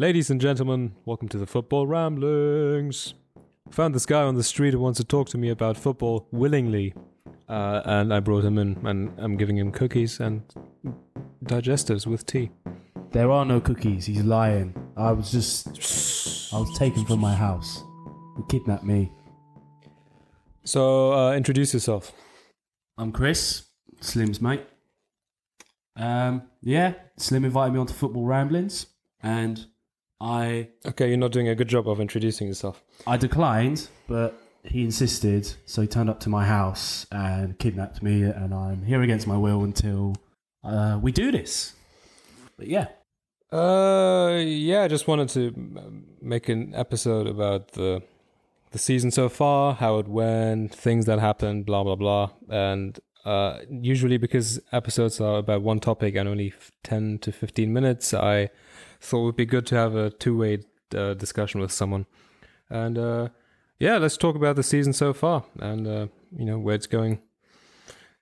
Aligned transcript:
Ladies 0.00 0.30
and 0.30 0.40
gentlemen, 0.40 0.94
welcome 1.04 1.28
to 1.28 1.36
the 1.36 1.46
Football 1.46 1.86
Ramblings. 1.86 3.12
Found 3.72 3.94
this 3.94 4.06
guy 4.06 4.22
on 4.22 4.34
the 4.34 4.42
street 4.42 4.72
who 4.72 4.80
wants 4.80 4.96
to 4.96 5.04
talk 5.04 5.28
to 5.28 5.36
me 5.36 5.50
about 5.50 5.76
football 5.76 6.26
willingly. 6.32 6.94
Uh, 7.46 7.82
and 7.84 8.14
I 8.14 8.20
brought 8.20 8.42
him 8.42 8.56
in, 8.56 8.78
and 8.86 9.12
I'm 9.18 9.36
giving 9.36 9.58
him 9.58 9.70
cookies 9.70 10.18
and 10.18 10.42
digestives 11.44 12.06
with 12.06 12.24
tea. 12.24 12.50
There 13.12 13.30
are 13.30 13.44
no 13.44 13.60
cookies. 13.60 14.06
He's 14.06 14.22
lying. 14.22 14.74
I 14.96 15.12
was 15.12 15.30
just. 15.30 15.68
I 16.54 16.60
was 16.60 16.78
taken 16.78 17.04
from 17.04 17.20
my 17.20 17.34
house. 17.34 17.82
He 18.38 18.42
kidnapped 18.48 18.84
me. 18.84 19.12
So, 20.64 21.12
uh, 21.12 21.34
introduce 21.34 21.74
yourself. 21.74 22.10
I'm 22.96 23.12
Chris, 23.12 23.66
Slim's 24.00 24.40
mate. 24.40 24.64
Um, 25.94 26.44
yeah, 26.62 26.94
Slim 27.18 27.44
invited 27.44 27.74
me 27.74 27.80
onto 27.80 27.92
Football 27.92 28.24
Ramblings, 28.24 28.86
and 29.22 29.66
I 30.20 30.68
Okay, 30.86 31.08
you're 31.08 31.16
not 31.16 31.32
doing 31.32 31.48
a 31.48 31.54
good 31.54 31.68
job 31.68 31.88
of 31.88 32.00
introducing 32.00 32.46
yourself. 32.48 32.82
I 33.06 33.16
declined, 33.16 33.88
but 34.06 34.34
he 34.64 34.84
insisted, 34.84 35.54
so 35.64 35.80
he 35.82 35.88
turned 35.88 36.10
up 36.10 36.20
to 36.20 36.28
my 36.28 36.44
house 36.44 37.06
and 37.10 37.58
kidnapped 37.58 38.02
me, 38.02 38.22
and 38.22 38.52
I'm 38.52 38.82
here 38.84 39.02
against 39.02 39.26
my 39.26 39.36
will 39.38 39.64
until 39.64 40.14
uh, 40.62 40.98
we 41.02 41.12
do 41.12 41.32
this. 41.32 41.74
But 42.58 42.66
yeah, 42.68 42.88
Uh, 43.52 44.36
yeah, 44.44 44.82
I 44.82 44.88
just 44.88 45.08
wanted 45.08 45.28
to 45.30 45.52
make 46.20 46.48
an 46.48 46.72
episode 46.74 47.26
about 47.26 47.72
the 47.72 48.02
the 48.72 48.78
season 48.78 49.10
so 49.10 49.28
far, 49.28 49.74
how 49.74 49.98
it 49.98 50.06
went, 50.06 50.72
things 50.74 51.06
that 51.06 51.18
happened, 51.18 51.66
blah 51.66 51.82
blah 51.82 51.96
blah, 51.96 52.30
and 52.48 53.00
uh, 53.24 53.58
usually 53.68 54.18
because 54.18 54.60
episodes 54.72 55.20
are 55.20 55.38
about 55.38 55.62
one 55.62 55.80
topic 55.80 56.14
and 56.16 56.28
only 56.28 56.48
f- 56.48 56.70
ten 56.84 57.18
to 57.18 57.32
fifteen 57.32 57.72
minutes, 57.72 58.14
I 58.14 58.50
thought 59.00 59.22
it 59.22 59.24
would 59.26 59.36
be 59.36 59.46
good 59.46 59.66
to 59.66 59.74
have 59.74 59.94
a 59.94 60.10
two 60.10 60.36
way 60.36 60.58
uh, 60.94 61.14
discussion 61.14 61.60
with 61.60 61.72
someone, 61.72 62.06
and 62.68 62.98
uh, 62.98 63.28
yeah, 63.78 63.98
let's 63.98 64.16
talk 64.16 64.36
about 64.36 64.56
the 64.56 64.62
season 64.62 64.92
so 64.92 65.12
far 65.12 65.44
and 65.58 65.86
uh, 65.86 66.06
you 66.36 66.44
know 66.44 66.58
where 66.58 66.74
it's 66.74 66.86
going. 66.86 67.20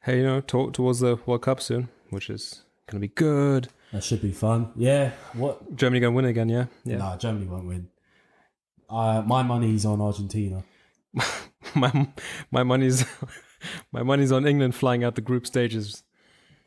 Hey, 0.03 0.19
you 0.19 0.22
know, 0.22 0.41
talk 0.41 0.72
towards 0.72 1.00
the 1.00 1.19
World 1.27 1.42
Cup 1.42 1.61
soon, 1.61 1.88
which 2.11 2.30
is 2.30 2.62
gonna 2.86 3.00
be 3.00 3.08
good. 3.08 3.69
that 3.92 4.05
should 4.05 4.22
be 4.22 4.33
fun. 4.33 4.70
Yeah, 4.77 5.11
what? 5.34 5.75
Germany 5.77 6.00
gonna 6.00 6.14
win 6.14 6.25
again, 6.25 6.48
yeah, 6.48 6.66
yeah. 6.84 6.98
Nah, 6.98 7.16
Germany 7.16 7.47
won't 7.47 7.66
win. 7.66 7.88
Uh, 8.88 9.22
my 9.27 9.42
money's 9.42 9.84
on 9.84 10.00
Argentina. 10.00 10.64
my 11.75 12.08
my 12.50 12.62
money's 12.62 13.05
my 13.92 14.03
money's 14.03 14.33
on 14.33 14.47
England 14.47 14.75
flying 14.75 15.05
out 15.05 15.14
the 15.14 15.20
group 15.20 15.47
stages 15.47 16.05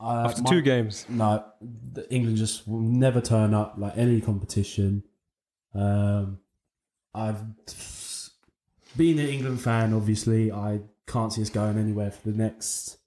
Uh, 0.02 0.26
after 0.28 0.42
my- 0.42 0.50
two 0.50 0.62
games. 0.62 1.06
No, 1.10 1.44
the- 1.94 2.12
England 2.14 2.38
just 2.38 2.68
will 2.68 2.80
never 2.80 3.22
turn 3.22 3.54
up 3.54 3.76
like 3.78 3.94
any 3.98 4.20
competition. 4.22 5.04
Um, 5.76 6.40
I've 7.14 7.42
being 8.98 9.20
an 9.20 9.28
England 9.28 9.62
fan. 9.62 9.94
Obviously, 9.94 10.52
I 10.52 10.82
can't 11.08 11.32
see 11.32 11.42
us 11.42 11.50
going 11.50 11.78
anywhere 11.78 12.12
for 12.12 12.30
the 12.32 12.38
next 12.38 12.98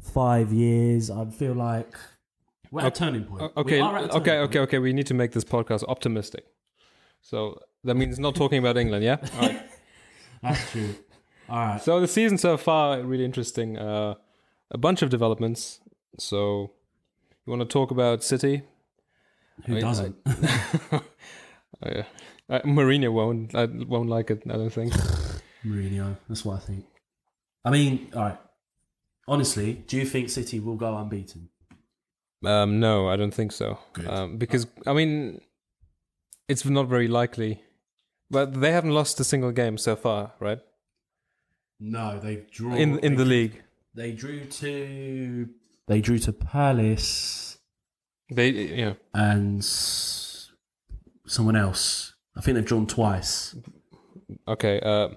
five 0.00 0.52
years. 0.52 1.10
I 1.10 1.26
feel 1.26 1.54
like 1.54 1.94
we're 2.70 2.82
at 2.82 2.86
a 2.88 2.90
turning 2.90 3.24
point. 3.24 3.42
Okay, 3.56 3.78
a 3.78 3.84
okay, 3.84 4.08
turning 4.10 4.40
okay, 4.44 4.58
okay. 4.60 4.78
We 4.78 4.92
need 4.92 5.06
to 5.06 5.14
make 5.14 5.32
this 5.32 5.44
podcast 5.44 5.84
optimistic. 5.88 6.46
So 7.20 7.60
that 7.84 7.94
means 7.94 8.18
not 8.18 8.34
talking 8.34 8.58
about 8.58 8.76
England, 8.76 9.04
yeah. 9.04 9.16
All 9.34 9.40
right. 9.40 9.62
That's 10.42 10.70
true. 10.70 10.94
All 11.48 11.56
right. 11.58 11.82
So 11.82 12.00
the 12.00 12.08
season 12.08 12.38
so 12.38 12.56
far 12.56 13.00
really 13.02 13.24
interesting. 13.24 13.78
Uh, 13.78 14.14
a 14.70 14.78
bunch 14.78 15.02
of 15.02 15.10
developments. 15.10 15.80
So 16.18 16.72
you 17.46 17.50
want 17.50 17.60
to 17.60 17.72
talk 17.72 17.90
about 17.90 18.22
City? 18.24 18.62
Who 19.66 19.76
I- 19.76 19.80
doesn't? 19.80 20.16
Uh, 21.80 22.02
uh, 22.48 22.58
Mourinho 22.64 23.12
won't. 23.12 23.54
I 23.54 23.66
won't 23.66 24.08
like 24.08 24.30
it. 24.30 24.42
I 24.50 24.54
don't 24.54 24.70
think. 24.70 24.92
Mourinho. 25.64 26.16
That's 26.28 26.44
what 26.44 26.56
I 26.56 26.58
think. 26.60 26.86
I 27.64 27.70
mean, 27.70 28.10
all 28.14 28.22
right. 28.22 28.38
Honestly, 29.28 29.74
do 29.86 29.96
you 29.96 30.04
think 30.04 30.28
City 30.30 30.58
will 30.58 30.74
go 30.74 30.96
unbeaten? 30.96 31.50
Um, 32.44 32.80
no, 32.80 33.08
I 33.08 33.16
don't 33.16 33.32
think 33.34 33.52
so. 33.52 33.78
Um, 34.08 34.38
because 34.38 34.66
I 34.86 34.92
mean, 34.92 35.40
it's 36.48 36.64
not 36.64 36.88
very 36.88 37.06
likely. 37.06 37.62
But 38.30 38.60
they 38.60 38.72
haven't 38.72 38.92
lost 38.92 39.20
a 39.20 39.24
single 39.24 39.52
game 39.52 39.78
so 39.78 39.94
far, 39.94 40.32
right? 40.40 40.58
No, 41.78 42.18
they've 42.18 42.50
drawn 42.50 42.76
In 42.76 42.98
in 43.00 43.16
the 43.16 43.24
league, 43.24 43.62
They 43.94 44.12
drew 44.12 44.46
to 44.46 45.48
they 45.88 46.00
drew 46.00 46.18
to 46.18 46.32
Palace 46.32 47.48
they 48.30 48.50
yeah. 48.50 48.94
and 49.14 49.64
someone 51.26 51.56
else. 51.56 52.14
I 52.36 52.40
think 52.40 52.54
they've 52.54 52.64
drawn 52.64 52.86
twice. 52.86 53.56
Okay. 54.46 54.80
Uh, 54.80 55.08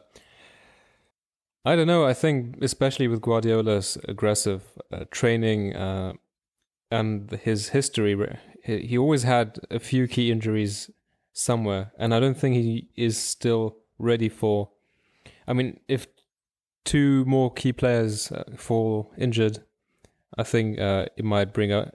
I 1.65 1.75
don't 1.75 1.87
know. 1.87 2.05
I 2.05 2.13
think 2.13 2.57
especially 2.61 3.07
with 3.07 3.21
Guardiola's 3.21 3.97
aggressive 4.07 4.63
uh, 4.91 5.05
training 5.11 5.75
uh, 5.75 6.13
and 6.89 7.29
his 7.31 7.69
history, 7.69 8.17
he, 8.63 8.79
he 8.79 8.97
always 8.97 9.23
had 9.23 9.59
a 9.69 9.79
few 9.79 10.07
key 10.07 10.31
injuries 10.31 10.89
somewhere, 11.33 11.91
and 11.97 12.13
I 12.13 12.19
don't 12.19 12.37
think 12.37 12.55
he 12.55 12.89
is 12.95 13.17
still 13.17 13.77
ready 13.99 14.29
for. 14.29 14.69
I 15.47 15.53
mean, 15.53 15.79
if 15.87 16.07
two 16.83 17.25
more 17.25 17.53
key 17.53 17.73
players 17.73 18.31
uh, 18.31 18.43
fall 18.57 19.11
injured, 19.17 19.59
I 20.37 20.43
think 20.43 20.79
uh, 20.79 21.05
it 21.17 21.25
might 21.25 21.53
bring 21.53 21.71
a. 21.71 21.91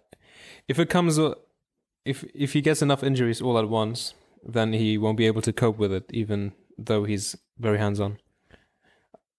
If 0.68 0.78
it 0.78 0.90
comes, 0.90 1.18
uh, 1.18 1.34
if 2.04 2.24
if 2.34 2.52
he 2.52 2.60
gets 2.60 2.82
enough 2.82 3.02
injuries 3.02 3.40
all 3.40 3.58
at 3.58 3.68
once, 3.68 4.14
then 4.44 4.72
he 4.72 4.98
won't 4.98 5.16
be 5.16 5.26
able 5.26 5.42
to 5.42 5.52
cope 5.52 5.78
with 5.78 5.92
it, 5.92 6.04
even 6.12 6.52
though 6.78 7.04
he's 7.04 7.36
very 7.58 7.78
hands 7.78 8.00
on. 8.00 8.18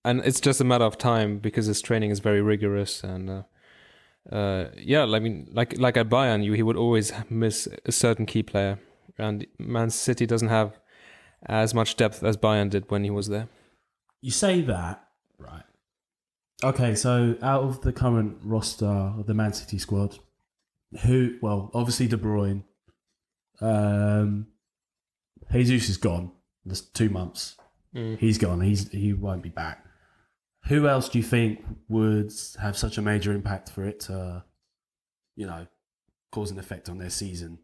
And 0.04 0.22
it's 0.22 0.40
just 0.40 0.62
a 0.62 0.64
matter 0.64 0.86
of 0.86 0.98
time 0.98 1.40
because 1.40 1.66
his 1.66 1.82
training 1.82 2.12
is 2.12 2.20
very 2.20 2.42
rigorous 2.42 3.04
and. 3.04 3.30
Uh, 3.30 3.44
uh, 4.32 4.72
yeah, 4.78 5.04
I 5.04 5.20
mean, 5.20 5.48
like 5.54 5.78
like 5.78 5.96
at 5.96 6.10
Bayern, 6.10 6.44
you 6.44 6.54
he 6.54 6.64
would 6.64 6.76
always 6.76 7.14
miss 7.30 7.68
a 7.86 7.92
certain 7.92 8.26
key 8.26 8.44
player, 8.44 8.78
and 9.18 9.48
Man 9.58 9.90
City 9.90 10.26
doesn't 10.26 10.50
have 10.50 10.78
as 11.46 11.74
much 11.74 11.96
depth 11.96 12.24
as 12.24 12.36
Bayern 12.36 12.70
did 12.70 12.90
when 12.92 13.04
he 13.04 13.10
was 13.10 13.30
there. 13.30 13.48
You 14.22 14.32
say 14.32 14.62
that? 14.62 15.07
Okay, 16.64 16.96
so 16.96 17.38
out 17.42 17.64
of 17.64 17.82
the 17.82 17.94
current 17.94 18.38
roster 18.44 18.86
of 18.86 19.28
the 19.28 19.34
Man 19.34 19.54
City 19.54 19.78
squad, 19.78 20.18
who? 21.04 21.38
Well, 21.42 21.70
obviously 21.74 22.08
De 22.08 22.18
Bruyne. 22.18 22.64
Um, 23.62 24.48
Jesus 25.52 25.90
is 25.90 25.98
gone. 25.98 26.32
There's 26.66 26.82
two 26.82 27.10
months. 27.10 27.58
Mm. 27.96 28.18
He's 28.18 28.38
gone. 28.38 28.62
He's 28.62 28.90
he 28.90 29.14
won't 29.14 29.44
be 29.44 29.50
back. 29.50 29.86
Who 30.66 30.88
else 30.88 31.10
do 31.10 31.20
you 31.20 31.24
think 31.24 31.64
would 31.88 32.34
have 32.60 32.78
such 32.78 32.98
a 32.98 33.02
major 33.02 33.32
impact 33.32 33.70
for 33.70 33.86
it 33.86 34.02
to, 34.02 34.44
you 35.36 35.46
know, 35.46 35.68
cause 36.32 36.52
an 36.52 36.60
effect 36.60 36.90
on 36.90 36.98
their 36.98 37.10
season? 37.10 37.60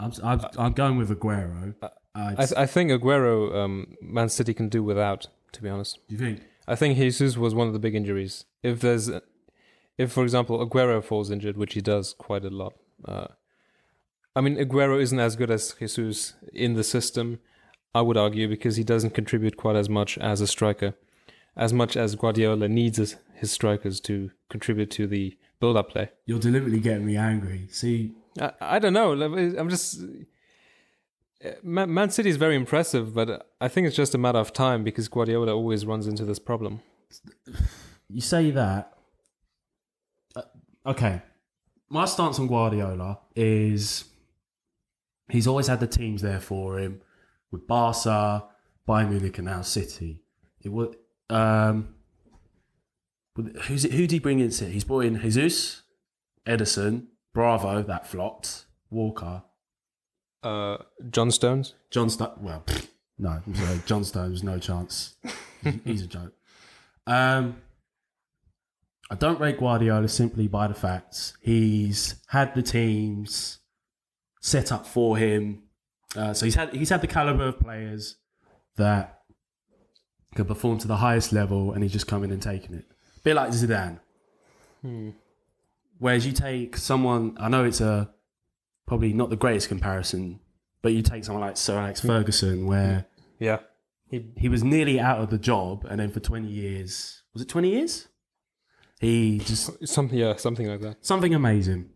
I'm 0.00 0.12
I'm, 0.22 0.40
I'm 0.56 0.72
going 0.72 0.96
with 0.96 1.10
Aguero. 1.10 1.74
Uh, 1.82 1.88
I, 2.14 2.46
I 2.56 2.66
think 2.66 2.90
Aguero, 2.90 3.54
um, 3.54 3.96
Man 4.00 4.28
City 4.28 4.54
can 4.54 4.68
do 4.68 4.82
without. 4.82 5.26
To 5.52 5.62
be 5.62 5.68
honest, 5.70 5.98
do 6.08 6.14
you 6.14 6.20
think? 6.20 6.42
I 6.68 6.76
think 6.76 6.98
Jesus 6.98 7.38
was 7.38 7.54
one 7.54 7.66
of 7.66 7.72
the 7.72 7.78
big 7.78 7.94
injuries. 7.94 8.44
If 8.62 8.80
there's, 8.80 9.10
if 9.96 10.12
for 10.12 10.22
example 10.22 10.64
Aguero 10.64 11.02
falls 11.02 11.30
injured, 11.30 11.56
which 11.56 11.72
he 11.72 11.80
does 11.80 12.12
quite 12.12 12.44
a 12.44 12.50
lot. 12.50 12.74
Uh, 13.04 13.28
I 14.36 14.42
mean, 14.42 14.56
Aguero 14.56 15.00
isn't 15.00 15.18
as 15.18 15.34
good 15.34 15.50
as 15.50 15.74
Jesus 15.78 16.34
in 16.52 16.74
the 16.74 16.84
system. 16.84 17.40
I 17.94 18.02
would 18.02 18.18
argue 18.18 18.48
because 18.48 18.76
he 18.76 18.84
doesn't 18.84 19.14
contribute 19.14 19.56
quite 19.56 19.76
as 19.76 19.88
much 19.88 20.18
as 20.18 20.42
a 20.42 20.46
striker, 20.46 20.94
as 21.56 21.72
much 21.72 21.96
as 21.96 22.14
Guardiola 22.14 22.68
needs 22.68 22.98
his, 22.98 23.16
strikers 23.50 23.98
to 24.00 24.30
contribute 24.50 24.90
to 24.90 25.06
the 25.06 25.38
build-up 25.60 25.90
play. 25.90 26.10
You're 26.26 26.38
deliberately 26.38 26.80
getting 26.80 27.06
me 27.06 27.16
angry. 27.16 27.66
See, 27.70 28.12
I, 28.38 28.52
I 28.60 28.78
don't 28.78 28.92
know. 28.92 29.12
I'm 29.12 29.70
just. 29.70 30.02
Man, 31.62 31.92
Man 31.92 32.10
City 32.10 32.28
is 32.28 32.36
very 32.36 32.56
impressive, 32.56 33.14
but 33.14 33.48
I 33.60 33.68
think 33.68 33.86
it's 33.86 33.96
just 33.96 34.14
a 34.14 34.18
matter 34.18 34.38
of 34.38 34.52
time 34.52 34.82
because 34.82 35.08
Guardiola 35.08 35.54
always 35.54 35.86
runs 35.86 36.06
into 36.06 36.24
this 36.24 36.38
problem. 36.38 36.80
you 38.08 38.20
say 38.20 38.50
that. 38.50 38.92
Uh, 40.34 40.42
okay, 40.86 41.22
my 41.88 42.06
stance 42.06 42.38
on 42.38 42.48
Guardiola 42.48 43.20
is 43.36 44.04
he's 45.30 45.46
always 45.46 45.68
had 45.68 45.80
the 45.80 45.86
teams 45.86 46.22
there 46.22 46.40
for 46.40 46.78
him 46.78 47.02
with 47.50 47.66
Barca, 47.66 48.44
Bayern 48.86 49.10
Munich, 49.10 49.38
and 49.38 49.46
now 49.46 49.62
City. 49.62 50.22
It 50.62 50.70
would. 50.70 50.96
Um, 51.30 51.94
who's 53.64 53.84
it, 53.84 53.92
who 53.92 53.98
did 53.98 54.10
he 54.10 54.18
bring 54.18 54.40
in? 54.40 54.50
City? 54.50 54.72
He's 54.72 54.84
brought 54.84 55.04
in 55.04 55.20
Jesus, 55.20 55.82
Ederson, 56.46 57.06
Bravo, 57.32 57.82
that 57.82 58.08
flopped, 58.08 58.66
Walker, 58.90 59.44
Uh, 60.42 60.78
John 61.10 61.30
Stones. 61.30 61.74
John 61.90 62.10
Stones. 62.10 62.38
Well, 62.40 62.64
no, 63.18 63.40
I'm 63.44 63.54
sorry, 63.54 63.80
John 63.86 64.04
Stones, 64.04 64.42
no 64.42 64.58
chance. 64.58 65.16
He's 65.84 66.02
a 66.02 66.06
joke. 66.06 66.32
Um, 67.06 67.56
I 69.10 69.14
don't 69.14 69.40
rate 69.40 69.58
Guardiola 69.58 70.08
simply 70.08 70.46
by 70.48 70.68
the 70.68 70.74
facts 70.74 71.32
he's 71.40 72.16
had 72.28 72.54
the 72.54 72.62
teams 72.62 73.58
set 74.40 74.70
up 74.70 74.86
for 74.86 75.16
him 75.16 75.62
Uh, 76.14 76.32
so 76.34 76.44
he's 76.44 76.54
had 76.54 76.74
he's 76.74 76.90
had 76.90 77.00
the 77.00 77.06
caliber 77.06 77.48
of 77.48 77.58
players 77.58 78.16
that 78.76 79.22
can 80.34 80.44
perform 80.44 80.78
to 80.78 80.86
the 80.88 80.96
highest 80.96 81.32
level, 81.32 81.72
and 81.72 81.82
he's 81.82 81.92
just 81.92 82.06
coming 82.06 82.30
and 82.30 82.40
taking 82.42 82.74
it. 82.74 82.84
A 83.16 83.20
bit 83.20 83.34
like 83.36 83.50
Zidane. 83.50 83.98
Hmm. 84.82 85.10
Whereas 85.98 86.26
you 86.26 86.32
take 86.32 86.76
someone, 86.76 87.36
I 87.40 87.48
know 87.48 87.64
it's 87.64 87.80
a 87.80 88.10
probably 88.88 89.12
not 89.12 89.30
the 89.30 89.36
greatest 89.36 89.68
comparison, 89.68 90.40
but 90.82 90.92
you 90.92 91.02
take 91.02 91.24
someone 91.24 91.42
like 91.42 91.56
Sir 91.56 91.78
Alex 91.78 92.00
Ferguson, 92.00 92.66
where 92.66 93.06
Yeah. 93.38 93.60
he 94.10 94.26
he 94.36 94.48
was 94.48 94.64
nearly 94.64 94.98
out 94.98 95.20
of 95.20 95.30
the 95.30 95.38
job, 95.38 95.84
and 95.88 96.00
then 96.00 96.10
for 96.10 96.20
twenty 96.20 96.48
years, 96.48 97.22
was 97.32 97.42
it 97.42 97.48
twenty 97.48 97.70
years? 97.70 98.08
He 99.00 99.38
just 99.38 99.86
Something. 99.86 100.18
Yeah. 100.18 100.34
Something 100.36 100.66
like 100.66 100.80
that. 100.80 101.04
something 101.06 101.32
amazing. 101.34 101.90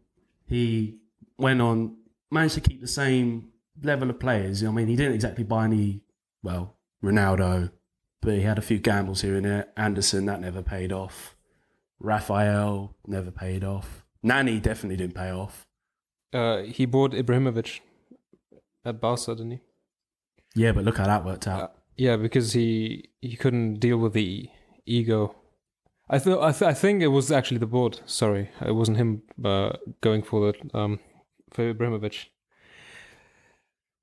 He 0.47 0.99
went 1.39 1.61
on, 1.61 1.97
managed 2.31 2.55
to 2.55 2.61
keep 2.61 2.81
the 2.81 2.87
same 2.87 3.49
level 3.83 4.09
of 4.11 4.21
players. 4.21 4.63
I 4.63 4.71
mean, 4.71 4.87
he 4.87 4.95
didn't 4.97 5.15
exactly 5.15 5.43
buy 5.45 5.65
any, 5.65 6.03
well, 6.43 6.77
Ronaldo, 7.03 7.73
but 8.21 8.35
he 8.35 8.43
had 8.43 8.59
a 8.59 8.63
few 8.63 8.79
gambles 8.79 9.23
here 9.23 9.35
and 9.35 9.45
there. 9.47 9.69
Anderson, 9.77 10.27
that 10.27 10.41
never 10.41 10.63
paid 10.63 10.93
off. 10.93 11.35
Raphael, 11.99 12.95
never 13.07 13.31
paid 13.31 13.65
off. 13.65 14.05
Nani 14.23 14.61
definitely 14.61 14.97
didn't 14.97 15.15
pay 15.15 15.31
off. 15.31 15.67
Uh, 16.33 16.63
he 16.63 16.87
bought 16.87 17.13
Ibrahimovic 17.13 17.81
at 18.85 19.01
Barca, 19.01 19.35
didn't 19.35 19.51
he? 19.53 19.61
Yeah, 20.55 20.73
but 20.73 20.85
look 20.85 20.99
how 20.99 21.07
that 21.07 21.25
worked 21.25 21.47
out. 21.47 21.75
Yeah, 21.97 22.17
because 22.17 22.53
he 22.53 23.11
he 23.21 23.37
couldn't 23.37 23.75
deal 23.81 23.99
with 23.99 24.13
the 24.15 24.49
ego. 24.87 25.37
I 26.09 26.19
thought 26.19 26.43
I, 26.43 26.53
th- 26.53 26.63
I 26.71 26.75
think 26.75 27.03
it 27.03 27.09
was 27.09 27.31
actually 27.33 27.59
the 27.59 27.67
board. 27.67 28.01
Sorry, 28.07 28.51
it 28.65 28.73
wasn't 28.75 28.97
him 28.99 29.23
uh, 29.45 29.73
going 30.01 30.23
for 30.23 30.53
the 30.53 30.79
um 30.79 31.01
for 31.53 31.73
Ibrahimovic. 31.73 32.27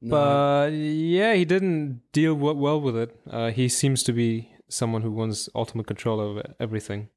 No. 0.02 0.12
But 0.12 0.70
yeah, 0.74 1.34
he 1.34 1.46
didn't 1.46 2.02
deal 2.14 2.36
w- 2.36 2.56
well 2.58 2.80
with 2.80 2.96
it. 2.96 3.16
Uh, 3.30 3.52
he 3.52 3.68
seems 3.68 4.02
to 4.04 4.14
be 4.14 4.54
someone 4.70 5.02
who 5.02 5.12
wants 5.12 5.50
ultimate 5.56 5.88
control 5.88 6.20
over 6.22 6.44
everything. 6.60 7.10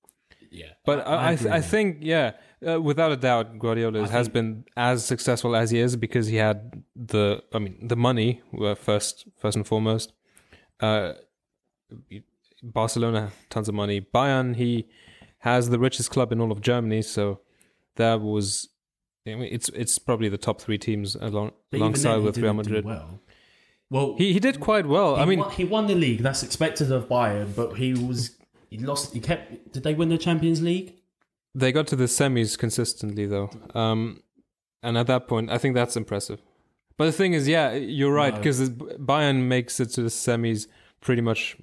yeah. 0.50 0.72
But 0.84 1.06
I, 1.06 1.14
I, 1.14 1.32
agree 1.32 1.42
th- 1.44 1.54
I 1.54 1.60
think, 1.60 1.98
yeah, 2.00 2.32
uh, 2.66 2.80
without 2.80 3.12
a 3.12 3.16
doubt, 3.16 3.58
Guardiola 3.58 4.02
I 4.02 4.08
has 4.08 4.26
think- 4.26 4.32
been 4.34 4.64
as 4.76 5.04
successful 5.04 5.56
as 5.56 5.70
he 5.70 5.78
is 5.78 5.96
because 5.96 6.26
he 6.26 6.36
had 6.36 6.82
the, 6.94 7.42
I 7.52 7.58
mean, 7.58 7.88
the 7.88 7.96
money 7.96 8.42
uh, 8.60 8.74
first, 8.74 9.26
first 9.38 9.56
and 9.56 9.66
foremost. 9.66 10.12
Uh, 10.80 11.14
Barcelona, 12.62 13.32
tons 13.50 13.68
of 13.68 13.74
money. 13.74 14.00
Bayern, 14.00 14.56
he 14.56 14.88
has 15.38 15.70
the 15.70 15.78
richest 15.78 16.10
club 16.10 16.32
in 16.32 16.40
all 16.40 16.52
of 16.52 16.60
Germany, 16.60 17.02
so 17.02 17.40
that 17.96 18.20
was, 18.20 18.68
I 19.26 19.34
mean, 19.34 19.48
it's 19.52 19.68
it's 19.70 19.98
probably 19.98 20.28
the 20.28 20.38
top 20.38 20.60
three 20.60 20.78
teams 20.78 21.16
along 21.16 21.52
alongside 21.72 22.18
with 22.18 22.38
Real 22.38 22.54
Madrid. 22.54 22.84
Well, 22.84 23.20
well 23.90 24.14
He 24.16 24.32
he 24.32 24.40
did 24.40 24.60
quite 24.60 24.86
well. 24.86 25.16
I 25.16 25.24
mean, 25.24 25.40
won, 25.40 25.50
he 25.50 25.64
won 25.64 25.86
the 25.86 25.94
league. 25.94 26.20
That's 26.20 26.42
expected 26.42 26.90
of 26.92 27.08
Bayern, 27.08 27.54
but 27.54 27.74
he 27.74 27.94
was 27.94 28.36
he 28.70 28.78
lost. 28.78 29.12
He 29.12 29.20
kept. 29.20 29.72
Did 29.72 29.82
they 29.82 29.94
win 29.94 30.08
the 30.08 30.18
Champions 30.18 30.62
League? 30.62 30.94
They 31.54 31.72
got 31.72 31.86
to 31.88 31.96
the 31.96 32.04
semis 32.04 32.58
consistently, 32.58 33.26
though. 33.26 33.50
Um, 33.74 34.22
and 34.82 34.96
at 34.96 35.06
that 35.08 35.28
point, 35.28 35.50
I 35.50 35.58
think 35.58 35.74
that's 35.74 35.96
impressive. 35.96 36.40
But 36.96 37.06
the 37.06 37.12
thing 37.12 37.32
is, 37.34 37.46
yeah, 37.48 37.72
you're 37.72 38.12
right 38.12 38.32
No. 38.32 38.38
because 38.38 38.70
Bayern 38.70 39.42
makes 39.48 39.80
it 39.80 39.86
to 39.90 40.02
the 40.02 40.08
semis 40.08 40.66
pretty 41.00 41.20
much 41.22 41.56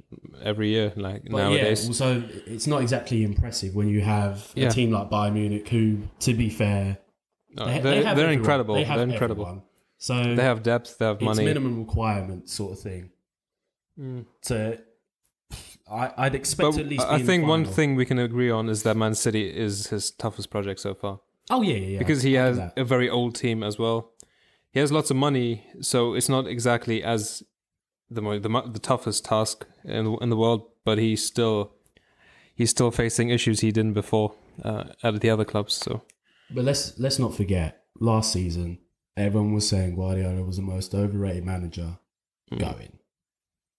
every 0.44 0.70
year, 0.70 0.92
like 0.96 1.24
But 1.24 1.38
nowadays. 1.38 1.84
yeah, 1.84 1.88
also 1.88 2.24
it's 2.46 2.68
not 2.68 2.82
exactly 2.82 3.24
impressive 3.24 3.74
when 3.76 3.88
you 3.88 4.02
have 4.02 4.52
a 4.56 4.62
Yeah. 4.62 4.70
team 4.70 4.92
like 4.92 5.10
Bayern 5.10 5.34
Munich, 5.34 5.68
who, 5.70 6.04
to 6.20 6.34
be 6.34 6.50
fair, 6.50 6.98
No, 7.58 7.66
they, 7.66 7.80
they're 7.80 8.04
they 8.04 8.14
they're 8.16 8.32
incredible. 8.32 8.76
They 8.76 8.84
they're 8.84 9.02
incredible. 9.02 9.46
everyone. 9.46 9.64
So 9.98 10.36
They 10.36 10.44
have 10.44 10.62
depth. 10.64 10.98
They 10.98 11.06
have 11.06 11.16
it's 11.18 11.24
money. 11.26 11.46
minimum 11.46 11.80
requirement 11.80 12.50
sort 12.50 12.74
of 12.74 12.80
thing. 12.80 13.10
Mm. 14.00 14.26
To 14.44 14.80
I, 15.92 16.12
I'd 16.18 16.36
expect 16.36 16.72
But 16.72 16.80
at 16.80 16.88
least. 16.88 17.06
I 17.08 17.20
think 17.22 17.48
one 17.48 17.66
thing 17.66 17.96
we 17.96 18.06
can 18.06 18.20
agree 18.20 18.52
on 18.52 18.70
is 18.70 18.84
that 18.84 18.96
Man 18.96 19.16
City 19.16 19.50
is 19.50 19.88
his 19.88 20.12
toughest 20.12 20.50
project 20.50 20.80
so 20.80 20.94
far 20.94 21.20
Oh 21.50 21.62
yeah, 21.62 21.76
yeah, 21.76 21.88
yeah. 21.88 22.00
because 22.00 22.22
he 22.22 22.34
has 22.34 22.60
a 22.78 22.84
very 22.84 23.10
old 23.10 23.36
team 23.36 23.64
as 23.64 23.80
well. 23.80 24.12
He 24.72 24.80
has 24.80 24.92
lots 24.92 25.10
of 25.10 25.18
money, 25.18 25.66
so 25.82 26.14
it's 26.14 26.30
not 26.30 26.46
exactly 26.48 27.04
as 27.04 27.42
the 28.10 28.22
the, 28.22 28.62
the 28.72 28.80
toughest 28.80 29.26
task 29.26 29.66
in 29.84 30.06
the, 30.06 30.14
in 30.18 30.30
the 30.30 30.38
world. 30.38 30.62
But 30.86 31.00
he's 31.00 31.26
still 31.26 31.74
he's 32.54 32.70
still 32.70 32.92
facing 32.92 33.30
issues 33.30 33.62
he 33.62 33.72
didn't 33.72 33.94
before 33.94 34.36
uh, 34.64 34.84
at 35.04 35.22
the 35.22 35.30
other 35.32 35.46
clubs. 35.46 35.74
So 35.74 36.04
But 36.52 36.66
let's 36.66 37.00
let's 37.00 37.18
not 37.18 37.34
forget 37.36 37.82
last 38.00 38.32
season. 38.32 38.78
Everyone 39.18 39.54
was 39.54 39.68
saying 39.68 39.96
Guardiola 39.96 40.44
was 40.44 40.58
the 40.58 40.62
most 40.62 40.94
overrated 40.94 41.46
manager 41.46 41.98
Mm. 42.52 42.60
going. 42.60 42.98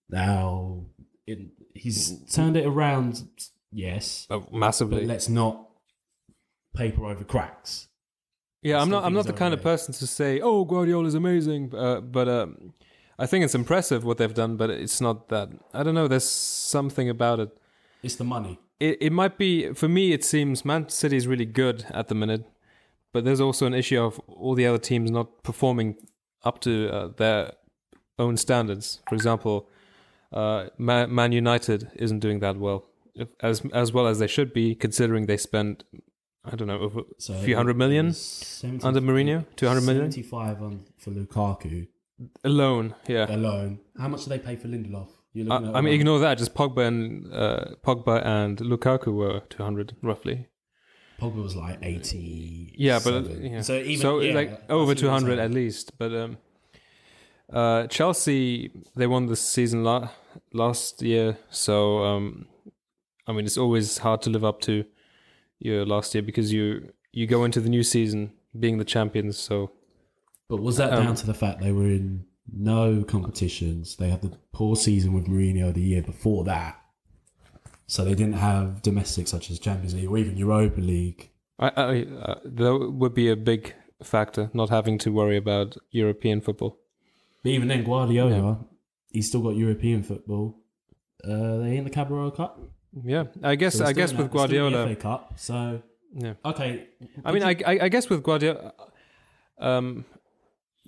Now 0.09 0.85
it, 1.27 1.39
he's 1.75 2.19
turned 2.33 2.57
it 2.57 2.67
around, 2.67 3.23
yes, 3.73 4.27
uh, 4.31 4.39
but 4.39 4.53
massively. 4.53 5.07
let's 5.07 5.29
not 5.29 5.69
paper 6.75 7.07
over 7.07 7.25
cracks. 7.25 7.89
Yeah, 8.63 8.79
I 8.79 8.83
I'm 8.83 8.91
not. 8.91 9.05
I'm 9.05 9.15
not 9.15 9.27
the 9.27 9.33
kind 9.33 9.55
of 9.55 9.63
person 9.63 9.95
to 9.95 10.07
say, 10.07 10.41
"Oh, 10.41 10.65
Guardiola 10.65 11.07
is 11.07 11.15
amazing," 11.15 11.75
uh, 11.75 12.01
but 12.01 12.29
um, 12.29 12.75
I 13.19 13.27
think 13.27 13.45
it's 13.45 13.55
impressive 13.55 14.05
what 14.05 14.19
they've 14.19 14.35
done. 14.35 14.57
But 14.57 14.71
it's 14.71 15.01
not 15.01 15.29
that. 15.29 15.49
I 15.73 15.83
don't 15.83 15.95
know. 15.95 16.09
There's 16.09 16.29
something 16.29 17.09
about 17.09 17.41
it. 17.41 17.57
It's 18.03 18.17
the 18.17 18.25
money. 18.25 18.59
It 18.79 18.99
it 19.01 19.13
might 19.13 19.39
be 19.39 19.73
for 19.73 19.89
me. 19.89 20.13
It 20.13 20.25
seems 20.25 20.65
Man 20.65 20.89
City 20.89 21.17
is 21.17 21.27
really 21.27 21.47
good 21.47 21.87
at 21.91 22.09
the 22.09 22.15
minute, 22.15 22.45
but 23.13 23.25
there's 23.25 23.41
also 23.41 23.67
an 23.67 23.75
issue 23.75 24.01
of 24.01 24.21
all 24.29 24.55
the 24.55 24.67
other 24.67 24.79
teams 24.79 25.11
not 25.11 25.43
performing 25.43 25.97
up 26.45 26.61
to 26.61 26.91
uh, 26.91 27.09
their 27.17 27.53
own 28.19 28.37
standards. 28.37 29.01
For 29.09 29.15
example, 29.15 29.69
uh, 30.33 30.67
Man, 30.79 31.15
Man 31.15 31.33
United 31.33 31.91
isn't 31.97 32.21
doing 32.21 32.41
that 32.41 32.57
well, 32.57 32.87
if, 33.15 33.29
as 33.41 33.63
as 33.73 33.93
well 33.93 34.07
as 34.07 34.19
they 34.19 34.27
should 34.27 34.53
be, 34.53 34.75
considering 34.75 35.27
they 35.27 35.37
spent 35.37 35.85
I 36.45 36.57
don't 36.57 36.69
know 36.69 36.79
over 36.79 37.03
So 37.19 37.35
a 37.35 37.39
few 37.39 37.57
hundred 37.57 37.77
million 37.77 38.07
was 38.07 38.19
70 38.19 38.85
under 38.85 39.01
Mourinho, 39.01 39.45
two 39.57 39.67
hundred 39.69 39.83
million. 39.83 40.11
75 40.11 40.63
on 40.63 40.81
for 40.99 41.11
Lukaku 41.11 41.89
alone. 42.45 42.95
Yeah. 43.07 43.35
alone. 43.35 43.81
How 43.99 44.09
much 44.09 44.25
do 44.25 44.31
they 44.31 44.39
pay 44.39 44.57
for 44.57 44.69
Lindelof? 44.69 45.09
I, 45.49 45.79
I 45.79 45.81
mean, 45.81 45.95
ignore 45.95 46.19
that. 46.21 46.39
Just 46.39 46.55
Pogba 46.55 46.87
and 46.89 47.33
uh, 47.33 47.75
Pogba 47.85 48.25
and 48.25 48.59
Lukaku 48.59 49.13
were 49.15 49.41
two 49.49 49.63
hundred 49.63 49.95
roughly. 50.03 50.49
Pogba 51.21 51.43
was 51.43 51.55
like 51.55 51.79
80. 51.83 52.75
Yeah, 52.79 52.99
but 53.05 53.27
yeah. 53.41 53.61
So 53.61 53.75
even 53.75 54.01
so 54.01 54.21
yeah, 54.21 54.35
like 54.35 54.71
over 54.71 54.95
two 54.95 55.09
hundred 55.11 55.39
at 55.39 55.51
least. 55.51 55.99
But 55.99 56.15
um, 56.15 56.39
uh, 57.53 57.87
Chelsea 57.87 58.71
they 58.97 59.07
won 59.07 59.27
the 59.27 59.37
season 59.37 59.85
la- 59.85 60.09
last 60.53 61.03
year, 61.03 61.37
so 61.51 62.05
um, 62.05 62.47
I 63.27 63.33
mean 63.33 63.45
it's 63.45 63.59
always 63.59 63.99
hard 63.99 64.23
to 64.23 64.31
live 64.31 64.45
up 64.45 64.61
to 64.63 64.85
your 65.59 65.85
last 65.85 66.15
year 66.15 66.23
because 66.23 66.53
you 66.53 66.93
you 67.13 67.27
go 67.27 67.45
into 67.45 67.61
the 67.61 67.69
new 67.69 67.83
season 67.83 68.33
being 68.59 68.79
the 68.79 68.85
champions. 68.85 69.39
So 69.39 69.73
But 70.49 70.61
was 70.61 70.77
that 70.77 70.93
Um, 70.93 71.05
down 71.05 71.15
to 71.17 71.27
the 71.27 71.35
fact 71.35 71.61
they 71.61 71.73
were 71.73 71.87
in 71.89 72.25
no 72.53 73.05
competitions? 73.05 73.97
They 73.97 74.11
had 74.11 74.23
the 74.23 74.33
poor 74.53 74.77
season 74.77 75.13
with 75.13 75.27
Mourinho 75.27 75.73
the 75.73 75.83
year 75.83 76.03
before 76.03 76.45
that. 76.45 76.77
So 77.87 78.05
they 78.05 78.15
didn't 78.15 78.35
have 78.35 78.83
domestic 78.83 79.29
such 79.29 79.51
as 79.51 79.59
Champions 79.59 79.95
League 79.95 80.09
or 80.09 80.19
even 80.19 80.37
Europa 80.37 80.81
League. 80.81 81.31
I, 81.59 81.69
I 81.77 82.07
uh, 82.23 82.41
that 82.45 82.79
would 82.93 83.15
be 83.15 83.29
a 83.29 83.37
big 83.37 83.75
factor 84.03 84.51
not 84.55 84.71
having 84.71 84.99
to 84.99 85.11
worry 85.11 85.37
about 85.37 85.77
European 85.91 86.41
football. 86.41 86.79
But 87.43 87.51
even 87.53 87.69
then, 87.69 87.85
Guardiola, 87.85 88.65
he's 89.11 89.29
still 89.29 89.41
got 89.43 89.57
European 89.57 90.03
football. 90.03 90.57
Uh, 91.25 91.59
they 91.59 91.77
in 91.77 91.85
the 91.85 91.91
Carabao 91.91 92.31
Cup. 92.31 92.59
Yeah, 93.05 93.25
I 93.43 93.55
guess 93.57 93.75
So 93.79 93.85
I 93.85 93.93
guess 93.93 94.13
with 94.13 94.33
that- 94.33 94.33
they're 94.33 94.47
still 94.49 94.67
in 94.67 94.73
the 94.73 94.79
Guardiola. 94.79 94.95
FA 94.95 95.01
Cup. 95.01 95.33
So 95.37 95.83
Yeah. 96.15 96.35
okay, 96.45 96.89
I 97.25 97.33
mean, 97.33 97.43
I, 97.45 97.55
I, 97.67 97.79
I 97.83 97.89
guess 97.89 98.09
with 98.11 98.23
Guardiola, 98.23 98.73
um, 99.59 100.05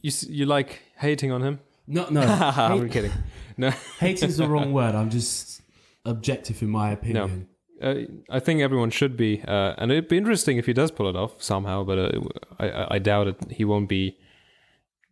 you 0.01 0.11
you 0.29 0.47
like 0.47 0.81
hating 0.99 1.31
on 1.33 1.43
him. 1.43 1.61
no, 1.87 2.09
no, 2.11 2.21
I'm 2.57 2.89
kidding. 2.89 3.13
No, 3.57 3.71
hating 4.01 4.29
is 4.31 4.37
the 4.39 4.49
wrong 4.49 4.73
word. 4.79 4.95
I'm 4.95 5.11
just 5.11 5.61
objective 6.05 6.63
in 6.63 6.71
my 6.71 6.91
opinion. 6.93 7.47
uh, 7.81 7.95
I 8.31 8.41
think 8.41 8.61
everyone 8.63 8.91
should 8.91 9.17
be, 9.17 9.43
uh, 9.47 9.75
and 9.79 9.93
it'd 9.93 10.09
be 10.09 10.17
interesting 10.17 10.57
if 10.59 10.67
he 10.67 10.73
does 10.73 10.91
pull 10.91 11.09
it 11.09 11.17
off 11.17 11.43
somehow. 11.43 11.85
But 11.85 11.99
uh, 11.99 12.21
I, 12.59 12.67
I, 12.71 12.95
I 12.95 12.99
doubt 12.99 13.27
it. 13.29 13.37
He 13.53 13.65
won't 13.65 13.89
be 13.89 14.17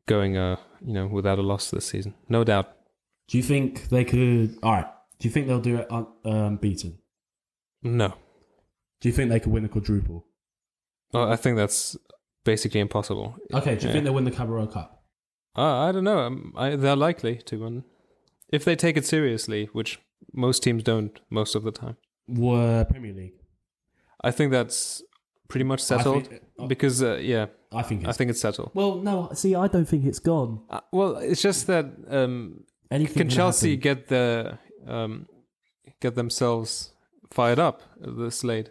going, 0.06 0.36
uh, 0.36 0.56
you 0.84 0.94
know, 0.94 1.06
without 1.06 1.38
a 1.38 1.42
loss 1.42 1.70
this 1.70 1.86
season. 1.86 2.14
No 2.28 2.42
doubt. 2.44 2.72
Do 3.30 3.36
you 3.38 3.42
think 3.42 3.88
they 3.88 4.04
could? 4.04 4.58
All 4.62 4.72
right. 4.72 4.86
Do 5.18 5.28
you 5.28 5.32
think 5.32 5.46
they'll 5.46 5.60
do 5.60 5.76
it 5.76 5.86
un, 5.90 6.06
um, 6.24 6.56
beaten? 6.56 6.98
No, 7.82 8.12
Do 9.00 9.08
you 9.08 9.14
think 9.14 9.30
they 9.30 9.40
could 9.40 9.52
win 9.52 9.62
the 9.62 9.68
quadruple? 9.70 10.26
oh, 11.14 11.30
I 11.30 11.36
think 11.36 11.56
that's 11.56 11.96
basically 12.44 12.80
impossible. 12.80 13.36
Okay. 13.54 13.74
Do 13.76 13.82
you 13.82 13.86
Yeah. 13.88 13.92
think 13.92 14.04
they'll 14.04 14.14
win 14.14 14.24
the 14.24 14.30
Carabao 14.30 14.66
Cup? 14.66 15.02
Uh, 15.56 15.78
I 15.88 15.92
don't 15.92 16.04
know. 16.04 16.18
Um, 16.20 16.52
I, 16.56 16.76
they're 16.76 16.96
likely 16.96 17.36
to 17.36 17.56
win 17.58 17.84
if 18.52 18.64
they 18.64 18.76
take 18.76 18.96
it 18.98 19.06
seriously, 19.06 19.68
which 19.72 19.98
most 20.32 20.62
teams 20.62 20.82
don't 20.82 21.18
most 21.30 21.54
of 21.54 21.62
the 21.62 21.72
time. 21.72 21.96
Were 22.28 22.84
Premier 22.84 23.12
League? 23.14 23.34
I 24.22 24.30
think 24.30 24.52
that's 24.52 25.02
pretty 25.48 25.64
much 25.64 25.80
settled? 25.82 26.28
think- 26.28 26.42
uh, 26.58 26.66
because 26.66 27.02
uh, 27.02 27.16
yeah, 27.16 27.46
I 27.72 27.82
think 27.82 28.04
I 28.04 28.10
it's. 28.10 28.18
think 28.18 28.30
it's 28.30 28.40
settled. 28.40 28.70
well, 28.74 28.96
no. 28.96 29.30
See, 29.34 29.54
I 29.54 29.66
don't 29.68 29.86
think 29.88 30.04
it's 30.04 30.18
gone. 30.20 30.60
Uh, 30.68 30.80
well, 30.92 31.16
it's 31.16 31.42
just 31.42 31.66
that 31.68 31.86
um, 32.08 32.64
Anything 32.90 33.14
can 33.14 33.28
Chelsea 33.28 33.70
happen. 33.76 33.80
get 33.80 34.08
the 34.08 34.58
um, 34.86 35.28
get 36.00 36.14
themselves 36.14 36.92
fired 37.30 37.58
up 37.58 37.82
at 38.02 38.16
the 38.16 38.30
slate? 38.30 38.66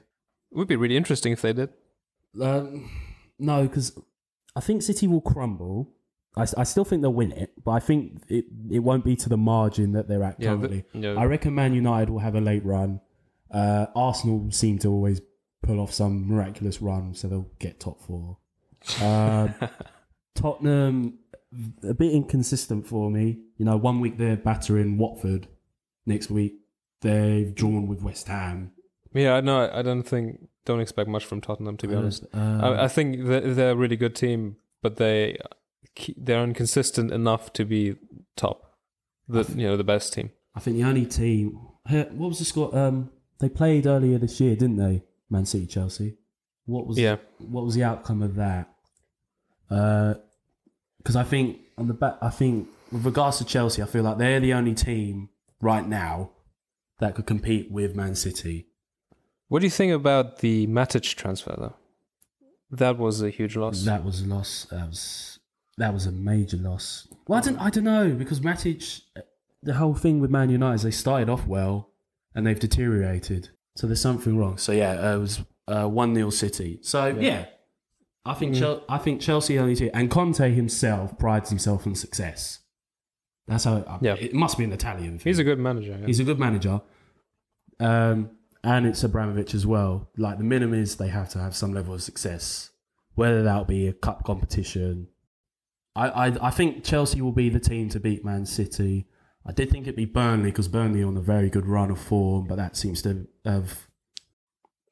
It 0.51 0.57
would 0.57 0.67
be 0.67 0.75
really 0.75 0.97
interesting 0.97 1.31
if 1.33 1.41
they 1.41 1.53
did. 1.53 1.69
Um, 2.41 2.89
no, 3.37 3.63
because 3.63 3.97
I 4.55 4.59
think 4.61 4.81
City 4.81 5.07
will 5.07 5.21
crumble. 5.21 5.89
I, 6.35 6.45
I 6.57 6.63
still 6.63 6.85
think 6.85 7.01
they'll 7.01 7.13
win 7.13 7.31
it, 7.31 7.51
but 7.63 7.71
I 7.71 7.79
think 7.79 8.21
it, 8.27 8.45
it 8.69 8.79
won't 8.79 9.03
be 9.05 9.15
to 9.17 9.29
the 9.29 9.37
margin 9.37 9.93
that 9.93 10.07
they're 10.07 10.23
at 10.23 10.35
Yeah, 10.39 10.51
the- 10.55 10.67
currently. 10.67 10.83
yeah. 10.93 11.13
I 11.13 11.25
reckon 11.25 11.55
Man 11.55 11.73
United 11.73 12.09
will 12.09 12.19
have 12.19 12.35
a 12.35 12.41
late 12.41 12.65
run. 12.65 13.01
Uh, 13.51 13.87
Arsenal 13.95 14.51
seem 14.51 14.77
to 14.79 14.89
always 14.89 15.21
pull 15.63 15.79
off 15.79 15.91
some 15.93 16.27
miraculous 16.27 16.81
run, 16.81 17.13
so 17.15 17.27
they'll 17.27 17.49
get 17.59 17.79
top 17.79 18.01
four. 18.01 18.37
Um, 19.01 19.53
Tottenham, 20.39 21.19
a 21.83 21.93
bit 21.93 22.13
inconsistent 22.13 22.87
for 22.87 23.09
me. 23.11 23.39
You 23.57 23.65
know, 23.65 23.77
one 23.77 23.99
week 23.99 24.17
they're 24.17 24.37
battering 24.37 24.97
Watford, 24.97 25.47
next 26.05 26.29
week 26.29 26.53
they've 27.01 27.53
drawn 27.53 27.87
with 27.87 28.01
West 28.01 28.27
Ham. 28.27 28.71
Yeah, 29.13 29.41
no, 29.41 29.69
I 29.73 29.81
don't 29.81 30.03
think 30.03 30.47
don't 30.65 30.79
expect 30.79 31.09
much 31.09 31.25
from 31.25 31.41
Tottenham 31.41 31.77
to 31.77 31.87
be 31.87 31.95
honest. 31.95 32.25
Um, 32.33 32.61
I, 32.63 32.83
I 32.83 32.87
think 32.87 33.25
they're, 33.25 33.53
they're 33.53 33.71
a 33.71 33.75
really 33.75 33.95
good 33.95 34.15
team, 34.15 34.57
but 34.81 34.97
they 34.97 35.37
they're 36.15 36.43
inconsistent 36.43 37.11
enough 37.11 37.51
to 37.53 37.65
be 37.65 37.95
top. 38.35 38.75
The 39.27 39.43
you 39.55 39.67
know 39.67 39.77
the 39.77 39.83
best 39.83 40.13
team. 40.13 40.31
I 40.55 40.59
think 40.59 40.77
the 40.77 40.83
only 40.83 41.05
team. 41.05 41.59
What 41.89 42.29
was 42.29 42.39
the 42.39 42.45
score? 42.45 42.75
Um, 42.77 43.09
they 43.39 43.49
played 43.49 43.87
earlier 43.87 44.17
this 44.19 44.39
year, 44.39 44.55
didn't 44.55 44.77
they? 44.77 45.03
Man 45.29 45.45
City, 45.45 45.65
Chelsea. 45.65 46.17
What 46.65 46.85
was 46.85 46.99
Yeah, 46.99 47.17
What 47.39 47.65
was 47.65 47.73
the 47.73 47.83
outcome 47.83 48.21
of 48.21 48.35
that? 48.35 48.69
Because 50.99 51.15
I 51.15 51.23
think 51.23 51.59
on 51.77 51.87
the 51.87 51.93
back, 51.93 52.17
I 52.21 52.29
think 52.29 52.67
with 52.91 53.05
regards 53.05 53.37
to 53.39 53.45
Chelsea, 53.45 53.81
I 53.81 53.85
feel 53.85 54.03
like 54.03 54.17
they're 54.17 54.39
the 54.39 54.53
only 54.53 54.75
team 54.75 55.29
right 55.61 55.87
now 55.87 56.31
that 56.99 57.15
could 57.15 57.25
compete 57.25 57.71
with 57.71 57.95
Man 57.95 58.15
City. 58.15 58.67
What 59.47 59.59
do 59.59 59.65
you 59.65 59.71
think 59.71 59.93
about 59.93 60.39
the 60.39 60.67
Matic 60.67 61.15
transfer 61.15 61.55
though? 61.57 61.75
That 62.71 62.97
was 62.97 63.21
a 63.21 63.29
huge 63.29 63.55
loss. 63.55 63.83
That 63.83 64.03
was 64.05 64.21
a 64.21 64.27
loss. 64.27 64.67
That 64.69 64.87
was 64.87 65.39
that 65.77 65.93
was 65.93 66.05
a 66.05 66.11
major 66.11 66.57
loss. 66.57 67.07
Well, 67.27 67.39
I 67.39 67.41
don't, 67.41 67.57
I 67.57 67.69
don't 67.69 67.85
know 67.85 68.11
because 68.11 68.41
Matic, 68.41 69.01
the 69.63 69.73
whole 69.73 69.95
thing 69.95 70.19
with 70.19 70.29
Man 70.29 70.49
United 70.49 70.75
is 70.75 70.83
they 70.83 70.91
started 70.91 71.29
off 71.29 71.47
well 71.47 71.89
and 72.35 72.45
they've 72.45 72.59
deteriorated. 72.59 73.49
So 73.75 73.87
there's 73.87 74.01
something 74.01 74.37
wrong. 74.37 74.57
So 74.57 74.71
yeah, 74.73 74.91
uh, 74.91 75.15
it 75.15 75.19
was 75.19 75.41
one 75.67 76.13
0 76.13 76.29
City. 76.31 76.79
So 76.81 77.07
yeah, 77.07 77.45
I 78.25 78.33
think 78.33 78.55
Chel- 78.55 78.83
I 78.89 78.97
think 78.97 79.21
Chelsea 79.21 79.57
only 79.57 79.75
two, 79.75 79.89
and 79.93 80.09
Conte 80.11 80.53
himself 80.53 81.17
prides 81.17 81.49
himself 81.49 81.87
on 81.87 81.95
success. 81.95 82.59
That's 83.47 83.63
how. 83.63 83.77
It, 83.77 83.87
Yeah. 84.01 84.13
it 84.15 84.33
must 84.33 84.57
be 84.57 84.63
an 84.63 84.71
Italian. 84.71 85.17
Thing. 85.17 85.29
He's 85.31 85.39
a 85.39 85.43
good 85.43 85.59
manager. 85.59 85.97
yeah. 85.99 86.05
He's 86.05 86.19
a 86.19 86.23
good 86.23 86.39
manager. 86.39 86.81
Um, 87.79 88.31
and 88.63 88.85
it's 88.85 89.03
Abramovich 89.03 89.53
as 89.55 89.65
well. 89.65 90.09
Like 90.17 90.37
the 90.37 90.43
minimum 90.43 90.79
is 90.79 90.97
they 90.97 91.07
have 91.07 91.29
to 91.29 91.39
have 91.39 91.55
some 91.55 91.73
level 91.73 91.93
of 91.93 92.03
success, 92.03 92.71
whether 93.15 93.41
that 93.43 93.67
be 93.67 93.87
a 93.87 93.93
cup 93.93 94.23
competition. 94.25 95.07
I, 95.95 96.09
I 96.09 96.47
I 96.47 96.51
think 96.51 96.83
Chelsea 96.83 97.21
will 97.21 97.31
be 97.31 97.49
the 97.49 97.59
team 97.59 97.89
to 97.89 97.99
beat 97.99 98.23
Man 98.25 98.45
City. 98.45 99.07
I 99.45 99.53
did 99.53 99.69
think 99.71 99.85
it'd 99.87 99.95
be 99.95 100.05
Burnley 100.05 100.51
because 100.51 100.67
Burnley 100.67 101.01
are 101.01 101.07
on 101.07 101.17
a 101.17 101.21
very 101.21 101.49
good 101.49 101.65
run 101.65 101.89
of 101.89 101.99
form, 101.99 102.45
but 102.47 102.57
that 102.57 102.75
seems 102.75 103.01
to 103.03 103.27
have. 103.45 103.87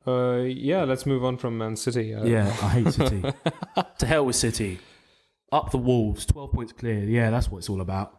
Uh, 0.08 0.44
yeah, 0.48 0.84
let's 0.84 1.06
move 1.06 1.24
on 1.26 1.38
from 1.38 1.58
Man 1.58 1.76
City. 1.76 2.14
Uh, 2.14 2.24
Yeah, 2.24 2.48
I 2.62 2.70
hate 2.70 2.94
City. 2.94 3.22
to 4.00 4.06
hell 4.06 4.26
with 4.26 4.36
City. 4.36 4.80
Up 5.52 5.72
the 5.72 5.78
Wolves, 5.78 6.26
twelve 6.26 6.52
points 6.52 6.74
clear. 6.74 7.00
Yeah, 7.04 7.30
that's 7.30 7.50
what 7.52 7.60
it's 7.60 7.70
all 7.70 7.82
about. 7.82 8.18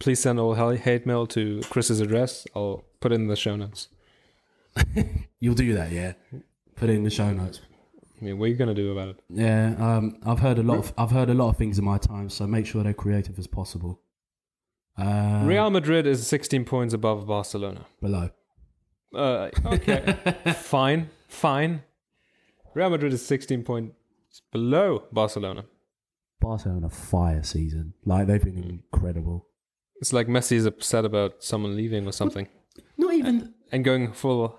Please 0.00 0.20
send 0.20 0.38
all 0.40 0.54
hell- 0.54 0.70
hate 0.70 1.06
mail 1.06 1.26
to 1.28 1.60
Chris's 1.70 2.00
address. 2.00 2.46
I'll 2.54 2.84
put 3.00 3.12
it 3.12 3.16
in 3.16 3.28
the 3.28 3.36
show 3.36 3.56
notes. 3.56 3.88
You'll 5.40 5.54
do 5.54 5.72
that, 5.74 5.92
yeah. 5.92 6.14
Put 6.76 6.90
it 6.90 6.94
in 6.94 7.04
the 7.04 7.10
show 7.10 7.32
notes. 7.32 7.60
I 8.20 8.24
mean, 8.24 8.38
what 8.38 8.46
are 8.46 8.48
you 8.48 8.56
gonna 8.56 8.74
do 8.74 8.90
about 8.92 9.08
it? 9.10 9.20
Yeah, 9.28 9.74
um, 9.78 10.18
I've 10.24 10.40
heard 10.40 10.58
a 10.58 10.62
lot 10.62 10.78
of 10.78 10.92
I've 10.98 11.10
heard 11.12 11.30
a 11.30 11.34
lot 11.34 11.48
of 11.50 11.56
things 11.56 11.78
in 11.78 11.84
my 11.84 11.98
time, 11.98 12.28
so 12.28 12.46
make 12.46 12.66
sure 12.66 12.82
they're 12.82 12.92
creative 12.94 13.38
as 13.38 13.46
possible. 13.46 14.00
Uh, 14.96 15.42
Real 15.44 15.70
Madrid 15.70 16.06
is 16.06 16.24
16 16.26 16.64
points 16.64 16.94
above 16.94 17.26
Barcelona. 17.26 17.86
below. 18.00 18.30
Uh, 19.14 19.50
okay, 19.66 20.16
fine, 20.56 21.08
fine. 21.28 21.82
Real 22.74 22.90
Madrid 22.90 23.12
is 23.12 23.24
16 23.24 23.62
points 23.62 23.94
below 24.52 25.04
Barcelona. 25.12 25.64
Barcelona 26.40 26.90
fire 26.90 27.42
season, 27.42 27.94
like 28.04 28.26
they've 28.26 28.42
been 28.42 28.62
incredible. 28.64 29.46
It's 29.96 30.12
like 30.12 30.26
Messi 30.26 30.52
is 30.52 30.66
upset 30.66 31.04
about 31.04 31.42
someone 31.42 31.76
leaving 31.76 32.06
or 32.06 32.12
something 32.12 32.48
Not 32.98 33.14
even 33.14 33.54
and 33.72 33.84
going 33.84 34.12
full 34.12 34.58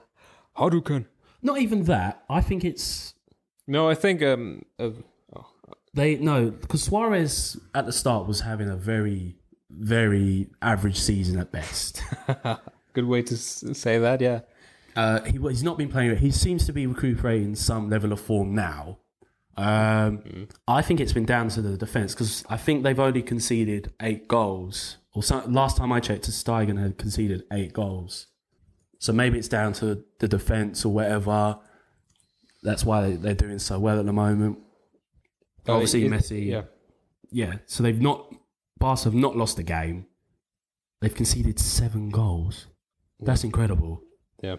Hadouken. 0.58 1.06
not 1.44 1.60
even 1.60 1.84
that. 1.84 2.24
I 2.30 2.42
think 2.42 2.64
it's 2.64 3.14
No, 3.68 3.88
I 3.88 3.94
think 3.94 4.24
um, 4.24 4.64
uh, 4.80 4.92
oh, 5.36 5.46
they 5.94 6.16
no 6.16 6.50
because 6.50 6.84
Suarez 6.84 7.60
at 7.76 7.86
the 7.86 7.92
start 7.92 8.26
was 8.28 8.40
having 8.42 8.70
a 8.70 8.76
very 8.78 9.36
very 9.70 10.48
average 10.62 10.98
season 11.00 11.38
at 11.40 11.52
best. 11.52 12.02
good 12.94 13.06
way 13.06 13.22
to 13.24 13.38
say 13.38 14.00
that. 14.00 14.22
Yeah, 14.22 14.40
Uh, 14.96 15.22
he 15.24 15.38
he's 15.38 15.64
not 15.64 15.78
been 15.78 15.90
playing. 15.90 16.16
He 16.18 16.32
seems 16.32 16.66
to 16.68 16.74
be 16.74 16.88
recuperating 16.88 17.56
some 17.56 17.90
level 17.90 18.12
of 18.14 18.20
form 18.22 18.56
now. 18.56 19.00
Um, 19.58 20.48
I 20.68 20.82
think 20.82 21.00
it's 21.00 21.14
been 21.14 21.26
down 21.26 21.48
to 21.50 21.62
the 21.62 21.78
defense 21.78 22.14
because 22.14 22.44
I 22.50 22.58
think 22.58 22.84
they've 22.84 23.00
only 23.00 23.22
conceded 23.22 23.94
eight 24.02 24.28
goals. 24.28 24.98
Or 25.14 25.24
some, 25.24 25.54
last 25.54 25.78
time 25.78 25.92
I 25.94 26.02
checked, 26.02 26.30
Stegen 26.30 26.78
had 26.82 26.98
conceded 26.98 27.44
eight 27.54 27.72
goals. 27.72 28.28
So 29.00 29.14
maybe 29.14 29.38
it's 29.38 29.48
down 29.48 29.72
to 29.74 30.04
the 30.20 30.28
defense 30.28 30.84
or 30.84 30.94
whatever. 30.94 31.58
That's 32.64 32.84
why 32.84 33.02
they, 33.10 33.16
they're 33.16 33.34
doing 33.34 33.60
so 33.60 33.80
well 33.80 34.00
at 34.00 34.06
the 34.06 34.14
moment. 34.14 34.60
Uh, 35.68 35.74
Obviously, 35.74 36.06
it- 36.06 36.12
Messi. 36.12 36.48
Yeah, 36.48 36.64
Yeah. 37.32 37.56
So 37.66 37.84
they've 37.84 38.02
not. 38.02 38.34
Barca 38.78 39.06
have 39.06 39.14
not 39.14 39.38
lost 39.38 39.58
a 39.58 39.64
game. 39.64 40.06
They've 41.02 41.14
conceded 41.16 41.60
seven 41.60 42.10
goals. 42.10 42.68
That's 43.22 43.44
incredible. 43.46 44.02
yeah. 44.44 44.58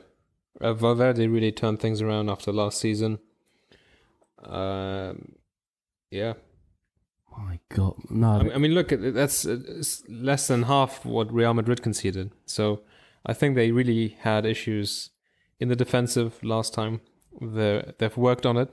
Uh, 0.60 0.72
Valverde 0.72 1.26
really 1.28 1.52
turned 1.52 1.80
things 1.80 2.00
around 2.00 2.30
after 2.30 2.52
last 2.52 2.78
season. 2.78 3.18
Um, 4.42 5.36
yeah, 6.10 6.34
My 7.36 7.58
God, 7.68 7.94
no. 8.08 8.28
I 8.28 8.42
mean, 8.42 8.52
I 8.52 8.58
mean, 8.58 8.72
look, 8.72 8.88
that's 8.88 9.44
uh, 9.46 9.58
it's 9.66 10.02
less 10.08 10.46
than 10.46 10.64
half 10.64 11.04
what 11.04 11.32
Real 11.32 11.52
Madrid 11.54 11.82
conceded. 11.82 12.30
So 12.46 12.82
I 13.24 13.32
think 13.32 13.54
they 13.54 13.72
really 13.72 14.16
had 14.20 14.46
issues 14.46 15.10
in 15.60 15.68
the 15.68 15.76
defensive 15.76 16.42
last 16.42 16.72
time. 16.72 17.00
They 17.40 17.92
they've 17.98 18.16
worked 18.16 18.46
on 18.46 18.56
it. 18.56 18.70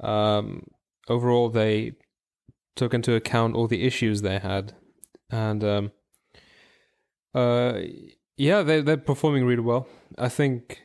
Um, 0.00 0.66
overall, 1.08 1.48
they 1.48 1.92
took 2.74 2.92
into 2.94 3.14
account 3.14 3.54
all 3.54 3.68
the 3.68 3.84
issues 3.86 4.22
they 4.22 4.38
had, 4.38 4.74
and 5.30 5.64
um, 5.64 5.92
uh, 7.34 7.80
yeah, 8.42 8.62
they 8.62 8.80
they're 8.80 8.96
performing 8.96 9.44
really 9.44 9.62
well. 9.62 9.86
I 10.18 10.28
think, 10.28 10.82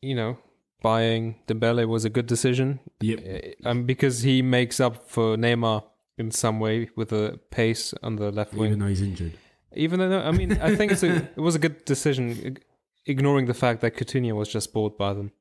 you 0.00 0.14
know, 0.14 0.38
buying 0.80 1.34
Dembele 1.48 1.88
was 1.88 2.04
a 2.04 2.10
good 2.10 2.26
decision. 2.26 2.78
Yep. 3.00 3.18
Uh, 3.18 3.68
Um, 3.68 3.84
because 3.84 4.22
he 4.22 4.42
makes 4.42 4.78
up 4.78 5.10
for 5.10 5.36
Neymar 5.36 5.82
in 6.18 6.30
some 6.30 6.60
way 6.60 6.88
with 6.96 7.08
the 7.08 7.40
pace 7.50 7.94
on 8.02 8.16
the 8.16 8.30
left 8.30 8.54
wing. 8.54 8.68
Even 8.68 8.78
though 8.78 8.92
he's 8.94 9.02
injured. 9.02 9.32
Even 9.74 9.98
though, 9.98 10.20
I 10.20 10.30
mean, 10.30 10.52
I 10.68 10.76
think 10.76 10.92
it's 10.92 11.02
a, 11.02 11.16
it 11.36 11.42
was 11.48 11.56
a 11.56 11.58
good 11.58 11.84
decision, 11.84 12.58
ignoring 13.04 13.46
the 13.46 13.54
fact 13.64 13.80
that 13.80 13.96
Coutinho 13.96 14.34
was 14.36 14.48
just 14.48 14.72
bought 14.72 14.96
by 14.96 15.12
them. 15.14 15.32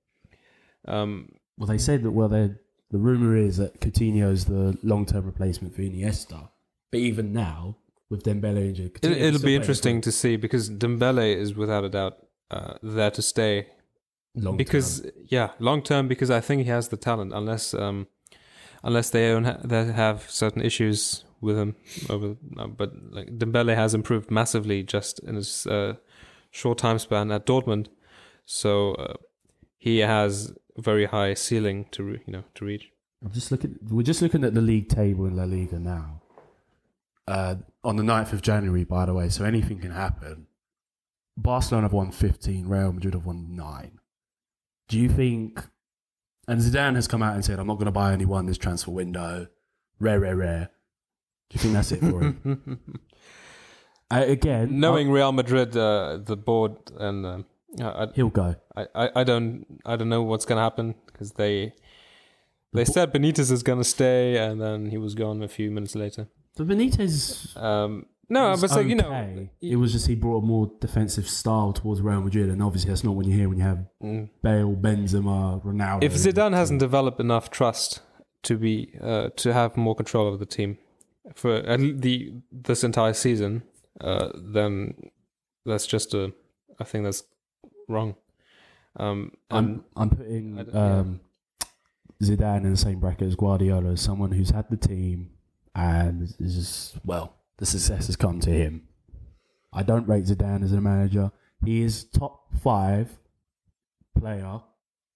Um, 0.87 1.29
Well, 1.57 1.67
they 1.67 1.77
said 1.77 2.01
that. 2.03 2.11
Well, 2.11 2.29
the 2.29 2.57
rumor 2.91 3.37
is 3.37 3.57
that 3.57 3.79
Coutinho 3.79 4.31
is 4.31 4.45
the 4.45 4.77
long-term 4.81 5.25
replacement 5.25 5.75
for 5.75 5.83
Iniesta. 5.83 6.49
But 6.91 6.99
even 6.99 7.31
now, 7.31 7.77
with 8.09 8.23
Dembele 8.23 8.67
injured, 8.69 8.99
It, 9.01 9.11
it'll 9.11 9.41
be 9.41 9.55
interesting 9.55 10.01
to 10.01 10.11
see 10.11 10.35
because 10.35 10.69
Dembele 10.69 11.35
is 11.35 11.55
without 11.55 11.83
a 11.83 11.89
doubt 11.89 12.17
uh, 12.51 12.75
there 12.83 13.11
to 13.11 13.21
stay. 13.21 13.67
long 14.35 14.53
term 14.53 14.57
because 14.57 15.05
yeah, 15.25 15.51
long 15.59 15.81
term, 15.81 16.07
because 16.07 16.29
I 16.29 16.41
think 16.41 16.63
he 16.63 16.69
has 16.69 16.89
the 16.89 16.97
talent. 16.97 17.33
Unless 17.33 17.73
um, 17.73 18.07
unless 18.83 19.09
they 19.09 19.31
own 19.31 19.45
ha- 19.45 19.59
they 19.63 19.85
have 19.91 20.29
certain 20.29 20.61
issues 20.61 21.23
with 21.41 21.57
him 21.57 21.75
over, 22.09 22.35
uh, 22.57 22.67
but 22.67 22.91
like 23.11 23.37
Dembele 23.37 23.75
has 23.75 23.93
improved 23.93 24.29
massively 24.31 24.83
just 24.83 25.19
in 25.19 25.35
his 25.35 25.65
uh, 25.67 25.95
short 26.51 26.77
time 26.77 26.99
span 26.99 27.31
at 27.31 27.45
Dortmund, 27.45 27.87
so 28.45 28.93
uh, 28.93 29.13
he 29.77 29.99
has 29.99 30.53
very 30.77 31.05
high 31.05 31.33
ceiling 31.33 31.85
to 31.91 32.03
re- 32.03 32.21
you 32.25 32.33
know 32.33 32.43
to 32.55 32.65
reach. 32.65 32.91
I'm 33.23 33.31
just 33.31 33.51
looking. 33.51 33.77
We're 33.89 34.03
just 34.03 34.21
looking 34.21 34.43
at 34.43 34.53
the 34.53 34.61
league 34.61 34.89
table 34.89 35.25
in 35.25 35.35
La 35.35 35.45
Liga 35.45 35.79
now. 35.79 36.21
Uh, 37.27 37.55
on 37.85 37.95
the 37.95 38.03
9th 38.03 38.33
of 38.33 38.41
January, 38.41 38.83
by 38.83 39.05
the 39.05 39.13
way, 39.13 39.29
so 39.29 39.45
anything 39.45 39.79
can 39.79 39.91
happen. 39.91 40.47
Barcelona 41.37 41.85
have 41.85 41.93
won 41.93 42.11
15, 42.11 42.67
Real 42.67 42.91
Madrid 42.91 43.13
have 43.13 43.25
won 43.25 43.55
9. 43.55 43.99
Do 44.87 44.99
you 44.99 45.09
think 45.09 45.63
And 46.47 46.61
Zidane 46.61 46.95
has 46.95 47.07
come 47.07 47.23
out 47.23 47.33
and 47.33 47.43
said, 47.43 47.57
"I'm 47.59 47.65
not 47.65 47.75
going 47.75 47.85
to 47.85 47.91
buy 47.91 48.13
anyone 48.13 48.45
this 48.45 48.57
transfer 48.57 48.91
window. 48.91 49.47
Rare, 49.99 50.19
rare, 50.19 50.35
rare." 50.35 50.69
Do 51.49 51.55
you 51.55 51.59
think 51.59 51.73
that's 51.73 51.91
it 51.91 52.01
for 52.01 52.21
him? 52.21 52.79
uh, 54.11 54.23
again, 54.27 54.79
Knowing 54.79 55.09
Real 55.09 55.31
Madrid, 55.31 55.75
uh, 55.75 56.19
the 56.23 56.37
board, 56.37 56.73
and 56.97 57.25
uh, 57.25 57.39
I, 57.79 58.07
he'll 58.13 58.29
go. 58.29 58.55
I, 58.75 58.85
I, 58.93 59.09
I 59.15 59.23
don't 59.23 59.65
I 59.85 59.95
don't 59.95 60.09
know 60.09 60.21
what's 60.21 60.45
gonna 60.45 60.61
happen 60.61 60.95
because 61.07 61.31
they 61.31 61.73
they 62.73 62.85
said 62.85 63.11
Benitez 63.11 63.51
is 63.51 63.63
gonna 63.63 63.83
stay, 63.83 64.37
and 64.37 64.61
then 64.61 64.91
he 64.91 64.97
was 64.97 65.15
gone 65.15 65.41
a 65.41 65.47
few 65.47 65.71
minutes 65.71 65.95
later. 65.95 66.27
But 66.55 66.67
Benitez, 66.67 67.55
Um, 67.61 68.05
no, 68.29 68.49
was 68.51 68.61
but 68.61 68.69
so 68.71 68.79
you 68.79 68.95
know, 68.95 69.47
it 69.61 69.75
was 69.75 69.91
just 69.91 70.07
he 70.07 70.15
brought 70.15 70.37
a 70.37 70.45
more 70.45 70.71
defensive 70.79 71.27
style 71.29 71.73
towards 71.73 72.01
Real 72.01 72.21
Madrid, 72.21 72.49
and 72.49 72.63
obviously 72.63 72.89
that's 72.89 73.03
not 73.03 73.13
what 73.15 73.25
you 73.25 73.33
hear 73.33 73.47
when 73.49 73.57
you 73.57 73.63
have 73.63 73.85
mm, 74.01 74.29
Bale, 74.41 74.73
Benzema, 74.75 75.63
Ronaldo. 75.63 76.03
if 76.03 76.13
Zidane 76.13 76.53
hasn't 76.55 76.79
developed 76.79 77.19
enough 77.19 77.51
trust 77.51 78.01
to 78.43 78.57
be 78.57 78.97
uh, 79.01 79.29
to 79.35 79.53
have 79.53 79.75
more 79.77 79.95
control 79.95 80.27
over 80.27 80.37
the 80.37 80.45
team 80.45 80.77
for 81.35 81.61
the 81.61 82.33
this 82.51 82.83
entire 82.83 83.13
season, 83.13 83.63
uh, 84.01 84.29
then 84.35 85.11
that's 85.65 85.85
just 85.85 86.13
a 86.13 86.33
I 86.79 86.83
think 86.83 87.03
that's 87.03 87.23
wrong. 87.87 88.15
Um, 88.97 89.33
I'm 89.51 89.83
I'm 89.95 90.09
putting 90.09 90.55
don't- 90.55 90.73
yeah. 90.73 90.99
um, 90.99 91.19
Zidane 92.23 92.63
in 92.63 92.71
the 92.71 92.77
same 92.77 92.99
bracket 92.99 93.27
as 93.27 93.35
Guardiola, 93.35 93.91
as 93.91 94.01
someone 94.01 94.31
who's 94.31 94.49
had 94.51 94.69
the 94.69 94.77
team 94.77 95.31
and 95.75 96.33
is 96.39 96.97
well, 97.03 97.35
the 97.57 97.65
success 97.65 98.07
has 98.07 98.15
come 98.15 98.39
to 98.41 98.49
him. 98.49 98.87
I 99.73 99.83
don't 99.83 100.07
rate 100.07 100.25
Zidane 100.25 100.63
as 100.63 100.71
a 100.71 100.79
manager. 100.79 101.31
He 101.63 101.81
is 101.81 102.05
top 102.05 102.45
five 102.61 103.17
player 104.17 104.61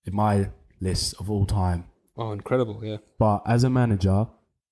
in 0.05 0.15
my 0.15 0.49
list 0.81 1.15
of 1.19 1.31
all 1.31 1.45
time. 1.45 1.85
oh, 2.17 2.31
incredible! 2.31 2.83
Yeah, 2.83 2.97
But 3.17 3.43
as 3.45 3.63
a 3.63 3.69
manager, 3.69 4.27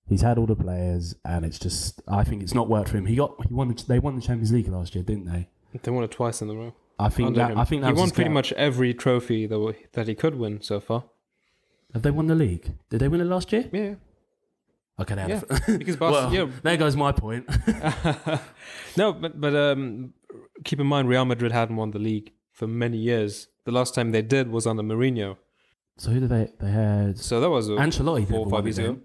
he's 0.08 0.22
had 0.22 0.38
all 0.38 0.46
the 0.46 0.56
players, 0.56 1.16
and 1.24 1.46
it's 1.46 1.60
just 1.60 2.02
I 2.08 2.24
think 2.24 2.44
it's 2.44 2.54
not 2.54 2.68
worked 2.70 2.90
for 2.90 2.98
him. 2.98 3.06
He 3.06 3.16
got 3.16 3.36
he 3.48 3.54
won 3.54 3.70
the, 3.70 3.84
they 3.88 4.00
won 4.00 4.16
the 4.16 4.22
Champions 4.22 4.52
League 4.52 4.68
last 4.68 4.94
year, 4.94 5.04
didn't 5.04 5.26
they? 5.26 5.48
they 5.84 5.92
won 5.92 6.04
it 6.04 6.12
twice 6.12 6.42
in 6.42 6.50
a 6.50 6.54
row. 6.54 6.74
I 7.00 7.10
think 7.10 7.36
that 7.36 7.52
him. 7.52 7.60
I 7.60 7.64
think 7.64 7.84
that 7.84 7.94
he 7.94 8.00
won 8.00 8.12
pretty 8.12 8.30
much 8.32 8.52
every 8.54 8.94
trophy 8.94 9.46
that 9.46 9.76
that 9.94 10.08
he 10.08 10.16
could 10.16 10.36
win 10.36 10.62
so 10.62 10.80
far. 10.80 11.06
Have 11.94 12.02
they 12.02 12.12
won 12.12 12.28
the 12.28 12.36
league? 12.36 12.74
Did 12.90 13.00
they 13.00 13.08
win 13.08 13.22
it 13.22 13.26
last 13.26 13.54
year? 13.54 13.70
Yeah, 13.72 13.96
Okay, 15.00 15.16
they 15.16 15.28
yeah. 15.28 15.42
have. 15.50 15.66
because 15.80 15.96
Barca, 15.96 16.30
well, 16.34 16.50
there 16.64 16.78
goes 16.78 16.96
my 16.96 17.12
point. 17.12 17.48
no, 18.98 19.14
but 19.14 19.40
but 19.40 19.56
um, 19.56 20.14
keep 20.64 20.80
in 20.80 20.88
mind 20.88 21.08
Real 21.08 21.26
Madrid 21.26 21.52
hadn't 21.52 21.76
won 21.76 21.92
the 21.92 22.00
league 22.00 22.32
for 22.52 22.68
many 22.68 22.98
years. 22.98 23.48
The 23.66 23.72
last 23.72 23.94
time 23.94 24.12
they 24.12 24.22
did 24.22 24.50
was 24.50 24.66
under 24.66 24.82
Mourinho, 24.82 25.38
so 25.98 26.12
who 26.12 26.20
did 26.20 26.30
they? 26.30 26.50
They 26.60 26.72
had 26.72 27.18
so 27.18 27.40
that 27.42 27.50
was 27.50 27.70
uh, 27.70 27.74
Ancelotti. 27.74 28.28
four 28.30 28.46
or 28.46 28.50
five 28.50 28.66
years 28.66 28.78
ago. 28.78 29.00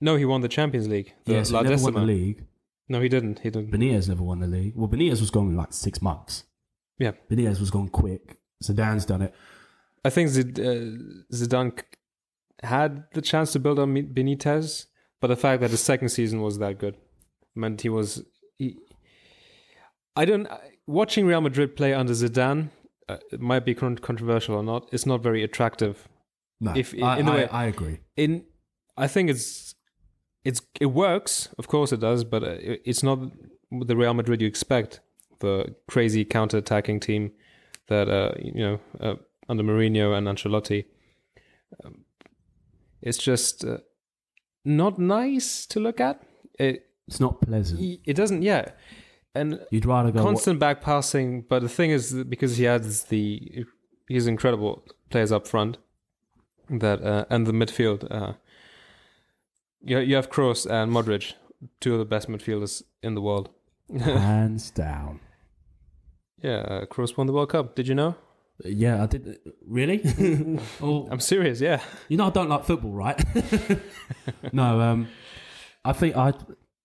No, 0.00 0.16
he 0.16 0.24
won 0.24 0.40
the 0.40 0.48
Champions 0.48 0.88
League. 0.88 1.14
The 1.24 1.34
Yeah, 1.34 1.42
so 1.44 1.54
La 1.54 1.62
he 1.62 1.70
never 1.70 1.84
won 1.84 1.94
the 1.94 2.00
league. 2.00 2.44
No, 2.88 3.00
he 3.00 3.08
didn't. 3.08 3.38
He 3.38 3.50
didn't. 3.50 3.70
Benitez 3.70 4.08
never 4.08 4.22
won 4.22 4.40
the 4.40 4.46
league. 4.46 4.74
Well, 4.76 4.88
Benitez 4.88 5.20
was 5.20 5.30
gone 5.30 5.48
in 5.48 5.56
like 5.56 5.72
six 5.72 6.02
months. 6.02 6.44
Yeah. 6.98 7.12
Benitez 7.30 7.60
was 7.60 7.70
gone 7.70 7.88
quick. 7.88 8.36
Zidane's 8.62 9.06
done 9.06 9.22
it. 9.22 9.34
I 10.04 10.10
think 10.10 10.30
Zid, 10.30 10.58
uh, 10.58 11.32
Zidane 11.32 11.80
had 12.62 13.04
the 13.12 13.22
chance 13.22 13.52
to 13.52 13.60
build 13.60 13.78
on 13.78 13.94
Benitez, 13.94 14.86
but 15.22 15.28
the 15.28 15.36
fact 15.36 15.60
that 15.62 15.70
his 15.70 15.80
second 15.80 16.08
season 16.10 16.42
was 16.42 16.58
that 16.58 16.78
good 16.78 16.96
meant 17.54 17.80
he 17.82 17.88
was. 17.88 18.24
He, 18.58 18.76
I 20.16 20.24
don't. 20.24 20.46
Watching 20.86 21.24
Real 21.26 21.40
Madrid 21.40 21.76
play 21.76 21.94
under 21.94 22.12
Zidane, 22.12 22.68
uh, 23.08 23.18
it 23.30 23.40
might 23.40 23.64
be 23.64 23.74
controversial 23.74 24.56
or 24.56 24.62
not. 24.64 24.88
It's 24.92 25.06
not 25.06 25.22
very 25.22 25.42
attractive. 25.44 26.08
No, 26.60 26.72
If- 26.76 26.94
I, 27.02 27.18
in 27.20 27.26
the 27.26 27.32
I, 27.32 27.36
way- 27.36 27.48
I 27.48 27.64
agree. 27.66 28.00
In, 28.16 28.44
I 28.96 29.06
think 29.08 29.30
it's, 29.30 29.74
it's 30.44 30.60
it 30.80 30.86
works. 30.86 31.48
Of 31.58 31.68
course 31.68 31.92
it 31.92 32.00
does, 32.00 32.24
but 32.24 32.42
uh, 32.42 32.58
it- 32.70 32.82
it's 32.84 33.02
not 33.02 33.18
the 33.70 33.96
Real 33.96 34.14
Madrid 34.14 34.40
you 34.42 34.48
expect. 34.48 35.00
The 35.38 35.74
crazy 35.88 36.24
counter-attacking 36.24 37.00
team 37.00 37.32
that 37.88 38.08
uh, 38.08 38.32
you 38.40 38.60
know 38.66 38.80
uh, 39.00 39.14
under 39.48 39.62
Mourinho 39.64 40.16
and 40.16 40.26
Ancelotti. 40.26 40.84
Um, 41.84 42.04
it's 43.00 43.18
just 43.18 43.64
uh, 43.64 43.78
not 44.64 44.98
nice 44.98 45.66
to 45.66 45.80
look 45.80 46.00
at. 46.00 46.22
It 46.58 46.86
It's 47.08 47.20
not 47.20 47.40
pleasant. 47.40 47.80
it 48.04 48.14
doesn't 48.14 48.42
yeah, 48.42 48.70
and 49.34 49.60
You'd 49.70 49.86
rather 49.86 50.12
go. 50.12 50.22
constant 50.22 50.58
back 50.58 50.80
passing. 50.80 51.42
But 51.48 51.62
the 51.62 51.68
thing 51.68 51.90
is, 51.90 52.12
because 52.28 52.56
he 52.58 52.64
has 52.64 53.04
the 53.04 53.64
he's 54.08 54.26
incredible 54.26 54.84
players 55.10 55.32
up 55.32 55.46
front, 55.46 55.78
that 56.68 57.02
uh, 57.02 57.24
and 57.30 57.46
the 57.46 57.52
midfield. 57.52 58.06
Uh, 58.10 58.34
you 59.82 59.98
you 59.98 60.16
have 60.16 60.30
Kroos 60.30 60.66
and 60.70 60.92
Modric, 60.92 61.34
two 61.80 61.92
of 61.94 61.98
the 61.98 62.04
best 62.04 62.28
midfielders 62.28 62.82
in 63.02 63.14
the 63.14 63.20
world. 63.20 63.50
hands 64.00 64.70
down. 64.70 65.20
Yeah, 66.42 66.60
uh, 66.60 66.84
Kroos 66.86 67.16
won 67.16 67.26
the 67.26 67.32
World 67.32 67.50
Cup. 67.50 67.74
Did 67.74 67.88
you 67.88 67.94
know? 67.94 68.14
Yeah, 68.64 69.02
I 69.02 69.06
did. 69.06 69.38
Really? 69.66 70.00
oh, 70.80 71.08
I'm 71.10 71.20
serious. 71.20 71.60
Yeah. 71.60 71.80
you 72.08 72.16
know 72.16 72.26
I 72.26 72.30
don't 72.30 72.48
like 72.48 72.64
football, 72.64 72.92
right? 72.92 73.22
no, 74.52 74.80
um, 74.80 75.08
I 75.84 75.92
think 75.92 76.16
I, 76.16 76.32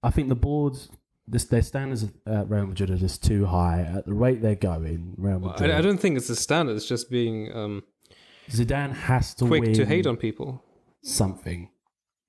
I 0.02 0.10
think 0.10 0.30
the 0.30 0.36
boards, 0.36 0.90
this, 1.28 1.46
their 1.46 1.62
standards 1.62 2.06
at 2.26 2.50
Real 2.50 2.66
Madrid 2.66 2.90
are 2.90 2.98
just 2.98 3.24
too 3.24 3.46
high 3.46 3.82
at 3.82 4.06
the 4.06 4.14
rate 4.14 4.42
they're 4.42 4.56
going. 4.56 5.14
Real 5.18 5.40
Madrid. 5.40 5.72
I, 5.72 5.80
I 5.80 5.82
don't 5.82 6.00
think 6.00 6.18
it's 6.18 6.28
the 6.28 6.36
standard. 6.36 6.76
It's 6.76 6.88
just 6.88 7.10
being 7.10 7.52
um, 7.54 7.84
Zidane 8.50 8.94
has 8.94 9.34
to 9.36 9.46
quick 9.46 9.74
to 9.74 9.86
hate 9.86 10.08
on 10.08 10.18
people. 10.18 10.64
something, 11.04 11.70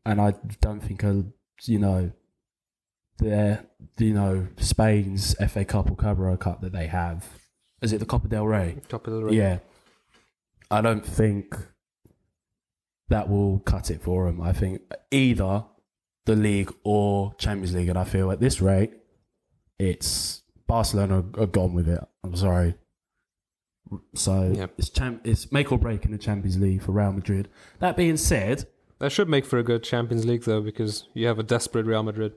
and 0.04 0.20
I 0.20 0.34
don't 0.60 0.80
think 0.80 1.02
a 1.02 1.24
you 1.64 1.78
know, 1.78 2.12
the 3.18 3.64
you 3.98 4.14
know 4.14 4.48
Spain's 4.58 5.34
FA 5.50 5.64
Cup 5.64 5.90
or 5.90 5.96
Carabao 5.96 6.36
Cup 6.36 6.60
that 6.60 6.72
they 6.72 6.86
have. 6.86 7.26
Is 7.82 7.92
it 7.92 7.98
the 7.98 8.06
Copa 8.06 8.28
del 8.28 8.46
Rey? 8.46 8.78
Of 8.92 9.02
the 9.04 9.24
ring. 9.24 9.34
Yeah. 9.34 9.58
I 10.70 10.80
don't 10.80 11.04
think 11.06 11.56
that 13.08 13.28
will 13.28 13.60
cut 13.60 13.90
it 13.90 14.02
for 14.02 14.26
him. 14.28 14.40
I 14.40 14.52
think 14.52 14.82
either 15.10 15.64
the 16.26 16.36
league 16.36 16.72
or 16.84 17.32
Champions 17.38 17.74
League, 17.74 17.88
and 17.88 17.98
I 17.98 18.04
feel 18.04 18.30
at 18.30 18.40
this 18.40 18.60
rate, 18.60 18.92
it's 19.78 20.42
Barcelona 20.66 21.24
are 21.38 21.46
gone 21.46 21.72
with 21.72 21.88
it. 21.88 22.00
I'm 22.22 22.36
sorry. 22.36 22.74
So 24.14 24.52
Yeah. 24.54 24.66
it's 24.76 24.90
champ- 24.90 25.22
it's 25.26 25.50
make 25.50 25.72
or 25.72 25.78
break 25.78 26.04
in 26.04 26.12
the 26.12 26.18
Champions 26.18 26.58
League 26.58 26.82
for 26.82 26.92
Real 26.92 27.12
Madrid. 27.12 27.48
That 27.78 27.96
being 27.96 28.16
said, 28.16 28.66
That 29.00 29.12
should 29.12 29.28
make 29.28 29.44
for 29.46 29.60
a 29.60 29.62
good 29.62 29.84
Champions 29.84 30.26
League, 30.26 30.42
though, 30.42 30.60
because 30.60 31.06
you 31.14 31.28
have 31.28 31.38
a 31.38 31.44
desperate 31.44 31.86
Real 31.86 32.02
Madrid. 32.02 32.32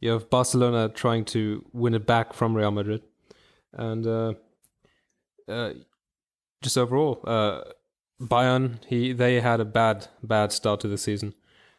You 0.00 0.12
have 0.12 0.30
Barcelona 0.30 0.88
trying 0.88 1.26
to 1.26 1.62
win 1.74 1.92
it 1.92 2.06
back 2.06 2.32
from 2.32 2.56
Real 2.56 2.70
Madrid, 2.70 3.02
and 3.74 4.06
uh, 4.06 4.32
uh, 5.50 5.74
just 6.62 6.78
overall, 6.78 7.20
uh, 7.26 7.62
Bayern 8.20 8.78
he 8.86 9.12
they 9.12 9.40
had 9.40 9.60
a 9.60 9.64
bad 9.64 10.08
bad 10.22 10.52
start 10.52 10.80
to 10.80 10.88
the 10.88 10.98
season. 10.98 11.34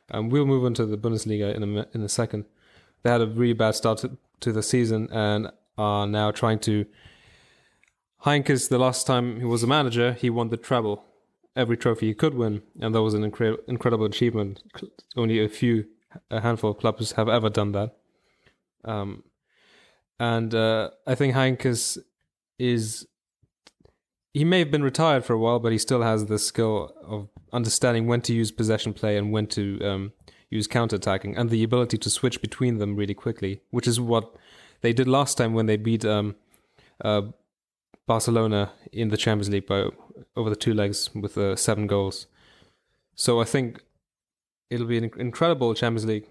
Um, 0.09 0.29
we'll 0.29 0.45
move 0.45 0.65
on 0.65 0.73
to 0.75 0.85
the 0.85 0.97
Bundesliga 0.97 1.55
in 1.55 1.63
a 1.63 1.87
in 1.93 2.01
a 2.03 2.09
second. 2.09 2.45
They 3.03 3.09
had 3.09 3.21
a 3.21 3.27
really 3.27 3.53
bad 3.53 3.75
start 3.75 3.99
to, 3.99 4.17
to 4.41 4.51
the 4.51 4.63
season 4.63 5.09
and 5.11 5.51
are 5.77 6.07
now 6.07 6.31
trying 6.31 6.59
to. 6.59 6.85
Heynckes, 8.25 8.69
the 8.69 8.77
last 8.77 9.07
time 9.07 9.39
he 9.39 9.45
was 9.45 9.63
a 9.63 9.67
manager, 9.67 10.13
he 10.13 10.29
won 10.29 10.49
the 10.49 10.57
treble 10.57 11.03
every 11.55 11.75
trophy 11.75 12.07
he 12.07 12.13
could 12.13 12.33
win, 12.35 12.61
and 12.79 12.93
that 12.93 13.01
was 13.01 13.13
an 13.13 13.29
incre- 13.29 13.57
incredible 13.67 14.05
achievement. 14.05 14.61
Only 15.15 15.43
a 15.43 15.49
few, 15.49 15.87
a 16.29 16.41
handful 16.41 16.71
of 16.71 16.77
clubs 16.77 17.13
have 17.13 17.27
ever 17.27 17.49
done 17.49 17.71
that. 17.71 17.95
Um, 18.85 19.23
and 20.19 20.53
uh, 20.53 20.91
I 21.07 21.15
think 21.15 21.35
Heynckes 21.35 21.97
is. 22.57 23.07
He 24.33 24.45
may 24.45 24.59
have 24.59 24.71
been 24.71 24.83
retired 24.83 25.25
for 25.25 25.33
a 25.33 25.37
while, 25.37 25.59
but 25.59 25.71
he 25.71 25.77
still 25.77 26.01
has 26.01 26.25
the 26.25 26.39
skill 26.39 26.93
of 27.03 27.27
understanding 27.51 28.07
when 28.07 28.21
to 28.21 28.33
use 28.33 28.51
possession 28.51 28.93
play 28.93 29.17
and 29.17 29.31
when 29.31 29.47
to 29.47 29.79
um, 29.81 30.13
use 30.49 30.67
counter 30.67 30.95
attacking, 30.95 31.35
and 31.35 31.49
the 31.49 31.63
ability 31.63 31.97
to 31.97 32.09
switch 32.09 32.41
between 32.41 32.77
them 32.77 32.95
really 32.95 33.13
quickly, 33.13 33.61
which 33.71 33.87
is 33.87 33.99
what 33.99 34.33
they 34.81 34.93
did 34.93 35.07
last 35.07 35.37
time 35.37 35.53
when 35.53 35.65
they 35.65 35.77
beat 35.77 36.05
um, 36.05 36.35
uh, 37.03 37.23
Barcelona 38.07 38.71
in 38.91 39.09
the 39.09 39.17
Champions 39.17 39.49
League 39.49 39.67
by 39.67 39.87
over 40.35 40.49
the 40.49 40.55
two 40.55 40.73
legs 40.73 41.09
with 41.13 41.37
uh, 41.37 41.55
seven 41.55 41.87
goals. 41.87 42.27
So 43.15 43.41
I 43.41 43.45
think 43.45 43.83
it'll 44.69 44.87
be 44.87 44.97
an 44.97 45.11
incredible 45.17 45.73
Champions 45.73 46.05
League. 46.05 46.27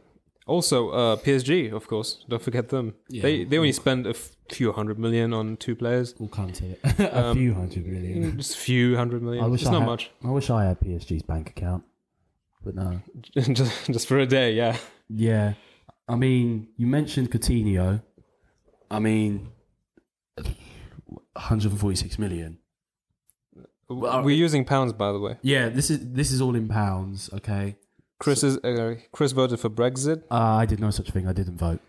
Also, 0.47 0.91
uh, 0.91 1.17
PSG, 1.17 1.73
of 1.73 1.87
course, 1.87 2.25
don't 2.29 2.43
forget 2.43 2.71
them. 2.71 2.95
Yeah. 3.09 3.23
They 3.23 3.45
they 3.45 3.59
only 3.59 3.73
spend 3.73 4.07
a 4.07 4.11
f- 4.11 4.33
few 4.55 4.73
hundred 4.73 4.99
million 4.99 5.33
on 5.33 5.57
two 5.57 5.75
players, 5.77 6.15
we'll 6.19 6.29
come 6.29 6.53
to 6.53 6.65
it. 6.71 6.81
a 6.99 7.27
Um, 7.27 7.37
few 7.37 7.55
hundred 7.55 7.87
million. 7.87 8.37
just 8.37 8.55
a 8.57 8.59
few 8.59 8.97
hundred 8.97 9.23
million. 9.23 9.45
I 9.45 9.49
wish 9.49 9.63
it's 9.63 9.69
I 9.71 9.73
not 9.73 9.81
had- 9.83 9.87
much, 9.89 10.11
I 10.25 10.31
wish 10.31 10.51
I 10.51 10.65
had 10.65 10.81
PSG's 10.81 11.23
bank 11.23 11.51
account, 11.51 11.85
but 12.65 12.75
no. 12.75 13.01
just 13.35 13.87
just 13.87 14.07
for 14.09 14.19
a 14.19 14.27
day. 14.27 14.53
Yeah, 14.55 14.77
Yeah, 15.09 15.55
I 16.09 16.17
mean, 16.17 16.69
you 16.77 16.87
mentioned 16.87 17.31
Coutinho. 17.31 18.03
I 18.91 18.99
mean, 18.99 19.51
146 21.35 22.19
million. 22.19 22.59
We're 23.89 24.31
using 24.31 24.65
pounds, 24.65 24.93
by 24.93 25.13
the 25.13 25.19
way. 25.19 25.37
Yeah, 25.43 25.69
this 25.69 25.91
is 25.91 26.13
this 26.13 26.31
is 26.31 26.41
all 26.41 26.55
in 26.55 26.69
pounds. 26.69 27.29
Okay. 27.33 27.77
Chris 28.21 28.45
is 28.45 28.59
uh, 28.59 28.97
Chris 29.13 29.33
voted 29.33 29.59
for 29.59 29.69
Brexit. 29.71 30.23
Uh, 30.31 30.35
I 30.63 30.67
did 30.67 30.79
no 30.79 30.91
such 30.91 31.11
thing. 31.11 31.27
I 31.27 31.33
didn't 31.33 31.57
vote. 31.57 31.81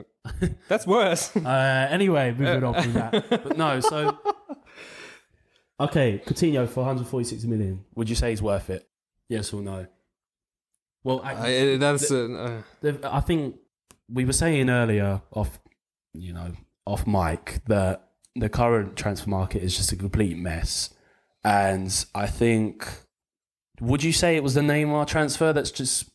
That's 0.68 0.86
worse. 0.86 1.30
Uh, 1.44 1.86
anyway, 1.90 2.34
moving 2.36 2.64
on 2.64 2.82
from 2.82 2.92
that. 2.94 3.28
But 3.44 3.56
no, 3.56 3.80
so 3.80 4.18
okay, 5.80 6.22
Coutinho 6.24 6.68
for 6.68 6.80
146 6.80 7.44
million. 7.44 7.84
Would 7.94 8.08
you 8.08 8.14
say 8.14 8.30
he's 8.30 8.42
worth 8.42 8.70
it? 8.70 8.88
Yes 9.28 9.52
or 9.52 9.62
no? 9.62 9.86
Well, 11.04 11.20
I, 11.24 11.32
I, 11.32 11.76
that's 11.78 12.10
uh, 12.10 12.62
uh, 12.84 12.92
I 13.02 13.20
think 13.20 13.56
we 14.08 14.24
were 14.24 14.32
saying 14.32 14.70
earlier 14.70 15.20
off, 15.32 15.58
you 16.14 16.32
know, 16.32 16.52
off 16.86 17.06
mic 17.06 17.60
that 17.66 18.10
the 18.36 18.48
current 18.48 18.96
transfer 18.96 19.28
market 19.28 19.62
is 19.62 19.76
just 19.76 19.90
a 19.90 19.96
complete 19.96 20.36
mess, 20.36 20.94
and 21.44 22.04
I 22.14 22.26
think, 22.26 22.88
would 23.80 24.04
you 24.04 24.12
say 24.12 24.36
it 24.36 24.44
was 24.44 24.54
the 24.54 24.60
Neymar 24.60 25.06
transfer 25.08 25.52
that's 25.52 25.72
just 25.72 26.08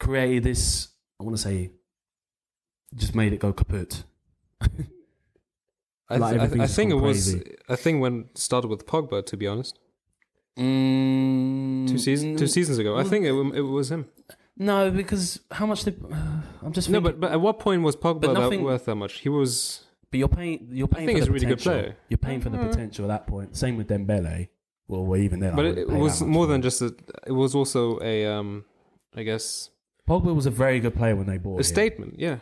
created 0.00 0.42
this? 0.42 0.88
I 1.20 1.24
want 1.24 1.36
to 1.36 1.42
say, 1.42 1.70
just 2.94 3.14
made 3.14 3.32
it 3.32 3.40
go 3.40 3.52
kaput. 3.52 4.04
I, 6.10 6.16
Like 6.16 6.32
th- 6.34 6.42
I, 6.42 6.46
th- 6.48 6.60
I 6.60 6.66
think 6.66 6.90
it 6.90 6.94
gone 6.94 7.02
was. 7.02 7.34
crazy. 7.34 7.54
I 7.68 7.76
think 7.76 8.00
when 8.00 8.30
started 8.34 8.68
with 8.68 8.86
Pogba, 8.86 9.24
to 9.26 9.36
be 9.36 9.46
honest, 9.46 9.78
Mm, 10.58 11.86
two 11.88 11.98
seasons 11.98 12.40
two 12.40 12.48
seasons 12.48 12.78
ago. 12.78 12.96
I 12.98 13.04
think 13.04 13.24
it, 13.24 13.30
it 13.56 13.60
was 13.62 13.92
him. 13.92 14.06
No, 14.56 14.90
because 14.90 15.38
how 15.52 15.66
much? 15.66 15.84
Did, 15.84 16.02
uh, 16.12 16.16
I'm 16.62 16.72
just 16.72 16.88
No, 16.88 16.94
thinking, 16.98 17.02
but 17.02 17.20
but 17.20 17.30
at 17.32 17.40
what 17.40 17.60
point 17.60 17.82
was 17.82 17.94
Pogba 17.94 18.22
But 18.22 18.34
that 18.34 18.40
nothing- 18.40 18.64
worth 18.64 18.84
that 18.86 18.96
much? 18.96 19.20
He 19.20 19.28
was. 19.28 19.84
But 20.10 20.18
you're 20.18 20.28
paying. 20.28 20.68
You're 20.72 20.88
paying 20.88 21.08
I 21.10 21.12
think 21.12 21.18
for 21.18 21.20
he's 21.20 21.26
the 21.26 21.30
a 21.30 21.34
really 21.34 21.46
good 21.46 21.58
potential. 21.58 21.82
player. 21.82 21.96
You're 22.08 22.18
paying 22.18 22.40
for 22.40 22.48
the 22.48 22.56
Mhm. 22.58 22.70
potential 22.70 23.04
at 23.04 23.08
that 23.08 23.26
point. 23.28 23.56
Same 23.56 23.76
with 23.76 23.86
Dembele. 23.88 24.48
Well, 24.88 25.04
well 25.06 25.20
even 25.20 25.38
then, 25.38 25.52
I 25.52 25.56
But 25.56 25.66
it, 25.66 25.78
it 25.78 25.88
was 25.90 26.22
more 26.22 26.46
than 26.48 26.60
just 26.62 26.82
a. 26.82 26.92
It 27.26 27.32
was 27.32 27.54
also 27.54 28.00
a. 28.00 28.26
Um, 28.26 28.64
I 29.14 29.22
guess 29.22 29.70
Pogba 30.08 30.34
was 30.34 30.46
a 30.46 30.50
very 30.50 30.80
good 30.80 30.94
player 30.96 31.14
when 31.14 31.26
they 31.26 31.38
bought 31.38 31.54
a 31.54 31.58
him. 31.58 31.62
statement. 31.62 32.18
Yeah, 32.18 32.38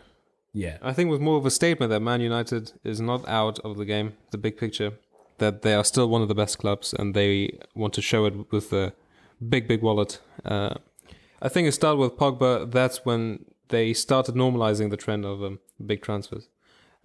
Yeah, 0.64 0.78
I 0.80 0.92
think 0.94 1.08
it 1.08 1.10
was 1.10 1.20
more 1.20 1.36
of 1.36 1.44
a 1.44 1.50
statement 1.50 1.90
that 1.90 2.00
Man 2.00 2.20
United 2.22 2.72
is 2.82 2.98
not 3.00 3.28
out 3.28 3.58
of 3.66 3.76
the 3.76 3.84
game, 3.84 4.08
the 4.30 4.38
big 4.38 4.56
picture, 4.56 4.92
that 5.36 5.60
they 5.60 5.74
are 5.74 5.84
still 5.84 6.08
one 6.08 6.22
of 6.22 6.28
the 6.28 6.34
best 6.42 6.58
clubs 6.58 6.94
and 6.98 7.14
they 7.14 7.58
want 7.74 7.92
to 7.94 8.00
show 8.10 8.24
it 8.24 8.34
with 8.50 8.72
a 8.72 8.94
big, 9.52 9.68
big 9.68 9.82
wallet. 9.82 10.18
Uh, 10.46 10.74
I 11.42 11.48
think 11.50 11.68
it 11.68 11.72
started 11.72 11.98
with 11.98 12.16
Pogba. 12.16 12.70
That's 12.70 13.04
when 13.04 13.44
they 13.68 13.92
started 13.92 14.34
normalizing 14.34 14.88
the 14.90 14.96
trend 14.96 15.26
of 15.26 15.42
um, 15.44 15.58
big 15.84 16.00
transfers. 16.00 16.48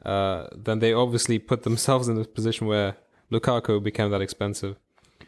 Uh, 0.05 0.47
then 0.55 0.79
they 0.79 0.93
obviously 0.93 1.37
put 1.37 1.63
themselves 1.63 2.07
in 2.07 2.17
a 2.17 2.23
position 2.23 2.67
where 2.67 2.95
Lukaku 3.33 3.83
became 3.83 4.09
that 4.11 4.21
expensive. 4.21 4.77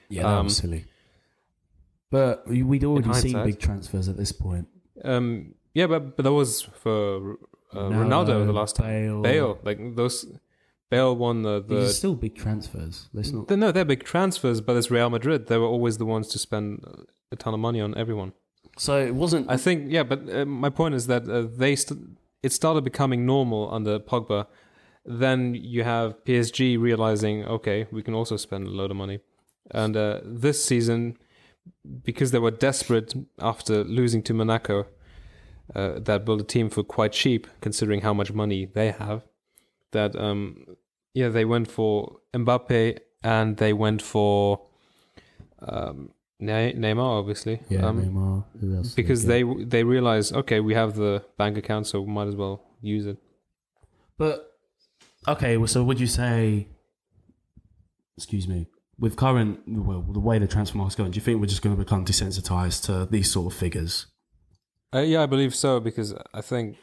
yeah, 0.10 0.24
that 0.24 0.38
Um, 0.40 0.46
was 0.46 0.58
silly. 0.58 0.86
But 2.10 2.48
we- 2.48 2.64
we'd 2.64 2.84
already 2.86 3.14
seen 3.14 3.44
big 3.44 3.60
transfers 3.60 4.08
at 4.08 4.16
this 4.16 4.32
point. 4.32 4.68
Um, 5.04 5.56
yeah, 5.74 5.88
but, 5.88 6.16
but 6.16 6.24
that 6.24 6.32
was 6.34 6.62
for 6.62 7.38
uh, 7.76 7.90
Ronaldo, 7.90 8.46
the 8.46 8.54
last 8.54 8.76
time. 8.76 8.88
Bale. 8.88 9.22
Bale, 9.22 9.60
like 9.64 9.96
those. 9.96 10.26
Bale 10.90 11.16
won 11.16 11.42
the, 11.42 11.64
These 11.68 11.90
are 11.90 11.94
still 11.94 12.16
big 12.16 12.36
transfers. 12.36 13.10
Let's 13.14 13.32
not. 13.32 13.48
They- 13.48 13.56
No, 13.56 13.72
they're 13.72 13.86
big 13.86 14.04
transfers, 14.04 14.62
but 14.62 14.76
it's 14.78 14.92
Real 14.92 15.10
Madrid. 15.10 15.48
They 15.48 15.58
were 15.58 15.66
always 15.66 15.98
the 15.98 16.06
ones 16.06 16.28
to 16.30 16.38
spend 16.40 16.86
a 17.32 17.36
ton 17.36 17.54
of 17.54 17.60
money 17.60 17.82
on 17.82 17.98
everyone. 17.98 18.34
So 18.78 19.00
it 19.00 19.16
wasn't. 19.16 19.50
I 19.50 19.58
think, 19.58 19.92
yeah, 19.92 20.04
but 20.04 20.20
uh, 20.30 20.46
my 20.46 20.70
point 20.70 20.94
is 20.96 21.08
that 21.08 21.28
uh, 21.28 21.48
they 21.64 21.76
st- 21.76 22.00
it 22.44 22.52
started 22.52 22.84
becoming 22.84 23.26
normal 23.26 23.74
under 23.74 23.98
Pogba. 24.00 24.46
Then 25.06 25.56
you 25.56 25.84
have 25.84 26.24
PSG 26.26 26.80
realizing, 26.80 27.44
okay, 27.46 27.88
we 27.92 28.02
can 28.04 28.14
also 28.14 28.38
spend 28.38 28.68
a 28.68 28.70
load 28.70 28.92
of 28.92 28.98
money. 28.98 29.20
And 29.72 29.98
uh, 29.98 30.20
this 30.24 30.64
season, 30.64 31.18
because 32.04 32.32
they 32.32 32.40
were 32.40 32.52
desperate 32.52 33.14
after 33.40 33.84
losing 33.84 34.22
to 34.24 34.34
Monaco, 34.34 34.86
uh, 35.76 36.00
that 36.00 36.26
build 36.26 36.42
a 36.42 36.44
team 36.44 36.70
for 36.70 36.84
quite 36.84 37.12
cheap, 37.12 37.48
considering 37.62 38.02
how 38.02 38.14
much 38.14 38.32
money 38.34 38.66
they 38.66 38.92
have. 38.92 39.24
That 39.92 40.16
um, 40.16 40.66
yeah, 41.14 41.30
they 41.30 41.46
went 41.46 41.70
for 41.70 42.18
Mbappe 42.34 42.98
and 43.24 43.58
they 43.58 43.74
went 43.74 44.02
for 44.02 44.62
um, 45.60 46.12
Ne- 46.40 46.74
Neymar, 46.74 47.20
obviously. 47.20 47.62
yeah, 47.70 47.86
um, 47.88 48.02
Neymar. 48.02 48.96
Because 48.96 49.26
they 49.26 49.44
they 49.44 49.84
realize 49.84 50.32
okay 50.34 50.60
we 50.60 50.74
have 50.74 50.96
the 50.96 51.24
bank 51.38 51.58
account 51.58 51.88
so 51.88 52.02
we 52.02 52.12
might 52.12 52.28
as 52.28 52.36
well 52.36 52.64
use 52.82 53.06
it 53.06 53.18
But 54.18 54.52
okay, 55.28 55.56
well, 55.58 55.68
so 55.68 55.84
would 55.84 56.00
you 56.00 56.08
say? 56.08 56.68
Excuse 58.18 58.48
me. 58.48 58.68
With 59.00 59.16
current, 59.16 59.62
well, 59.68 60.02
the 60.02 60.20
way 60.20 60.38
the 60.38 60.48
transfer 60.48 60.78
market's 60.78 60.96
going, 60.96 61.12
do 61.12 61.16
you 61.16 61.22
think 61.22 61.40
we're 61.42 61.48
just 61.48 61.62
going 61.64 61.76
to 61.76 61.82
become 61.84 62.06
desensitized 62.06 62.84
to 62.86 63.08
these 63.10 63.32
sort 63.32 63.52
of 63.52 63.58
figures? 63.58 64.06
Uh, 64.94 65.00
yeah 65.00 65.22
i 65.24 65.26
believe 65.26 65.54
so 65.56 65.80
because 65.80 66.14
i 66.34 66.42
think 66.42 66.78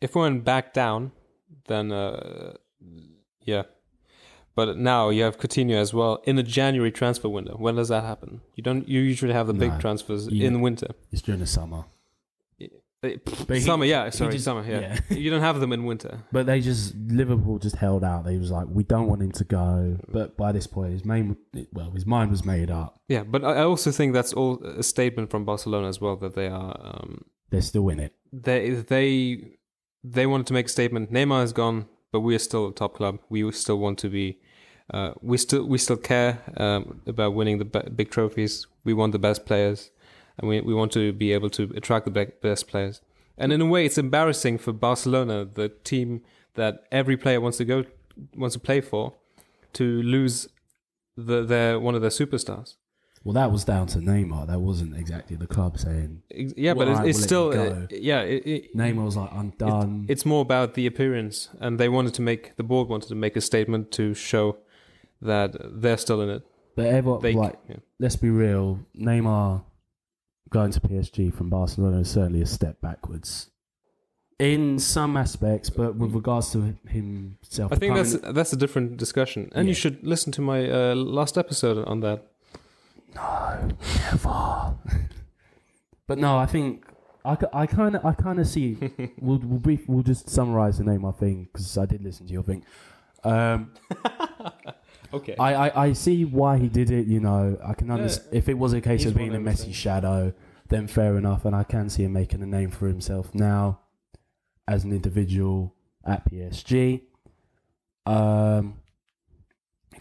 if 0.00 0.14
we 0.14 0.20
went 0.22 0.44
back 0.44 0.72
down 0.74 1.12
then 1.66 1.92
uh, 1.92 2.52
yeah 3.44 3.62
but 4.54 4.78
now 4.78 5.10
you 5.10 5.22
have 5.22 5.36
Coutinho 5.38 5.74
as 5.74 5.92
well 5.92 6.22
in 6.24 6.38
a 6.38 6.42
January 6.42 6.90
transfer 6.90 7.28
window. 7.28 7.56
When 7.58 7.74
does 7.76 7.88
that 7.90 8.04
happen? 8.04 8.40
You 8.54 8.62
don't. 8.62 8.88
You 8.88 9.00
usually 9.02 9.34
have 9.34 9.48
the 9.48 9.52
big 9.52 9.72
No. 9.72 9.78
transfers 9.80 10.28
You- 10.28 10.46
in 10.46 10.62
winter. 10.62 10.88
It's 11.12 11.20
during 11.20 11.40
the 11.40 11.46
summer, 11.46 11.84
But 13.02 13.20
he- 13.48 13.60
summer, 13.60 13.84
yeah. 13.84 14.10
Sorry, 14.10 14.32
just- 14.32 14.44
summer. 14.44 14.64
Yeah. 14.68 14.98
you 15.10 15.30
don't 15.30 15.42
have 15.42 15.60
them 15.60 15.72
in 15.72 15.84
winter. 15.84 16.22
but 16.32 16.46
they 16.46 16.60
just 16.60 16.94
Liverpool 16.96 17.58
just 17.58 17.76
held 17.76 18.02
out. 18.02 18.24
They 18.24 18.38
was 18.38 18.50
like, 18.50 18.66
we 18.68 18.82
don't 18.84 19.06
want 19.06 19.22
him 19.22 19.32
to 19.32 19.44
go. 19.44 19.98
But 20.08 20.36
by 20.36 20.52
this 20.52 20.66
point, 20.66 20.92
his 20.92 21.04
main, 21.04 21.36
well, 21.72 21.90
his 21.92 22.06
mind 22.06 22.30
was 22.30 22.44
made 22.44 22.70
up. 22.70 22.98
Yeah, 23.08 23.22
but 23.24 23.44
I 23.44 23.54
I 23.56 23.62
also 23.64 23.90
think 23.90 24.12
that's 24.14 24.32
all 24.32 24.62
a 24.64 24.82
statement 24.82 25.30
from 25.30 25.44
Barcelona 25.44 25.88
as 25.88 26.00
well 26.00 26.16
that 26.16 26.34
they 26.34 26.48
are 26.48 26.76
um, 26.82 27.24
They're 27.50 27.62
still 27.62 27.88
in 27.90 28.00
it. 28.00 28.12
they 28.32 28.70
they 28.70 29.52
they 30.02 30.26
wanted 30.26 30.46
to 30.48 30.52
make 30.54 30.66
a 30.66 30.70
statement. 30.70 31.12
Neymar 31.12 31.44
is 31.44 31.52
gone, 31.52 31.86
but 32.12 32.20
we 32.20 32.34
are 32.34 32.38
still 32.40 32.68
a 32.68 32.72
top 32.72 32.94
club. 32.94 33.18
We 33.28 33.50
still 33.52 33.78
want 33.78 33.98
to 34.00 34.08
be. 34.08 34.38
Uh, 34.92 35.12
we 35.20 35.36
still 35.36 35.64
we 35.66 35.78
still 35.78 35.96
care 35.96 36.38
um, 36.56 37.02
about 37.06 37.34
winning 37.34 37.58
the 37.58 37.64
be- 37.64 37.90
big 37.94 38.10
trophies. 38.10 38.66
We 38.84 38.94
want 38.94 39.12
the 39.12 39.18
best 39.18 39.44
players, 39.44 39.90
and 40.38 40.48
we 40.48 40.60
we 40.60 40.74
want 40.74 40.92
to 40.92 41.12
be 41.12 41.32
able 41.32 41.50
to 41.50 41.72
attract 41.74 42.04
the 42.06 42.26
best 42.42 42.68
players. 42.68 43.00
And 43.38 43.52
in 43.52 43.60
a 43.60 43.66
way, 43.66 43.84
it's 43.84 43.98
embarrassing 43.98 44.58
for 44.58 44.72
Barcelona, 44.72 45.44
the 45.44 45.68
team 45.68 46.22
that 46.54 46.84
every 46.90 47.16
player 47.16 47.40
wants 47.40 47.58
to 47.58 47.64
go 47.64 47.84
wants 48.34 48.54
to 48.54 48.60
play 48.60 48.80
for, 48.80 49.14
to 49.74 50.02
lose 50.02 50.48
the 51.16 51.44
their 51.44 51.78
one 51.78 51.94
of 51.94 52.00
their 52.00 52.10
superstars. 52.10 52.76
Well, 53.24 53.34
that 53.34 53.50
was 53.50 53.64
down 53.64 53.88
to 53.88 53.98
Neymar. 53.98 54.46
That 54.46 54.60
wasn't 54.60 54.96
exactly 54.96 55.36
the 55.36 55.48
club 55.48 55.80
saying. 55.80 56.22
Yeah, 56.30 56.74
but 56.74 56.86
it's, 56.86 57.00
it's 57.00 57.22
still 57.22 57.48
uh, 57.50 57.86
yeah. 57.90 58.20
It, 58.20 58.46
it, 58.46 58.76
Neymar 58.76 59.04
was 59.04 59.16
like, 59.16 59.32
I'm 59.32 59.50
done. 59.50 60.06
it's 60.08 60.24
more 60.24 60.42
about 60.42 60.74
the 60.74 60.86
appearance, 60.86 61.48
and 61.58 61.80
they 61.80 61.88
wanted 61.88 62.14
to 62.14 62.22
make 62.22 62.54
the 62.56 62.62
board 62.62 62.88
wanted 62.88 63.08
to 63.08 63.16
make 63.16 63.34
a 63.34 63.40
statement 63.40 63.90
to 63.92 64.14
show 64.14 64.58
that 65.20 65.56
they're 65.82 65.96
still 65.96 66.20
in 66.20 66.30
it. 66.30 66.46
but 66.76 66.86
everyone, 66.86 67.20
They, 67.20 67.32
like, 67.32 67.58
yeah. 67.68 67.76
let's 67.98 68.14
be 68.16 68.30
real. 68.30 68.78
Neymar 68.96 69.64
going 70.50 70.70
to 70.72 70.80
PSG 70.80 71.32
from 71.34 71.50
Barcelona 71.50 72.00
is 72.00 72.10
certainly 72.10 72.42
a 72.42 72.46
step 72.46 72.80
backwards 72.80 73.50
in 74.38 74.78
some 74.78 75.16
aspects, 75.16 75.70
but 75.70 75.96
with 75.96 76.12
regards 76.12 76.50
to 76.52 76.76
himself, 76.88 77.72
I 77.72 77.76
think 77.76 77.94
that's 77.94 78.16
that's 78.18 78.52
a 78.52 78.56
different 78.56 78.98
discussion, 78.98 79.50
and 79.54 79.66
you 79.68 79.74
should 79.74 80.06
listen 80.06 80.32
to 80.32 80.42
my 80.42 80.68
uh, 80.70 80.94
last 80.94 81.38
episode 81.38 81.86
on 81.86 82.00
that. 82.00 82.26
no, 83.14 83.68
never. 84.10 84.74
but 86.06 86.18
no, 86.18 86.36
I 86.36 86.46
think 86.46 86.84
I, 87.24 87.36
I 87.52 87.66
kind 87.66 87.96
of 87.96 88.04
I 88.04 88.12
kind 88.12 88.38
of 88.38 88.46
see. 88.46 88.76
we'll 89.18 89.38
we'll, 89.38 89.58
brief, 89.58 89.88
we'll 89.88 90.02
just 90.02 90.28
summarize 90.28 90.78
the 90.78 90.84
Neymar 90.84 91.18
thing 91.18 91.48
because 91.50 91.78
I 91.78 91.86
did 91.86 92.02
listen 92.02 92.26
to 92.26 92.32
your 92.32 92.42
thing. 92.42 92.64
Um, 93.24 93.72
Okay. 95.16 95.36
I, 95.38 95.68
I, 95.68 95.84
I 95.86 95.92
see 95.92 96.24
why 96.24 96.58
he 96.58 96.68
did 96.68 96.90
it. 96.90 97.06
You 97.06 97.20
know, 97.20 97.58
I 97.64 97.74
can 97.74 97.90
understand 97.90 98.28
if 98.32 98.48
it 98.48 98.58
was 98.58 98.72
a 98.72 98.80
case 98.80 99.02
He's 99.02 99.10
of 99.12 99.16
being 99.16 99.30
a 99.34 99.38
one 99.38 99.46
of 99.48 99.54
Messi 99.54 99.72
shadow, 99.74 100.32
then 100.68 100.86
fair 100.86 101.16
enough, 101.16 101.44
and 101.44 101.54
I 101.54 101.62
can 101.64 101.88
see 101.88 102.04
him 102.04 102.12
making 102.12 102.42
a 102.42 102.46
name 102.46 102.70
for 102.70 102.86
himself 102.88 103.34
now 103.34 103.80
as 104.66 104.84
an 104.84 104.92
individual 104.92 105.74
at 106.04 106.28
PSG. 106.30 107.02
Um, 108.04 108.74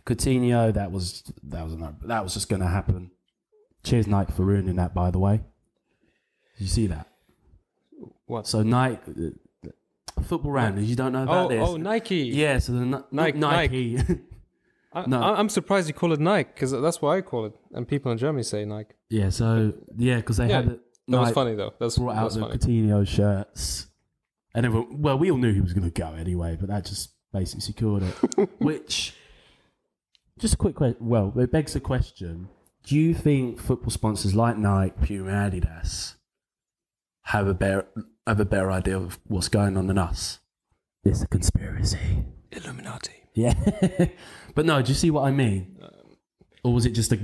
Coutinho, 0.05 0.73
that 0.73 0.91
was 0.91 1.23
that 1.43 1.63
was 1.63 1.75
no, 1.75 1.95
that 2.03 2.23
was 2.23 2.33
just 2.33 2.49
going 2.49 2.61
to 2.61 2.67
happen. 2.67 3.11
Cheers, 3.83 4.07
Nike, 4.07 4.31
for 4.33 4.43
ruining 4.43 4.75
that. 4.75 4.93
By 4.93 5.11
the 5.11 5.19
way, 5.19 5.37
did 6.57 6.63
you 6.63 6.67
see 6.67 6.87
that? 6.87 7.07
what? 8.25 8.47
So 8.47 8.63
Nike, 8.63 8.99
uh, 9.65 9.69
football 10.23 10.51
rounders, 10.51 10.85
you 10.89 10.95
don't 10.95 11.11
know 11.13 11.23
about 11.23 11.45
Oh, 11.45 11.49
this? 11.49 11.69
oh, 11.69 11.77
Nike. 11.77 12.17
yeah. 12.25 12.59
So 12.59 12.73
the 12.73 12.85
Ni- 12.85 12.97
Nike- 13.11 13.37
Nike. 13.39 13.97
I, 14.95 15.05
no. 15.07 15.21
I, 15.21 15.37
I'm 15.39 15.49
surprised 15.49 15.87
you 15.87 15.93
call 15.93 16.13
it 16.13 16.19
Nike 16.19 16.49
because 16.53 16.71
that's 16.71 17.01
what 17.01 17.17
I 17.17 17.21
call 17.21 17.45
it, 17.45 17.53
and 17.73 17.87
people 17.87 18.11
in 18.11 18.17
Germany 18.17 18.43
say 18.43 18.65
Nike. 18.65 18.93
Yeah, 19.09 19.29
so 19.29 19.73
yeah, 19.97 20.17
because 20.17 20.37
they 20.37 20.47
Yeah, 20.47 20.61
had 20.61 20.67
it. 20.69 20.79
That 21.07 21.19
was 21.19 21.31
funny 21.31 21.53
though. 21.55 21.73
That's 21.79 21.97
brought 21.97 22.15
that 22.15 22.19
out 22.21 22.25
was 22.25 22.35
the 22.35 22.41
funny. 22.41 22.57
Coutinho 22.57 23.07
shirts, 23.07 23.87
and 24.55 24.65
everyone. 24.65 25.01
Well, 25.01 25.17
we 25.19 25.29
all 25.29 25.37
knew 25.37 25.53
he 25.53 25.61
was 25.61 25.73
going 25.73 25.83
to 25.91 25.91
go 26.01 26.13
anyway, 26.13 26.57
but 26.59 26.69
that 26.69 26.85
just 26.85 27.11
basically 27.33 27.61
secured 27.61 28.03
it. 28.03 28.49
Which 28.59 29.13
Just 30.39 30.55
a 30.55 30.57
quick 30.57 30.75
question. 30.75 30.97
Well, 31.07 31.31
it 31.37 31.51
begs 31.51 31.73
the 31.73 31.79
question: 31.79 32.47
Do 32.83 32.95
you 32.95 33.13
think 33.13 33.59
football 33.59 33.91
sponsors 33.91 34.33
like 34.33 34.57
Nike, 34.57 34.95
Puma, 35.05 35.31
Adidas 35.31 36.15
have 37.23 37.47
a 37.47 37.53
better 37.53 37.87
have 38.25 38.39
a 38.39 38.45
better 38.45 38.71
idea 38.71 38.97
of 38.97 39.19
what's 39.27 39.49
going 39.49 39.77
on 39.77 39.87
than 39.87 39.97
us? 39.97 40.39
It's 41.03 41.21
a 41.21 41.27
conspiracy. 41.27 42.25
Illuminati. 42.51 43.11
Yeah, 43.35 43.53
but 44.55 44.65
no. 44.65 44.81
Do 44.81 44.89
you 44.89 44.95
see 44.95 45.11
what 45.11 45.25
I 45.25 45.31
mean? 45.31 45.77
Or 46.63 46.73
was 46.73 46.85
it 46.85 46.91
just 46.91 47.11
a 47.13 47.19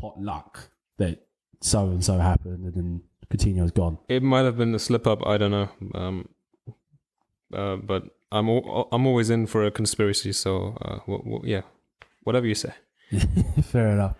pot 0.00 0.20
luck 0.20 0.68
that 0.96 1.26
so 1.60 1.84
and 1.90 2.04
so 2.04 2.18
happened 2.18 2.64
and 2.64 2.74
then 2.74 3.02
Coutinho's 3.30 3.70
gone? 3.70 3.98
It 4.08 4.22
might 4.22 4.42
have 4.44 4.56
been 4.56 4.74
a 4.74 4.78
slip 4.80 5.06
up. 5.06 5.24
I 5.26 5.36
don't 5.38 5.52
know. 5.52 5.68
Um, 5.94 6.28
uh, 7.54 7.76
but 7.76 8.04
I'm 8.32 8.48
I'm 8.48 9.06
always 9.06 9.30
in 9.30 9.46
for 9.46 9.64
a 9.64 9.70
conspiracy. 9.70 10.32
So 10.32 10.76
uh, 10.82 10.98
w- 11.06 11.22
w- 11.22 11.40
yeah, 11.44 11.62
whatever 12.24 12.46
you 12.46 12.54
say. 12.54 12.72
Fair 13.62 13.88
enough. 13.88 14.16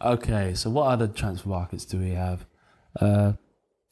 Okay, 0.00 0.54
so 0.54 0.70
what 0.70 0.86
other 0.86 1.08
transfer 1.08 1.48
markets 1.48 1.84
do 1.84 1.98
we 1.98 2.10
have? 2.10 2.46
Uh, 3.00 3.32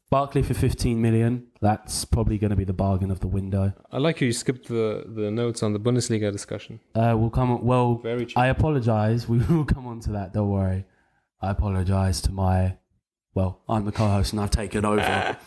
Barkley 0.08 0.42
for 0.42 0.54
15 0.54 1.00
million. 1.00 1.48
That's 1.60 2.04
probably 2.04 2.38
going 2.38 2.50
to 2.50 2.56
be 2.56 2.64
the 2.64 2.72
bargain 2.72 3.10
of 3.10 3.20
the 3.20 3.26
window. 3.26 3.72
I 3.90 3.98
like 3.98 4.20
how 4.20 4.26
you 4.26 4.32
skipped 4.32 4.68
the 4.68 5.04
the 5.06 5.30
notes 5.30 5.62
on 5.62 5.72
the 5.72 5.80
Bundesliga 5.80 6.30
discussion. 6.30 6.80
Uh, 6.94 7.14
we'll 7.18 7.30
come 7.30 7.50
on. 7.50 7.64
Well, 7.64 7.96
Very 7.96 8.26
cheap. 8.26 8.38
I 8.38 8.46
apologize. 8.48 9.28
We 9.36 9.38
will 9.38 9.64
come 9.64 9.86
on 9.86 10.00
to 10.00 10.12
that. 10.12 10.32
Don't 10.32 10.50
worry. 10.50 10.84
I 11.40 11.50
apologize 11.50 12.20
to 12.22 12.32
my. 12.32 12.76
Well, 13.34 13.60
I'm 13.68 13.84
the 13.84 13.92
co-host 13.92 14.32
and 14.32 14.40
I've 14.40 14.50
taken 14.50 14.84
over. 14.84 15.36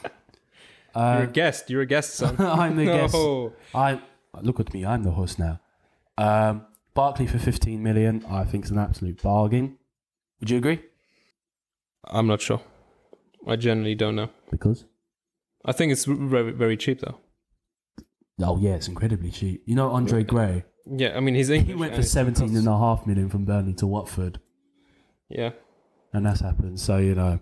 You're 0.96 1.04
uh, 1.04 1.24
a 1.24 1.28
guest. 1.28 1.70
You're 1.70 1.82
a 1.82 1.86
guest, 1.86 2.16
son. 2.16 2.36
I'm 2.40 2.76
the 2.76 2.86
guest. 2.86 3.16
I 3.74 4.02
look 4.42 4.60
at 4.60 4.74
me. 4.74 4.86
I'm 4.86 5.04
the 5.04 5.12
host 5.12 5.40
now. 5.40 5.60
Um, 6.18 6.66
Barkley 6.94 7.28
for 7.28 7.40
15 7.40 7.82
million. 7.82 8.26
I 8.30 8.44
think 8.44 8.66
is 8.66 8.72
an 8.72 8.78
absolute 8.78 9.22
bargain. 9.22 9.78
Would 10.40 10.50
you 10.50 10.58
agree? 10.58 10.82
I'm 12.06 12.28
not 12.28 12.42
sure. 12.42 12.62
I 13.48 13.56
generally 13.56 13.96
don't 13.96 14.16
know. 14.16 14.30
Because 14.52 14.86
I 15.66 15.72
think 15.72 15.92
it's 15.92 16.06
very 16.06 16.52
very 16.52 16.78
cheap 16.78 17.02
though. 17.02 17.20
oh 18.42 18.58
yeah, 18.60 18.76
it's 18.76 18.88
incredibly 18.88 19.32
cheap. 19.32 19.64
You 19.66 19.76
know 19.76 19.90
Andre 19.92 20.24
Gray. 20.24 20.64
Yeah, 20.86 21.16
I 21.16 21.20
mean 21.20 21.36
he's 21.36 21.50
English. 21.50 21.68
He 21.68 21.76
went 21.76 21.94
for 21.94 22.00
it 22.02 22.04
still 22.04 22.26
17 22.26 22.42
costs- 22.48 22.58
and 22.58 22.68
a 22.68 22.78
half 22.78 23.06
million 23.06 23.30
from 23.30 23.46
Burnley 23.46 23.74
to 23.76 23.88
Watford, 23.88 24.40
Yeah, 25.30 25.52
and 26.14 26.26
that's 26.26 26.40
happened. 26.42 26.80
So 26.80 26.98
you 26.98 27.16
know, 27.16 27.40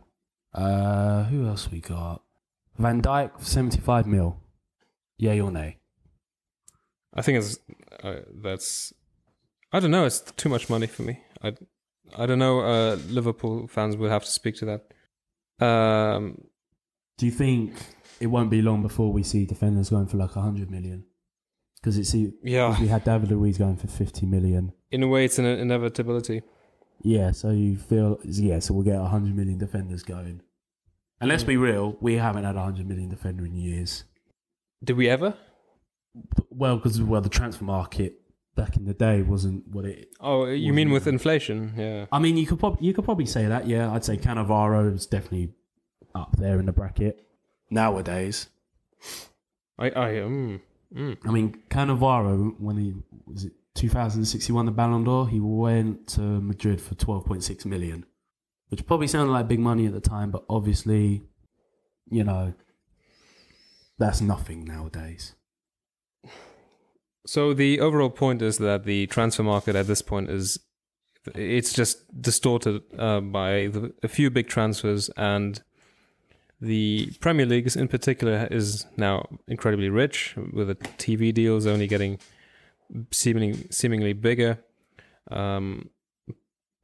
uh, 0.53 1.23
who 1.25 1.45
else 1.47 1.71
we 1.71 1.79
got? 1.81 2.23
Van 2.77 3.01
Dijk, 3.01 3.41
75 3.41 4.05
mil. 4.05 4.37
Yay 5.17 5.41
or 5.41 5.51
nay? 5.51 5.79
I 7.13 7.21
think 7.23 7.39
it's 7.39 7.57
uh, 8.03 8.19
that's. 8.43 8.93
I 9.73 9.79
don't 9.79 9.91
know. 9.91 10.05
It's 10.05 10.19
too 10.21 10.49
much 10.49 10.69
money 10.69 10.85
for 10.87 11.01
me. 11.03 11.21
I 11.41 11.53
I 12.15 12.25
don't 12.25 12.39
know. 12.39 12.59
Uh, 12.59 12.97
Liverpool 13.07 13.67
fans 13.67 13.95
will 13.97 14.09
have 14.09 14.23
to 14.25 14.31
speak 14.31 14.55
to 14.57 14.65
that. 14.65 14.85
Um, 15.59 16.43
Do 17.17 17.25
you 17.25 17.31
think 17.31 17.73
it 18.19 18.27
won't 18.27 18.49
be 18.49 18.61
long 18.61 18.81
before 18.81 19.11
we 19.11 19.23
see 19.23 19.45
defenders 19.45 19.89
going 19.89 20.07
for 20.07 20.17
like 20.17 20.35
100 20.35 20.69
million? 20.69 21.05
Because 21.75 21.97
it's 21.97 22.13
yeah, 22.43 22.79
we 22.79 22.87
had 22.87 23.03
David 23.03 23.31
Luiz 23.31 23.57
going 23.57 23.77
for 23.77 23.87
50 23.87 24.25
million. 24.25 24.73
in 24.91 25.03
a 25.03 25.07
way, 25.07 25.25
it's 25.25 25.39
an 25.39 25.45
inevitability. 25.45 26.41
Yeah, 27.03 27.31
so 27.31 27.51
you 27.51 27.77
feel 27.77 28.19
yeah, 28.23 28.59
so 28.59 28.73
we'll 28.73 28.83
get 28.83 28.99
100 28.99 29.35
million 29.35 29.57
defenders 29.57 30.03
going. 30.03 30.41
And 31.21 31.29
let's 31.29 31.43
be 31.43 31.57
real, 31.57 31.95
we 32.01 32.15
haven't 32.15 32.43
had 32.43 32.55
a 32.55 32.59
100 32.59 32.87
million 32.87 33.09
defender 33.09 33.45
in 33.45 33.55
years. 33.55 34.03
Did 34.83 34.97
we 34.97 35.09
ever? 35.09 35.35
Well, 36.49 36.77
because 36.77 37.01
well, 37.01 37.21
the 37.21 37.29
transfer 37.29 37.63
market 37.63 38.19
back 38.57 38.75
in 38.75 38.83
the 38.83 38.93
day 38.93 39.21
wasn't 39.21 39.65
what 39.67 39.85
it. 39.85 40.09
Oh, 40.19 40.45
you 40.45 40.73
mean 40.73 40.91
with 40.91 41.07
inflation? 41.07 41.73
Yeah. 41.77 42.07
I 42.11 42.19
mean, 42.19 42.35
you 42.35 42.45
could 42.45 42.59
probably 42.59 42.85
you 42.85 42.93
could 42.93 43.05
probably 43.05 43.25
say 43.25 43.45
that. 43.45 43.67
Yeah, 43.67 43.93
I'd 43.93 44.03
say 44.03 44.17
Cannavaro 44.17 44.93
is 44.93 45.05
definitely 45.05 45.53
up 46.13 46.35
there 46.37 46.59
in 46.59 46.65
the 46.65 46.73
bracket 46.73 47.25
nowadays. 47.69 48.47
I 49.79 49.89
I 49.91 50.19
um. 50.19 50.61
Mm. 50.93 51.17
I 51.25 51.31
mean, 51.31 51.61
Cannavaro 51.69 52.59
when 52.59 52.77
he 52.77 52.93
was 53.25 53.45
it 53.45 53.53
2061 53.77 54.65
the 54.65 54.71
Ballon 54.71 55.03
d'Or, 55.03 55.29
he 55.29 55.39
went 55.39 56.07
to 56.07 56.21
Madrid 56.21 56.81
for 56.81 56.95
12.6 56.95 57.65
million, 57.65 58.05
which 58.69 58.85
probably 58.85 59.07
sounded 59.07 59.31
like 59.31 59.47
big 59.47 59.59
money 59.59 59.85
at 59.85 59.93
the 59.93 60.01
time, 60.01 60.31
but 60.31 60.43
obviously, 60.49 61.21
you 62.09 62.23
know, 62.23 62.53
that's 63.99 64.19
nothing 64.19 64.65
nowadays. 64.65 65.35
So 67.27 67.53
the 67.53 67.81
overall 67.81 68.09
point 68.09 68.41
is 68.41 68.57
that 68.59 68.85
the 68.85 69.05
transfer 69.07 69.43
market 69.43 69.75
at 69.75 69.85
this 69.85 70.01
point 70.01 70.29
is 70.29 70.59
it's 71.35 71.73
just 71.73 72.21
distorted 72.21 72.81
uh, 72.97 73.19
by 73.19 73.67
the, 73.67 73.93
a 74.01 74.07
few 74.07 74.29
big 74.29 74.47
transfers 74.47 75.09
and 75.17 75.61
the 76.61 77.11
Premier 77.19 77.45
League 77.45 77.75
in 77.75 77.89
particular 77.89 78.47
is 78.49 78.85
now 78.95 79.27
incredibly 79.45 79.89
rich 79.89 80.35
with 80.53 80.69
the 80.69 80.75
TV 80.75 81.33
deals 81.33 81.67
only 81.67 81.85
getting 81.85 82.17
seemingly 83.11 83.67
seemingly 83.69 84.13
bigger. 84.13 84.59
Um, 85.29 85.89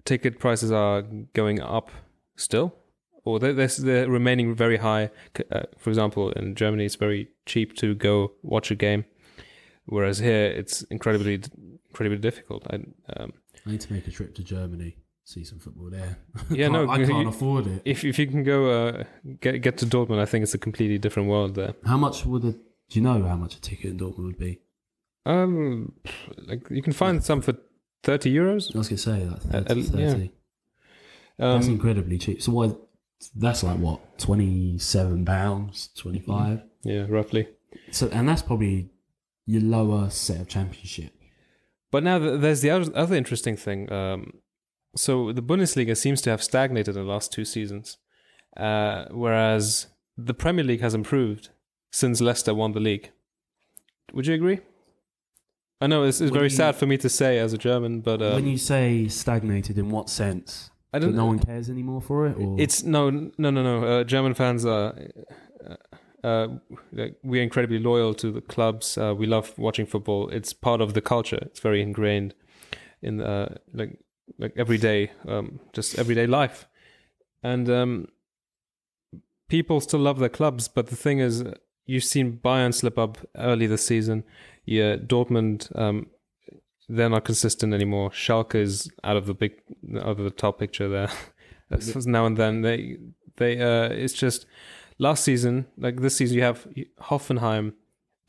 ticket 0.04 0.40
prices 0.40 0.74
are 0.74 1.04
going 1.34 1.62
up 1.62 1.90
still, 2.36 2.76
or 3.24 3.40
they're, 3.40 3.54
they're, 3.54 4.10
remaining 4.10 4.54
very 4.54 4.78
high. 4.78 5.10
Uh, 5.52 5.62
for 5.78 5.90
example, 5.90 6.32
in 6.32 6.54
Germany, 6.56 6.86
it's 6.86 6.96
very 6.96 7.30
cheap 7.46 7.76
to 7.78 7.96
go 7.96 8.34
watch 8.44 8.70
a 8.70 8.76
game, 8.76 9.06
whereas 9.86 10.20
here 10.20 10.46
it's 10.46 10.82
incredibly 10.84 11.42
incredibly 11.90 12.18
difficult. 12.20 12.66
I, 12.70 12.76
um, 13.18 13.34
I 13.66 13.72
need 13.72 13.82
to 13.82 13.94
make 13.94 14.08
a 14.08 14.12
trip 14.12 14.36
to 14.36 14.44
Germany, 14.44 14.98
see 15.24 15.44
some 15.44 15.60
football 15.60 15.90
there. 15.90 16.18
Yeah, 16.50 16.68
no, 16.70 16.90
I 16.90 17.04
can't 17.06 17.28
afford 17.28 17.68
it. 17.68 17.82
if 17.86 18.04
if 18.04 18.18
you 18.20 18.28
can 18.28 18.44
go 18.44 18.70
uh, 18.70 19.04
get 19.42 19.62
get 19.62 19.78
to 19.80 19.86
Dortmund, 19.86 20.20
I 20.20 20.26
think 20.26 20.44
it's 20.44 20.54
a 20.54 20.58
completely 20.60 20.98
different 20.98 21.30
world 21.30 21.56
there. 21.56 21.74
How 21.86 21.98
much 21.98 22.26
would 22.26 22.44
a 22.44 22.52
do 22.52 23.00
you 23.00 23.02
know 23.02 23.24
how 23.24 23.36
much 23.38 23.56
a 23.56 23.62
ticket 23.62 23.92
in 23.92 23.98
Dortmund 24.00 24.26
would 24.26 24.38
be? 24.40 24.60
Um, 25.26 25.94
like 26.48 26.70
you 26.70 26.82
can 26.82 26.94
find 26.94 27.24
some 27.24 27.42
for 27.42 27.54
thirty 28.04 28.34
euros. 28.34 28.76
I 28.76 28.78
was 28.80 28.90
gonna 28.90 28.98
say 28.98 29.24
like 29.26 29.42
30, 29.42 29.58
Uh, 29.58 29.60
uh, 29.60 30.00
yeah. 30.00 30.10
30. 30.14 30.32
That's 31.40 31.66
Um, 31.68 31.74
incredibly 31.74 32.18
cheap. 32.18 32.42
So 32.42 32.52
what? 32.52 32.80
That's 33.36 33.64
like 33.64 33.80
what 33.80 34.18
twenty 34.20 34.78
seven 34.80 35.24
pounds, 35.26 35.90
twenty 35.96 36.20
five. 36.20 36.62
yeah, 36.84 37.06
roughly. 37.08 37.48
So 37.92 38.10
and 38.10 38.28
that's 38.28 38.42
probably 38.42 38.90
your 39.46 39.62
lower 39.62 40.10
set 40.10 40.42
of 40.42 40.48
championship. 40.48 41.12
But 41.92 42.04
now 42.04 42.18
there's 42.18 42.62
the 42.62 42.72
other, 42.72 43.16
interesting 43.16 43.56
thing. 43.56 43.92
Um, 43.92 44.34
so 44.96 45.32
the 45.32 45.44
Bundesliga 45.44 45.96
seems 45.96 46.22
to 46.22 46.30
have 46.30 46.42
stagnated 46.44 46.96
in 46.96 47.06
the 47.06 47.12
last 47.12 47.32
two 47.32 47.46
seasons, 47.46 47.98
uh, 48.58 49.06
whereas 49.12 49.88
the 50.18 50.34
Premier 50.34 50.64
League 50.64 50.82
has 50.82 50.94
improved 50.94 51.50
since 51.92 52.22
Leicester 52.22 52.54
won 52.54 52.72
the 52.72 52.80
league. 52.80 53.12
Would 54.14 54.28
you 54.28 54.34
agree? 54.34 54.60
I 55.82 55.88
know 55.88 56.04
it's, 56.04 56.22
it's 56.22 56.32
very 56.32 56.46
you- 56.46 56.50
sad 56.50 56.76
for 56.76 56.86
me 56.86 56.98
to 56.98 57.10
say 57.10 57.38
as 57.40 57.54
a 57.54 57.58
German, 57.58 58.02
but 58.02 58.22
um, 58.22 58.36
when 58.36 58.48
you 58.48 58.58
say 58.58 59.08
stagnated, 59.08 59.78
in 59.78 59.90
what 59.90 60.10
sense? 60.10 60.72
I 60.94 61.00
don't 61.00 61.16
no 61.16 61.26
one 61.26 61.40
cares 61.40 61.70
anymore 61.70 62.02
for 62.02 62.28
it, 62.28 62.38
or 62.38 62.56
It's 62.60 62.84
no, 62.84 63.10
no, 63.10 63.32
no, 63.38 63.52
no. 63.52 63.84
Uh, 63.84 64.04
German 64.04 64.36
fans 64.36 64.64
are. 64.66 64.96
Uh, 65.68 65.76
uh, 66.24 66.48
we're 67.24 67.44
incredibly 67.44 67.80
loyal 67.80 68.14
to 68.16 68.32
the 68.32 68.42
clubs. 68.42 68.98
Uh, 68.98 69.14
we 69.16 69.26
love 69.26 69.54
watching 69.58 69.86
football. 69.86 70.30
It's 70.30 70.54
part 70.54 70.82
of 70.82 70.94
the 70.94 71.02
culture. 71.02 71.40
It's 71.42 71.60
very 71.60 71.82
ingrained 71.82 72.34
in 73.02 73.22
uh, 73.22 73.56
like 73.74 74.00
like 74.40 74.54
everyday, 74.56 75.12
um, 75.28 75.60
just 75.74 76.00
everyday 76.00 76.26
life. 76.28 76.68
And 77.44 77.70
um, 77.70 78.08
people 79.50 79.82
still 79.82 80.00
love 80.00 80.20
their 80.20 80.30
clubs, 80.30 80.68
but 80.68 80.88
the 80.88 80.96
thing 80.96 81.20
is, 81.20 81.44
you've 81.86 82.06
seen 82.06 82.40
Bayern 82.44 82.74
slip 82.74 82.98
up 82.98 83.18
early 83.36 83.68
this 83.68 83.86
season. 83.86 84.24
Yeah, 84.66 84.96
Dortmund. 84.96 85.78
Um, 85.78 86.08
they're 86.90 87.10
not 87.10 87.26
consistent 87.26 87.74
anymore. 87.74 88.12
Schalke 88.12 88.56
is 88.56 88.90
out 89.04 89.18
of 89.18 89.26
the 89.26 89.34
big, 89.34 89.54
out 89.98 90.04
of 90.04 90.18
the 90.18 90.30
top 90.32 90.60
picture 90.60 90.88
there. 90.88 91.10
Now 92.06 92.28
and 92.28 92.38
then 92.38 92.62
they 92.62 92.98
they 93.38 93.60
uh 93.60 93.90
it's 93.90 94.14
just 94.14 94.46
last 95.08 95.24
season 95.24 95.66
like 95.78 95.96
this 96.02 96.16
season 96.18 96.38
you 96.38 96.44
have 96.44 96.60
Hoffenheim 97.10 97.74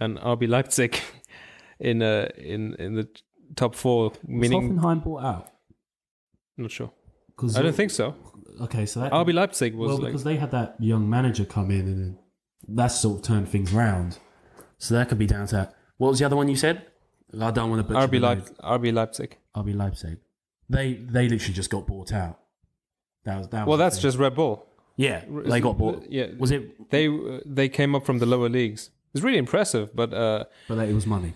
and 0.01 0.19
RB 0.19 0.49
Leipzig 0.49 0.93
in 1.79 2.03
uh 2.03 2.29
in 2.37 2.75
in 2.85 2.95
the 2.95 3.07
top 3.57 3.75
four 3.75 4.11
was 4.11 4.19
meaning 4.43 4.79
Hoffenheim 4.79 5.05
bought 5.05 5.25
out? 5.25 5.45
not 6.57 6.71
sure 6.71 6.93
Cause 7.37 7.57
I 7.57 7.63
don't 7.63 7.75
think 7.75 7.91
so 7.91 8.15
Okay, 8.61 8.87
so 8.87 9.01
that 9.01 9.13
RB 9.13 9.35
Leipzig 9.35 9.75
was 9.75 9.89
well 9.89 9.99
like 9.99 10.07
because 10.09 10.25
they 10.25 10.37
had 10.37 10.51
that 10.53 10.77
young 10.79 11.09
manager 11.11 11.45
come 11.45 11.71
in 11.71 11.81
and 11.81 12.19
that 12.69 12.89
sort 12.89 13.19
of 13.19 13.25
turned 13.25 13.49
things 13.49 13.73
round. 13.73 14.19
So 14.79 14.95
that 14.95 15.09
could 15.09 15.19
be 15.19 15.27
down 15.27 15.47
to 15.49 15.57
that. 15.57 15.75
What 15.97 16.11
was 16.11 16.19
the 16.19 16.25
other 16.25 16.37
one 16.37 16.49
you 16.49 16.57
said? 16.57 16.87
I 17.41 17.51
don't 17.51 17.71
want 17.71 17.87
to 17.87 17.93
butcher 17.93 18.07
RB 18.09 18.21
Leip. 18.21 18.57
RB 18.61 18.93
Leipzig 18.93 19.39
RB 19.57 19.75
Leipzig. 19.75 20.19
They 20.69 20.95
they 20.95 21.29
literally 21.29 21.55
just 21.55 21.71
got 21.71 21.87
bought 21.87 22.13
out. 22.13 22.39
That 23.25 23.39
was 23.39 23.49
that. 23.49 23.67
Well 23.67 23.77
the 23.77 23.85
that's 23.85 23.99
just 23.99 24.19
Red 24.19 24.35
Bull 24.35 24.67
yeah. 24.97 25.25
They 25.29 25.61
got 25.61 25.77
bought. 25.79 26.05
yeah 26.11 26.27
Was 26.39 26.51
it? 26.51 26.91
they 26.91 27.09
uh, 27.09 27.41
they 27.45 27.69
came 27.69 27.95
up 27.95 28.05
from 28.07 28.19
the 28.19 28.27
lower 28.27 28.49
leagues 28.49 28.91
it's 29.15 29.23
really 29.25 29.39
impressive. 29.39 29.95
But 29.95 30.13
uh, 30.13 30.45
But 30.69 30.75
that 30.77 30.89
it 30.89 30.95
was 30.95 31.07
money. 31.07 31.35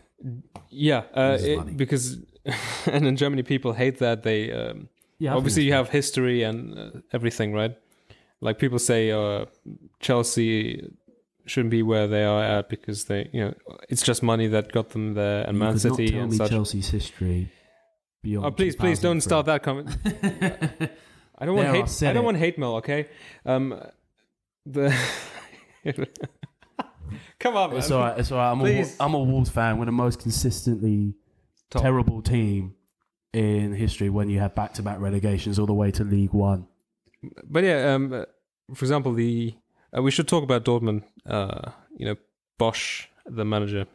yeah, 0.70 1.02
uh, 1.14 1.32
This 1.32 1.42
is 1.42 1.46
it- 1.48 1.58
funny. 1.58 1.72
because 1.74 2.18
and 2.92 3.06
in 3.06 3.16
Germany 3.16 3.42
people 3.42 3.72
hate 3.72 3.98
that 3.98 4.22
they 4.22 4.50
um, 4.52 4.88
Yeah, 5.18 5.34
obviously 5.36 5.62
you 5.64 5.72
have 5.74 5.88
history 5.90 6.42
and 6.44 6.78
uh, 6.78 6.90
everything, 7.12 7.52
right? 7.54 7.76
Like 8.40 8.58
people 8.58 8.78
say, 8.78 9.10
uh, 9.10 9.46
Chelsea 10.00 10.82
shouldn't 11.46 11.70
be 11.72 11.82
where 11.82 12.06
they 12.08 12.24
are 12.24 12.42
at 12.58 12.68
because 12.68 13.04
they, 13.06 13.28
you 13.32 13.40
know, 13.44 13.54
it's 13.88 14.02
just 14.02 14.22
money 14.22 14.46
that 14.48 14.70
got 14.72 14.90
them 14.90 15.14
there, 15.14 15.42
and 15.46 15.56
You 15.56 15.64
Man 15.64 15.72
could 15.72 15.82
City 15.82 16.04
not 16.04 16.10
tell 16.12 16.22
and 16.22 16.30
me 16.30 16.36
such. 16.36 16.50
Chelsea's 16.50 16.88
history 16.90 17.50
beyond. 18.22 18.46
Oh, 18.46 18.50
please, 18.52 18.76
please 18.76 19.00
don't 19.00 19.20
start 19.20 19.46
that 19.46 19.62
comment. 19.62 19.88
I 21.38 21.46
don't 21.46 21.56
want 21.56 21.68
hate. 21.68 21.88
said 21.88 22.10
I 22.10 22.12
don't 22.14 22.24
it. 22.24 22.26
want 22.26 22.36
hate 22.38 22.58
mail. 22.58 22.74
Okay. 22.76 23.06
Um, 23.46 23.80
the. 24.66 24.94
Come 27.40 27.56
on, 27.56 27.70
man. 27.70 27.78
It's 27.78 27.90
all 27.90 28.00
right. 28.00 28.18
It's 28.18 28.32
all 28.32 28.38
right. 28.38 28.50
I'm 28.50 28.60
a. 28.60 28.84
I'm 29.00 29.14
a 29.14 29.18
Wolves 29.18 29.50
fan. 29.50 29.78
We're 29.78 29.86
the 29.86 29.92
most 29.92 30.20
consistently 30.20 31.14
Top. 31.70 31.82
terrible 31.82 32.20
team 32.20 32.74
in 33.32 33.72
history 33.72 34.10
when 34.10 34.28
you 34.28 34.40
have 34.40 34.54
back-to-back 34.54 34.98
relegations 35.00 35.58
all 35.58 35.66
the 35.66 35.74
way 35.74 35.90
to 35.92 36.02
League 36.02 36.32
One. 36.32 36.66
But 37.44 37.64
yeah, 37.64 37.94
um, 37.94 38.24
for 38.74 38.84
example, 38.84 39.12
the 39.12 39.54
uh, 39.96 40.02
we 40.02 40.10
should 40.10 40.26
talk 40.28 40.42
about 40.42 40.64
Dortmund. 40.64 41.04
Uh, 41.24 41.70
you 41.96 42.06
know, 42.06 42.16
Bosz, 42.58 43.06
the 43.26 43.44
manager, 43.44 43.86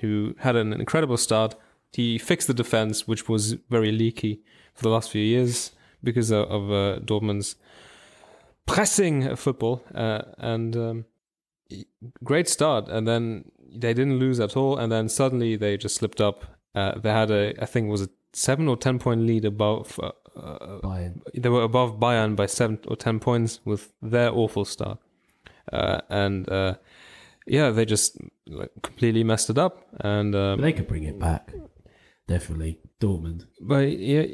who 0.00 0.34
had 0.38 0.56
an 0.56 0.72
incredible 0.72 1.16
start. 1.16 1.54
He 1.92 2.18
fixed 2.18 2.48
the 2.48 2.54
defense, 2.54 3.06
which 3.06 3.28
was 3.28 3.54
very 3.70 3.92
leaky 3.92 4.42
for 4.74 4.82
the 4.82 4.90
last 4.90 5.10
few 5.10 5.22
years 5.22 5.72
because 6.02 6.30
of, 6.30 6.48
of 6.50 6.70
uh, 6.70 7.00
Dortmund's 7.00 7.56
pressing 8.66 9.34
football, 9.36 9.82
uh, 9.94 10.22
and 10.38 10.76
um, 10.76 11.04
great 12.22 12.48
start. 12.48 12.88
And 12.88 13.06
then 13.06 13.50
they 13.70 13.94
didn't 13.94 14.18
lose 14.18 14.40
at 14.40 14.56
all, 14.56 14.78
and 14.78 14.90
then 14.92 15.08
suddenly 15.08 15.56
they 15.56 15.76
just 15.76 15.96
slipped 15.96 16.20
up. 16.20 16.44
Uh, 16.74 16.98
they 16.98 17.10
had 17.10 17.30
a, 17.30 17.54
I 17.60 17.66
think, 17.66 17.88
it 17.88 17.90
was 17.90 18.02
a 18.02 18.10
seven 18.32 18.68
or 18.68 18.76
ten 18.76 18.98
point 18.98 19.22
lead 19.22 19.44
above 19.44 19.98
uh, 20.02 20.12
uh, 20.38 20.80
Bayern. 20.80 21.20
they 21.34 21.48
were 21.48 21.62
above 21.62 21.98
Bayern 21.98 22.36
by 22.36 22.46
seven 22.46 22.78
or 22.86 22.96
ten 22.96 23.18
points 23.18 23.60
with 23.64 23.92
their 24.00 24.30
awful 24.30 24.64
start, 24.64 24.98
uh, 25.72 26.00
and 26.08 26.48
uh, 26.48 26.74
yeah, 27.46 27.70
they 27.70 27.84
just 27.84 28.18
like, 28.46 28.70
completely 28.82 29.24
messed 29.24 29.50
it 29.50 29.58
up. 29.58 29.86
And 30.00 30.34
um, 30.34 30.60
they 30.60 30.72
could 30.72 30.86
bring 30.88 31.04
it 31.04 31.18
back. 31.18 31.52
Definitely, 32.26 32.78
Dortmund. 33.00 33.46
but 33.60 33.88
yeah, 33.88 34.26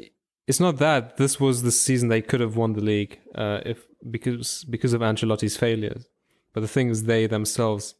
it's 0.47 0.59
not 0.59 0.77
that 0.77 1.17
this 1.17 1.39
was 1.39 1.63
the 1.63 1.71
season 1.71 2.09
they 2.09 2.21
could 2.21 2.39
have 2.39 2.55
won 2.55 2.73
the 2.73 2.81
league 2.81 3.19
uh, 3.35 3.61
if 3.65 3.85
because 4.09 4.63
because 4.65 4.93
of 4.93 5.01
Ancelotti's 5.01 5.57
failures. 5.57 6.07
But 6.53 6.61
the 6.61 6.67
thing 6.67 6.89
is, 6.89 7.03
they 7.03 7.27
themselves 7.27 7.95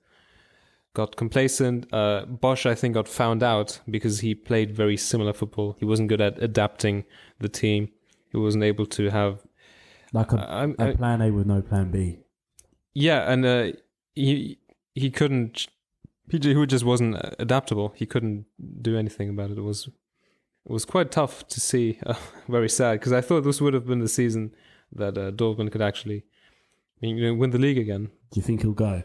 got 0.94 1.16
complacent. 1.18 1.92
Uh, 1.92 2.26
Bosz, 2.26 2.66
I 2.66 2.74
think, 2.76 2.94
got 2.94 3.08
found 3.08 3.44
out 3.44 3.82
because 3.90 4.22
he 4.22 4.34
played 4.34 4.72
very 4.74 4.96
similar 4.96 5.34
football. 5.34 5.76
He 5.80 5.86
wasn't 5.86 6.08
good 6.10 6.22
at 6.22 6.42
adapting 6.42 7.04
the 7.40 7.50
team. 7.50 7.90
He 8.32 8.38
wasn't 8.38 8.64
able 8.64 8.86
to 8.86 9.10
have 9.10 9.40
Like 10.14 10.32
a, 10.32 10.38
a 10.80 10.84
I- 10.90 10.96
plan 10.96 11.22
A 11.22 11.32
with 11.32 11.48
no 11.48 11.62
plan 11.62 11.92
B. 11.92 12.20
Yeah, 12.94 13.30
and 13.32 13.46
uh, 13.46 13.72
he 14.14 14.60
he 14.94 15.10
couldn't. 15.12 15.68
He 16.32 16.40
just 16.40 16.86
wasn't 16.86 17.18
adaptable. 17.40 17.94
He 17.96 18.06
couldn't 18.06 18.46
do 18.82 18.98
anything 18.98 19.30
about 19.30 19.52
it. 19.52 19.58
It 19.58 19.62
was 19.62 19.90
it 20.66 20.72
was 20.72 20.86
quite 20.86 21.12
tough 21.12 21.48
to 21.50 21.60
see. 21.60 22.00
Uh, 22.06 22.16
very 22.50 22.70
sad 22.70 23.00
because 23.00 23.14
I 23.14 23.22
thought 23.22 23.42
this 23.42 23.62
would 23.62 23.74
have 23.74 23.86
been 23.86 24.00
the 24.00 24.08
season 24.08 24.54
that 24.94 25.18
uh, 25.18 25.32
Dortmund 25.32 25.72
could 25.72 25.82
actually 25.82 26.24
you 27.02 27.16
know, 27.16 27.34
win 27.34 27.50
the 27.52 27.58
league 27.60 27.78
again. 27.78 28.06
Do 28.32 28.40
you 28.40 28.42
think 28.42 28.62
he'll 28.62 28.72
go? 28.72 29.04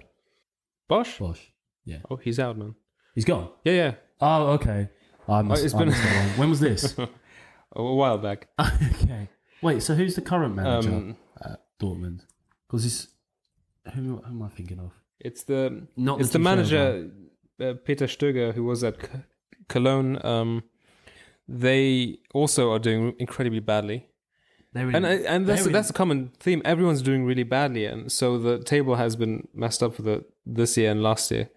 Bosz? 0.89 1.19
Bosz. 1.19 1.39
Yeah. 1.85 1.99
Oh, 2.11 2.17
he's 2.17 2.39
out, 2.39 2.57
man. 2.59 2.75
He's 3.15 3.25
gone. 3.25 3.49
Yeah, 3.65 3.73
yeah. 3.73 3.95
Oh, 4.21 4.49
okay. 4.53 4.89
I 5.29 5.43
must, 5.43 5.63
Oh, 5.63 5.65
it's 5.65 5.75
I 5.75 5.79
been- 5.79 5.89
must. 5.89 6.39
When 6.39 6.51
was 6.51 6.61
this? 6.61 6.97
A 7.77 7.83
while 7.83 8.19
back. 8.19 8.49
okay. 8.61 9.29
Wait. 9.63 9.83
So 9.83 9.95
who's 9.95 10.15
the 10.17 10.23
current 10.23 10.55
manager 10.57 10.91
Um, 10.91 11.17
at 11.43 11.61
Dortmund? 11.81 12.23
Because 12.67 12.85
it's 12.85 13.07
who, 13.95 14.17
who 14.17 14.23
am 14.27 14.43
I 14.43 14.49
thinking 14.49 14.79
of? 14.81 14.93
it's 15.21 15.43
the 15.45 15.87
Not 15.97 16.21
it's 16.21 16.31
the 16.31 16.39
Tuchel 16.39 16.43
manager 16.43 17.11
uh, 17.61 17.75
Peter 17.85 18.07
Stöger 18.07 18.55
who 18.55 18.65
was 18.65 18.83
at 18.83 19.01
C- 19.03 19.09
Cologne. 19.69 20.19
Um, 20.25 20.63
they 21.51 22.19
also 22.33 22.73
are 22.73 22.79
doing 22.79 23.15
incredibly 23.19 23.61
badly. 23.61 24.07
They're 24.73 24.89
and 24.89 25.05
uh, 25.05 25.09
and 25.09 25.47
that's 25.49 25.65
they're 25.65 25.73
that's 25.73 25.91
a 25.91 25.93
common 25.93 26.31
theme. 26.39 26.63
Everyone's 26.65 27.03
doing 27.03 27.25
really 27.25 27.43
badly, 27.43 27.87
and 27.87 28.11
so 28.13 28.39
the 28.39 28.59
table 28.63 28.95
has 28.95 29.17
been 29.17 29.49
messed 29.53 29.83
up 29.83 29.95
for 29.97 30.03
the 30.03 30.25
this 30.47 30.77
year 30.77 30.93
and 30.93 31.03
last 31.03 31.31
year. 31.31 31.51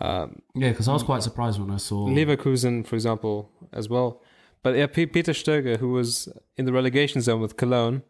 Um, 0.00 0.40
yeah, 0.54 0.70
because 0.70 0.88
I 0.88 0.92
was 0.92 1.02
quite 1.02 1.22
surprised 1.22 1.60
when 1.60 1.70
I 1.70 1.76
saw. 1.76 2.08
Leverkusen, 2.08 2.86
for 2.86 2.96
example, 2.96 3.50
as 3.72 3.88
well. 3.88 4.22
But 4.62 4.76
yeah, 4.76 4.86
P- 4.86 5.06
Peter 5.06 5.32
Stöger, 5.32 5.76
who 5.76 5.90
was 5.90 6.26
in 6.56 6.64
the 6.64 6.72
relegation 6.72 7.20
zone 7.20 7.42
with 7.42 7.56
Cologne, 7.58 8.02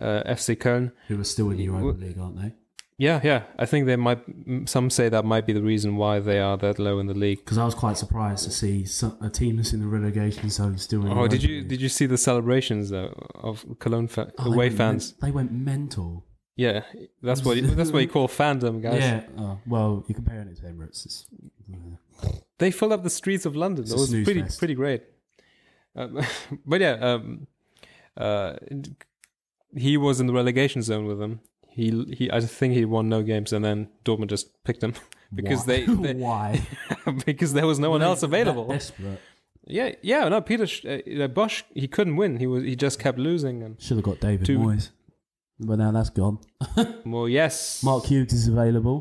uh, 0.00 0.22
FC 0.26 0.54
Köln. 0.54 0.92
who 1.08 1.18
are 1.18 1.24
still 1.24 1.50
in 1.50 1.56
the 1.56 1.64
Europa 1.64 1.86
w- 1.86 2.06
League, 2.06 2.18
aren't 2.20 2.36
they? 2.36 2.52
Yeah, 2.98 3.20
yeah. 3.22 3.44
I 3.56 3.64
think 3.64 3.86
they 3.86 3.94
might. 3.94 4.18
Some 4.68 4.90
say 4.90 5.08
that 5.08 5.24
might 5.24 5.46
be 5.46 5.52
the 5.52 5.62
reason 5.62 5.96
why 5.96 6.18
they 6.18 6.40
are 6.40 6.56
that 6.56 6.80
low 6.80 6.98
in 6.98 7.06
the 7.06 7.14
league. 7.14 7.38
Because 7.38 7.56
I 7.56 7.64
was 7.64 7.74
quite 7.76 7.96
surprised 7.96 8.44
to 8.44 8.50
see 8.50 8.84
a 9.20 9.30
team 9.30 9.56
that's 9.56 9.72
in 9.72 9.80
the 9.80 9.86
relegation 9.86 10.50
zone 10.50 10.76
still 10.78 11.06
in. 11.06 11.16
Oh, 11.16 11.28
did 11.28 11.44
you 11.44 11.62
did 11.62 11.80
you 11.80 11.88
see 11.88 12.06
the 12.06 12.18
celebrations 12.18 12.90
though 12.90 13.14
of 13.34 13.64
Cologne 13.78 14.08
fa- 14.08 14.32
Oh, 14.38 14.44
they 14.44 14.48
away 14.50 14.66
went 14.66 14.76
fans? 14.76 15.14
men- 15.20 15.30
they 15.30 15.34
went 15.34 15.52
mental. 15.52 16.24
Yeah, 16.56 16.82
that's 17.22 17.44
what 17.44 17.56
you, 17.56 17.62
that's 17.78 17.92
what 17.92 18.00
you 18.02 18.08
call 18.08 18.26
fandom, 18.26 18.82
guys. 18.82 18.98
Yeah. 19.00 19.22
Oh, 19.38 19.60
well, 19.64 20.04
you're 20.08 20.16
comparing 20.16 20.48
it 20.48 20.56
to 20.56 20.62
Emirates. 20.62 21.06
It's, 21.06 21.24
yeah. 21.68 22.30
They 22.58 22.72
filled 22.72 22.90
up 22.92 23.04
the 23.04 23.10
streets 23.10 23.46
of 23.46 23.54
London. 23.54 23.84
It's 23.84 23.92
it 23.92 23.96
was 23.96 24.10
pretty 24.10 24.42
fest. 24.42 24.58
pretty 24.58 24.74
great. 24.74 25.04
Um, 25.94 26.20
but 26.66 26.80
yeah, 26.80 26.94
um, 26.94 27.46
uh, 28.16 28.54
he 29.76 29.96
was 29.96 30.18
in 30.20 30.26
the 30.26 30.32
relegation 30.32 30.82
zone 30.82 31.06
with 31.06 31.20
them. 31.20 31.38
He 31.78 31.86
he, 32.18 32.24
I 32.36 32.40
think 32.40 32.74
he 32.74 32.84
won 32.84 33.08
no 33.08 33.20
games, 33.22 33.52
and 33.52 33.64
then 33.64 33.78
Dortmund 34.04 34.30
just 34.30 34.46
picked 34.64 34.82
him 34.82 34.94
because 35.38 35.60
Why? 35.60 35.66
they, 35.66 35.80
they 36.06 36.14
why 36.26 36.60
because 37.26 37.52
there 37.52 37.66
was 37.72 37.78
no 37.78 37.90
one 37.96 38.02
else 38.08 38.22
available. 38.30 38.66
Desperate. 38.68 39.20
Yeah, 39.78 39.90
yeah. 40.02 40.28
No, 40.28 40.40
Peter 40.40 40.64
uh, 40.64 41.28
Bosz 41.36 41.62
he 41.74 41.86
couldn't 41.88 42.16
win. 42.16 42.38
He 42.38 42.46
was 42.46 42.62
he 42.64 42.74
just 42.86 42.98
kept 42.98 43.18
losing. 43.18 43.62
And 43.62 43.80
Should 43.80 43.98
have 43.98 44.04
got 44.10 44.18
David 44.20 44.46
Two- 44.46 44.58
Moyes, 44.58 44.90
but 45.68 45.76
now 45.78 45.90
that's 45.92 46.10
gone. 46.10 46.38
well, 47.06 47.28
yes, 47.28 47.82
Mark 47.84 48.04
Hughes 48.06 48.32
is 48.32 48.48
available. 48.48 48.98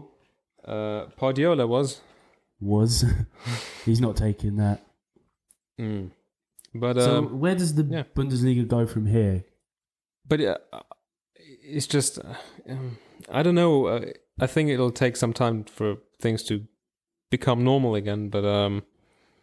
uh, 0.65 1.05
Pardiola 1.19 1.65
was. 1.67 2.01
Was 2.59 3.05
he's 3.85 4.01
not 4.01 4.15
taking 4.17 4.57
that? 4.57 4.77
Mm. 5.79 6.09
But 6.75 6.95
so 7.01 7.17
um, 7.17 7.39
where 7.39 7.55
does 7.55 7.73
the 7.75 7.83
yeah. 7.83 8.03
Bundesliga 8.15 8.67
go 8.67 8.85
from 8.85 9.05
here? 9.07 9.45
but 10.27 10.41
uh, 10.41 10.57
it's 11.67 11.87
just 11.87 12.19
um, 12.69 12.97
I 13.29 13.43
don't 13.43 13.55
know. 13.55 13.85
Uh, 13.87 14.05
I 14.39 14.47
think 14.47 14.69
it'll 14.69 14.91
take 14.91 15.17
some 15.17 15.33
time 15.33 15.63
for 15.65 15.97
things 16.21 16.43
to 16.43 16.65
become 17.29 17.63
normal 17.63 17.95
again. 17.95 18.29
But 18.29 18.45
um, 18.45 18.83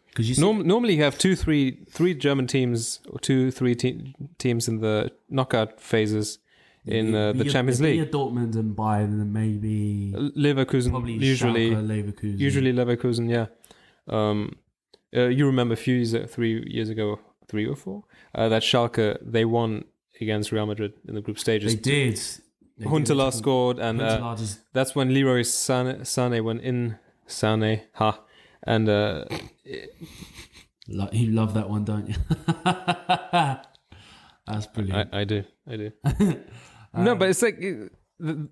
Because 0.07 0.29
you 0.29 0.41
norm- 0.41 0.65
normally 0.65 0.95
you 0.95 1.03
have 1.03 1.17
two, 1.17 1.35
three, 1.35 1.85
three 1.89 2.13
German 2.13 2.47
teams 2.47 3.01
or 3.09 3.19
two, 3.19 3.51
three 3.51 3.75
te- 3.75 4.15
teams 4.37 4.67
in 4.67 4.79
the 4.81 5.11
knockout 5.29 5.79
phases 5.79 6.39
in 6.85 7.13
uh, 7.15 7.33
the 7.33 7.45
Champions 7.45 7.81
League. 7.81 8.11
Dortmund 8.11 8.55
and 8.55 8.75
Bayern, 8.75 9.19
and 9.21 9.33
maybe 9.33 10.13
Leverkusen 10.15 10.91
probably 10.91 11.13
usually, 11.13 11.71
Schalke, 11.71 11.87
Leverkusen. 11.87 12.39
usually 12.39 12.71
Leverkusen, 12.73 13.29
yeah. 13.29 13.47
Um, 14.07 14.57
uh, 15.15 15.27
you 15.27 15.45
remember 15.47 15.73
a 15.73 15.77
few 15.77 15.95
years, 15.95 16.15
three 16.31 16.63
years 16.67 16.89
ago, 16.89 17.19
three 17.47 17.65
or 17.67 17.75
four, 17.75 18.03
uh, 18.35 18.49
that 18.49 18.61
Schalke 18.61 19.17
they 19.21 19.45
won 19.45 19.85
against 20.21 20.51
Real 20.51 20.65
Madrid 20.65 20.93
in 21.07 21.15
the 21.15 21.21
group 21.21 21.39
stages. 21.39 21.75
they 21.75 21.81
did. 21.81 22.19
They 22.77 22.85
Huntelaar 22.85 23.31
did. 23.31 23.37
scored, 23.37 23.79
and 23.79 24.01
uh, 24.01 24.35
just 24.35 24.59
that's 24.73 24.95
when 24.95 25.13
Leroy 25.13 25.41
Sané, 25.41 26.01
Sané 26.01 26.43
went 26.43 26.61
in. 26.61 26.97
Sané, 27.27 27.81
ha, 27.93 28.19
and 28.63 28.87
uh, 28.87 29.25
you 30.85 31.31
love 31.31 31.53
that 31.55 31.69
one, 31.69 31.83
don't 31.83 32.07
you? 32.07 32.15
That's 34.47 34.67
brilliant. 34.67 35.09
I, 35.11 35.21
I 35.21 35.23
do, 35.23 35.43
I 35.67 35.75
do. 35.75 35.91
no, 36.93 37.15
but 37.15 37.29
it's 37.29 37.41
like 37.41 37.59
the 37.59 38.49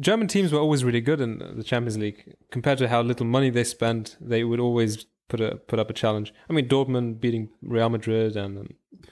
German 0.00 0.28
teams 0.28 0.52
were 0.52 0.60
always 0.60 0.82
really 0.84 1.00
good 1.00 1.20
in 1.20 1.56
the 1.56 1.62
Champions 1.62 1.98
League 1.98 2.34
compared 2.50 2.78
to 2.78 2.88
how 2.88 3.02
little 3.02 3.26
money 3.26 3.50
they 3.50 3.64
spent. 3.64 4.16
They 4.20 4.44
would 4.44 4.60
always 4.60 5.04
put 5.28 5.40
a 5.40 5.56
put 5.56 5.78
up 5.78 5.90
a 5.90 5.92
challenge. 5.92 6.32
I 6.48 6.52
mean, 6.54 6.68
Dortmund 6.68 7.20
beating 7.20 7.50
Real 7.62 7.90
Madrid, 7.90 8.36
and 8.36 8.58
um, 8.58 8.68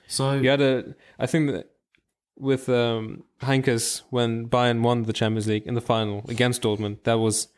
so 0.07 0.33
you 0.33 0.49
had 0.49 0.63
a. 0.63 0.95
I 1.19 1.27
think 1.27 1.51
that 1.51 1.71
with 2.37 2.69
um, 2.69 3.25
Heynckes 3.43 4.03
when 4.11 4.49
Bayern 4.49 4.83
won 4.83 5.05
the 5.05 5.13
Champions 5.13 5.47
League 5.47 5.67
in 5.67 5.75
the 5.75 5.81
final 5.81 6.25
against 6.29 6.63
Dortmund, 6.63 7.03
that 7.05 7.15
was 7.19 7.49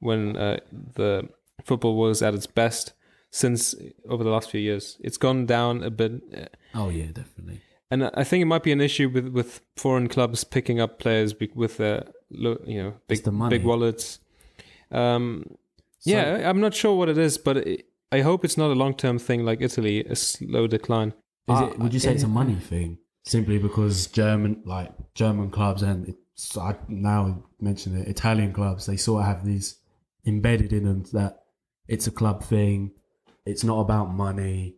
when 0.00 0.36
uh, 0.36 0.58
the 0.94 1.28
football 1.64 1.96
was 1.96 2.22
at 2.22 2.34
its 2.34 2.46
best 2.46 2.92
since 3.30 3.74
over 4.08 4.22
the 4.24 4.30
last 4.30 4.50
few 4.50 4.60
years. 4.60 4.98
It's 5.00 5.16
gone 5.16 5.46
down 5.46 5.82
a 5.82 5.90
bit. 5.90 6.12
uh, 6.34 6.46
oh 6.74 6.88
yeah, 6.90 7.06
definitely. 7.12 7.60
and 7.90 8.10
I 8.14 8.24
think 8.24 8.42
it 8.42 8.46
might 8.46 8.62
be 8.62 8.72
an 8.72 8.80
issue 8.80 9.08
with, 9.08 9.28
with 9.28 9.60
foreign 9.76 10.08
clubs 10.08 10.44
picking 10.44 10.80
up 10.80 10.98
players 10.98 11.34
with 11.54 11.76
their 11.78 12.04
you 12.30 12.82
know 12.82 12.94
big 13.08 13.24
big 13.48 13.64
wallets. 13.64 14.20
Um, 14.90 15.56
yeah, 16.02 16.48
I'm 16.48 16.60
not 16.60 16.74
sure 16.74 16.94
what 16.96 17.08
it 17.08 17.18
is, 17.18 17.38
but 17.38 17.56
it, 17.58 17.86
I 18.12 18.20
hope 18.20 18.44
it's 18.44 18.56
not 18.56 18.70
a 18.70 18.74
long 18.74 18.94
term 18.94 19.18
thing 19.18 19.44
like 19.44 19.60
Italy, 19.60 20.04
a 20.04 20.14
slow 20.14 20.66
decline. 20.66 21.08
Is 21.48 21.58
Uh, 21.60 21.70
it, 21.72 21.78
would 21.78 21.94
you 21.94 22.00
say 22.00 22.12
it's 22.12 22.22
a 22.22 22.26
uh, 22.26 22.30
money 22.30 22.54
thing? 22.54 22.98
Simply 23.26 23.58
because 23.58 24.06
German, 24.06 24.62
like 24.64 24.92
German 25.14 25.50
clubs, 25.50 25.82
and 25.82 26.08
it's, 26.08 26.56
I 26.56 26.76
now 26.88 27.42
mention 27.60 27.96
it, 27.96 28.06
Italian 28.08 28.52
clubs, 28.52 28.86
they 28.86 28.96
sort 28.96 29.22
of 29.22 29.26
have 29.26 29.44
these 29.44 29.76
embedded 30.24 30.72
in 30.72 30.84
them 30.84 31.04
that 31.12 31.42
it's 31.88 32.06
a 32.06 32.10
club 32.12 32.44
thing. 32.44 32.92
It's 33.44 33.64
not 33.64 33.80
about 33.80 34.12
money, 34.14 34.76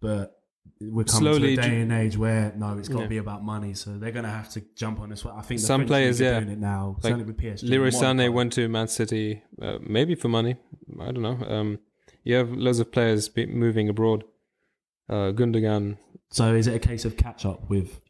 but 0.00 0.40
we're 0.80 1.04
coming 1.04 1.32
Slowly 1.34 1.56
to 1.56 1.62
a 1.62 1.64
day 1.68 1.80
and 1.82 1.92
age 1.92 2.16
where 2.16 2.52
no, 2.56 2.76
it's 2.78 2.88
got 2.88 2.96
to 2.98 3.02
Yeah. 3.04 3.08
be 3.08 3.16
about 3.18 3.44
money. 3.44 3.74
So 3.74 3.98
they're 3.98 4.12
going 4.12 4.24
to 4.24 4.30
have 4.30 4.48
to 4.50 4.62
jump 4.74 5.00
on 5.00 5.10
this. 5.10 5.24
I 5.26 5.42
think 5.42 5.60
Some 5.60 5.86
players, 5.86 6.20
yeah. 6.20 6.40
doing 6.40 6.52
it 6.52 6.58
now. 6.58 6.94
Like 6.98 7.02
certainly 7.02 7.24
with 7.24 7.36
PSG. 7.36 7.68
Leroy 7.68 7.88
Sané 7.90 8.32
went 8.32 8.52
to 8.54 8.68
Man 8.68 8.88
City, 8.88 9.42
uh, 9.60 9.78
maybe 9.82 10.14
for 10.14 10.28
money. 10.28 10.56
I 11.00 11.12
don't 11.12 11.22
know. 11.22 11.38
Um, 11.46 11.78
you 12.22 12.34
have 12.36 12.50
loads 12.50 12.80
of 12.80 12.90
players 12.92 13.28
be 13.28 13.44
moving 13.46 13.88
abroad. 13.90 14.24
Uh, 15.08 15.32
Gundogan. 15.32 15.98
So 16.30 16.54
is 16.54 16.66
it 16.66 16.74
a 16.74 16.78
case 16.78 17.04
of 17.04 17.16
catch 17.16 17.44
up 17.44 17.68
with 17.68 18.00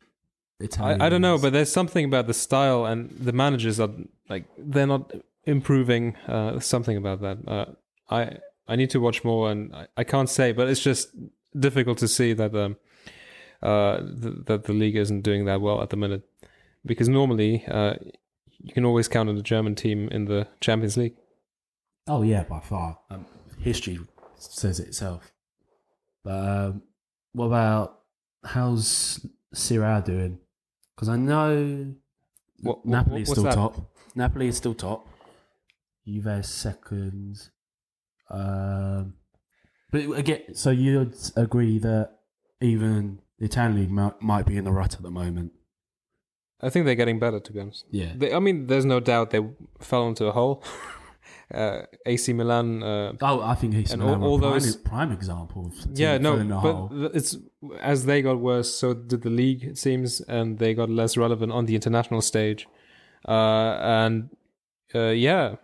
Italian? 0.61 1.03
I, 1.03 1.07
I 1.07 1.09
don't 1.09 1.21
know, 1.21 1.39
but 1.39 1.53
there's 1.53 1.73
something 1.73 2.05
about 2.05 2.27
the 2.27 2.35
style 2.35 2.87
and 2.87 3.11
the 3.11 3.33
managers 3.33 3.81
are 3.81 3.91
like 4.29 4.45
they're 4.57 4.87
not 4.87 5.13
improving. 5.45 6.17
Uh, 6.29 6.61
something 6.61 6.97
about 6.97 7.21
that. 7.21 7.39
Uh, 7.47 7.65
I 8.11 8.39
I 8.69 8.77
need 8.77 8.91
to 8.91 9.01
watch 9.01 9.25
more, 9.25 9.51
and 9.51 9.75
I, 9.75 9.87
I 9.99 10.05
can't 10.05 10.31
say, 10.31 10.53
but 10.53 10.69
it's 10.69 10.83
just 10.83 11.11
difficult 11.59 11.99
to 11.99 12.09
see 12.09 12.33
that 12.33 12.55
um, 12.55 12.77
uh, 13.63 13.99
th- 13.99 14.47
that 14.47 14.65
the 14.65 14.73
league 14.73 14.97
isn't 14.97 15.23
doing 15.23 15.45
that 15.47 15.61
well 15.61 15.83
at 15.83 15.91
the 15.91 15.97
minute. 15.97 16.23
Because 16.87 17.09
normally, 17.09 17.65
uh, 17.67 17.95
you 18.63 18.73
can 18.73 18.85
always 18.85 19.09
count 19.09 19.29
on 19.29 19.37
the 19.37 19.43
German 19.43 19.75
team 19.75 20.09
in 20.09 20.27
the 20.27 20.47
Champions 20.61 20.97
League. 20.97 21.17
Oh 22.07 22.23
yeah, 22.23 22.45
by 22.45 22.61
far. 22.61 22.99
Um, 23.11 23.27
history 23.59 23.99
says 24.37 24.81
it 24.81 24.89
itself. 24.89 25.33
But 26.25 26.31
um, 26.49 26.83
what 27.33 27.47
about 27.47 28.01
how's 28.45 29.25
Serie 29.53 30.03
doing? 30.03 30.39
Because 30.95 31.09
I 31.09 31.17
know 31.17 31.95
What- 32.63 32.79
what- 32.79 32.87
Napoli 32.87 33.23
is 33.23 33.31
still 33.31 33.45
that? 33.45 33.55
top. 33.55 33.91
Napoli 34.15 34.49
is 34.49 34.57
still 34.57 34.75
top. 34.75 35.07
Juve 36.07 36.27
is 36.27 36.49
second. 36.49 37.51
Um, 38.31 39.15
but 39.91 40.11
again, 40.19 40.55
so 40.55 40.71
you'd 40.71 41.15
agree 41.37 41.79
that 41.79 42.19
even 42.61 43.21
the 43.39 43.45
Italian 43.47 43.77
league 43.81 43.91
might, 43.91 44.21
might 44.23 44.47
be 44.47 44.57
in 44.57 44.65
the 44.65 44.73
rut 44.73 44.95
at 44.95 45.03
the 45.03 45.11
moment. 45.11 45.53
I 46.61 46.71
think 46.71 46.87
they're 46.87 46.95
getting 46.95 47.19
better, 47.19 47.41
to 47.41 47.53
be 47.53 47.61
honest. 47.61 47.85
Yeah. 47.91 48.13
They, 48.17 48.33
I 48.33 48.39
mean, 48.39 48.67
there's 48.69 48.85
no 48.87 49.01
doubt 49.01 49.31
they 49.31 49.41
fell 49.81 50.09
into 50.09 50.27
a 50.27 50.33
hole. 50.33 50.65
uh, 51.55 51.83
AC 52.07 52.33
Milan. 52.33 52.83
Uh, 52.83 53.13
Oh, 53.21 53.41
I 53.41 53.55
think 53.55 53.75
he's 53.75 53.93
And 53.93 54.03
an 54.03 54.09
all- 54.09 54.25
all 54.25 54.39
prime, 54.39 54.53
those- 54.53 54.77
prime 54.77 55.13
example. 55.13 55.67
Of 55.67 55.99
yeah, 55.99 56.19
no, 56.19 56.33
but 56.91 57.15
it's 57.17 57.37
as 57.81 58.05
they 58.07 58.23
got 58.23 58.39
worse, 58.41 58.71
so 58.75 58.95
did 58.95 59.23
the 59.23 59.31
league. 59.31 59.63
It 59.65 59.79
seems, 59.79 60.21
and 60.23 60.59
they 60.59 60.75
got 60.75 60.91
less 60.91 61.17
relevant 61.17 61.53
on 61.53 61.67
the 61.67 61.75
international 61.75 62.21
stage. 62.23 62.67
Uh, 63.27 63.79
and 63.81 64.31
uh, 64.95 65.09
yeah, 65.29 65.57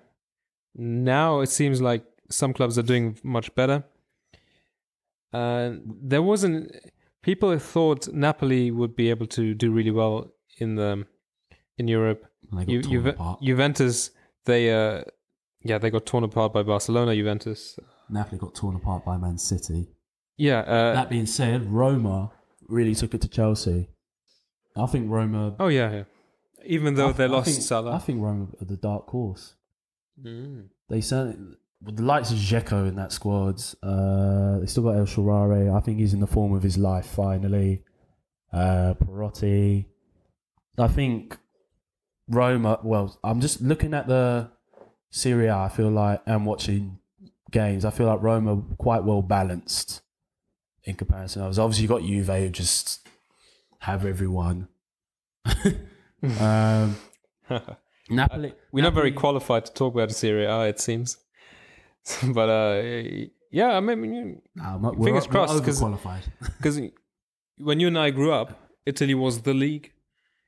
now 0.75 1.41
it 1.41 1.49
seems 1.51 1.81
like 1.81 2.05
some 2.31 2.53
clubs 2.53 2.79
are 2.79 2.83
doing 2.87 3.19
much 3.23 3.55
better. 3.55 3.85
Uh, 5.33 5.75
there 5.85 6.23
wasn't 6.23 6.73
people 7.23 7.57
thought 7.59 8.09
Napoli 8.13 8.71
would 8.71 8.97
be 8.97 9.11
able 9.11 9.27
to 9.27 9.55
do 9.55 9.71
really 9.71 9.91
well 9.91 10.33
in 10.59 10.75
the 10.77 11.07
in 11.79 11.87
Europe. 11.89 12.27
And 12.51 12.61
they 12.61 12.65
got 12.65 12.83
Ju- 12.85 12.91
Juve- 12.91 13.37
Juventus, 13.43 14.11
they 14.45 14.73
uh, 14.73 15.03
yeah, 15.63 15.79
they 15.79 15.91
got 15.91 16.07
torn 16.07 16.25
apart 16.25 16.53
by 16.53 16.63
Barcelona. 16.63 17.15
Juventus, 17.15 17.79
Napoli 18.09 18.39
got 18.39 18.55
torn 18.55 18.77
apart 18.77 19.05
by 19.05 19.17
Man 19.17 19.39
City. 19.39 19.89
yeah. 20.37 20.61
Uh, 20.61 20.95
That 20.95 21.11
being 21.11 21.27
said, 21.27 21.71
Roma 21.71 22.33
really 22.69 22.95
took 22.95 23.15
it 23.15 23.21
to 23.23 23.29
Chelsea. 23.29 23.89
I 24.77 24.87
think 24.87 25.11
Roma. 25.11 25.55
oh 25.59 25.69
yeah, 25.69 25.91
yeah. 25.93 26.03
Even 26.65 26.95
though 26.95 27.09
I, 27.09 27.13
they 27.13 27.25
I 27.25 27.29
lost 27.29 27.51
think, 27.51 27.63
Salah. 27.63 27.93
I 27.95 27.99
think 27.99 28.23
Roma 28.23 28.49
are 28.61 28.65
the 28.67 28.77
dark 28.77 29.09
horse. 29.09 29.55
Mm. 30.23 30.69
They 30.89 31.01
certainly. 31.01 31.57
With 31.83 31.97
the 31.97 32.03
likes 32.03 32.31
of 32.31 32.37
Dzeko 32.37 32.87
in 32.89 32.97
that 32.97 33.11
squad, 33.11 33.59
uh, 33.83 34.59
they 34.59 34.67
still 34.67 34.83
got 34.83 34.97
El 34.97 35.07
Shaarawy. 35.07 35.75
I 35.75 35.81
think 35.81 35.99
he's 35.99 36.13
in 36.13 36.21
the 36.21 36.27
form 36.27 36.53
of 36.53 36.63
his 36.63 36.77
life 36.77 37.07
finally. 37.07 37.83
Uh, 38.53 38.93
Perotti. 39.03 39.87
I 40.77 40.89
think 40.89 41.39
Roma. 42.29 42.81
Well, 42.83 43.19
I'm 43.25 43.41
just 43.41 43.63
looking 43.63 43.95
at 43.95 44.07
the 44.09 44.51
Serie 45.11 45.47
A. 45.49 45.57
I 45.57 45.69
feel 45.69 45.91
like 45.91 46.23
and 46.27 46.47
watching 46.47 46.99
games. 47.51 47.85
I 47.85 47.91
feel 47.91 48.07
like 48.07 48.23
Roma 48.23 48.55
are 48.57 48.63
quite 48.79 49.05
well 49.05 49.23
balanced 49.23 50.03
in 50.85 50.95
comparison. 50.95 51.43
Others. 51.43 51.59
Obviously, 51.59 51.83
you 51.83 51.89
got 51.89 52.03
Juve 52.03 52.27
who 52.29 52.49
just 52.49 53.07
have 53.81 54.05
everyone. 54.07 54.69
um, 56.39 56.97
Napoli. 58.11 58.55
We're 58.73 58.85
not 58.85 58.95
very 58.95 59.13
qualified 59.13 59.67
to 59.67 59.73
talk 59.73 59.95
about 59.95 60.11
Serie 60.13 60.45
A, 60.47 60.63
it 60.69 60.81
seems. 60.81 61.17
but 62.35 62.49
uh, 62.49 62.83
yeah, 63.51 63.77
I 63.77 63.81
mean, 63.81 64.15
you- 64.15 64.43
Nah, 64.55 64.77
we're- 64.79 64.97
we're- 64.97 65.05
Fingers 65.09 65.27
we're 65.27 65.33
crossed, 65.33 65.65
'cause- 65.65 65.81
because 66.59 66.81
when 67.59 67.81
you 67.81 67.89
and 67.89 67.99
I 67.99 68.11
grew 68.11 68.33
up, 68.33 68.59
Italy 68.87 69.15
was 69.15 69.43
the 69.43 69.55
league. 69.55 69.93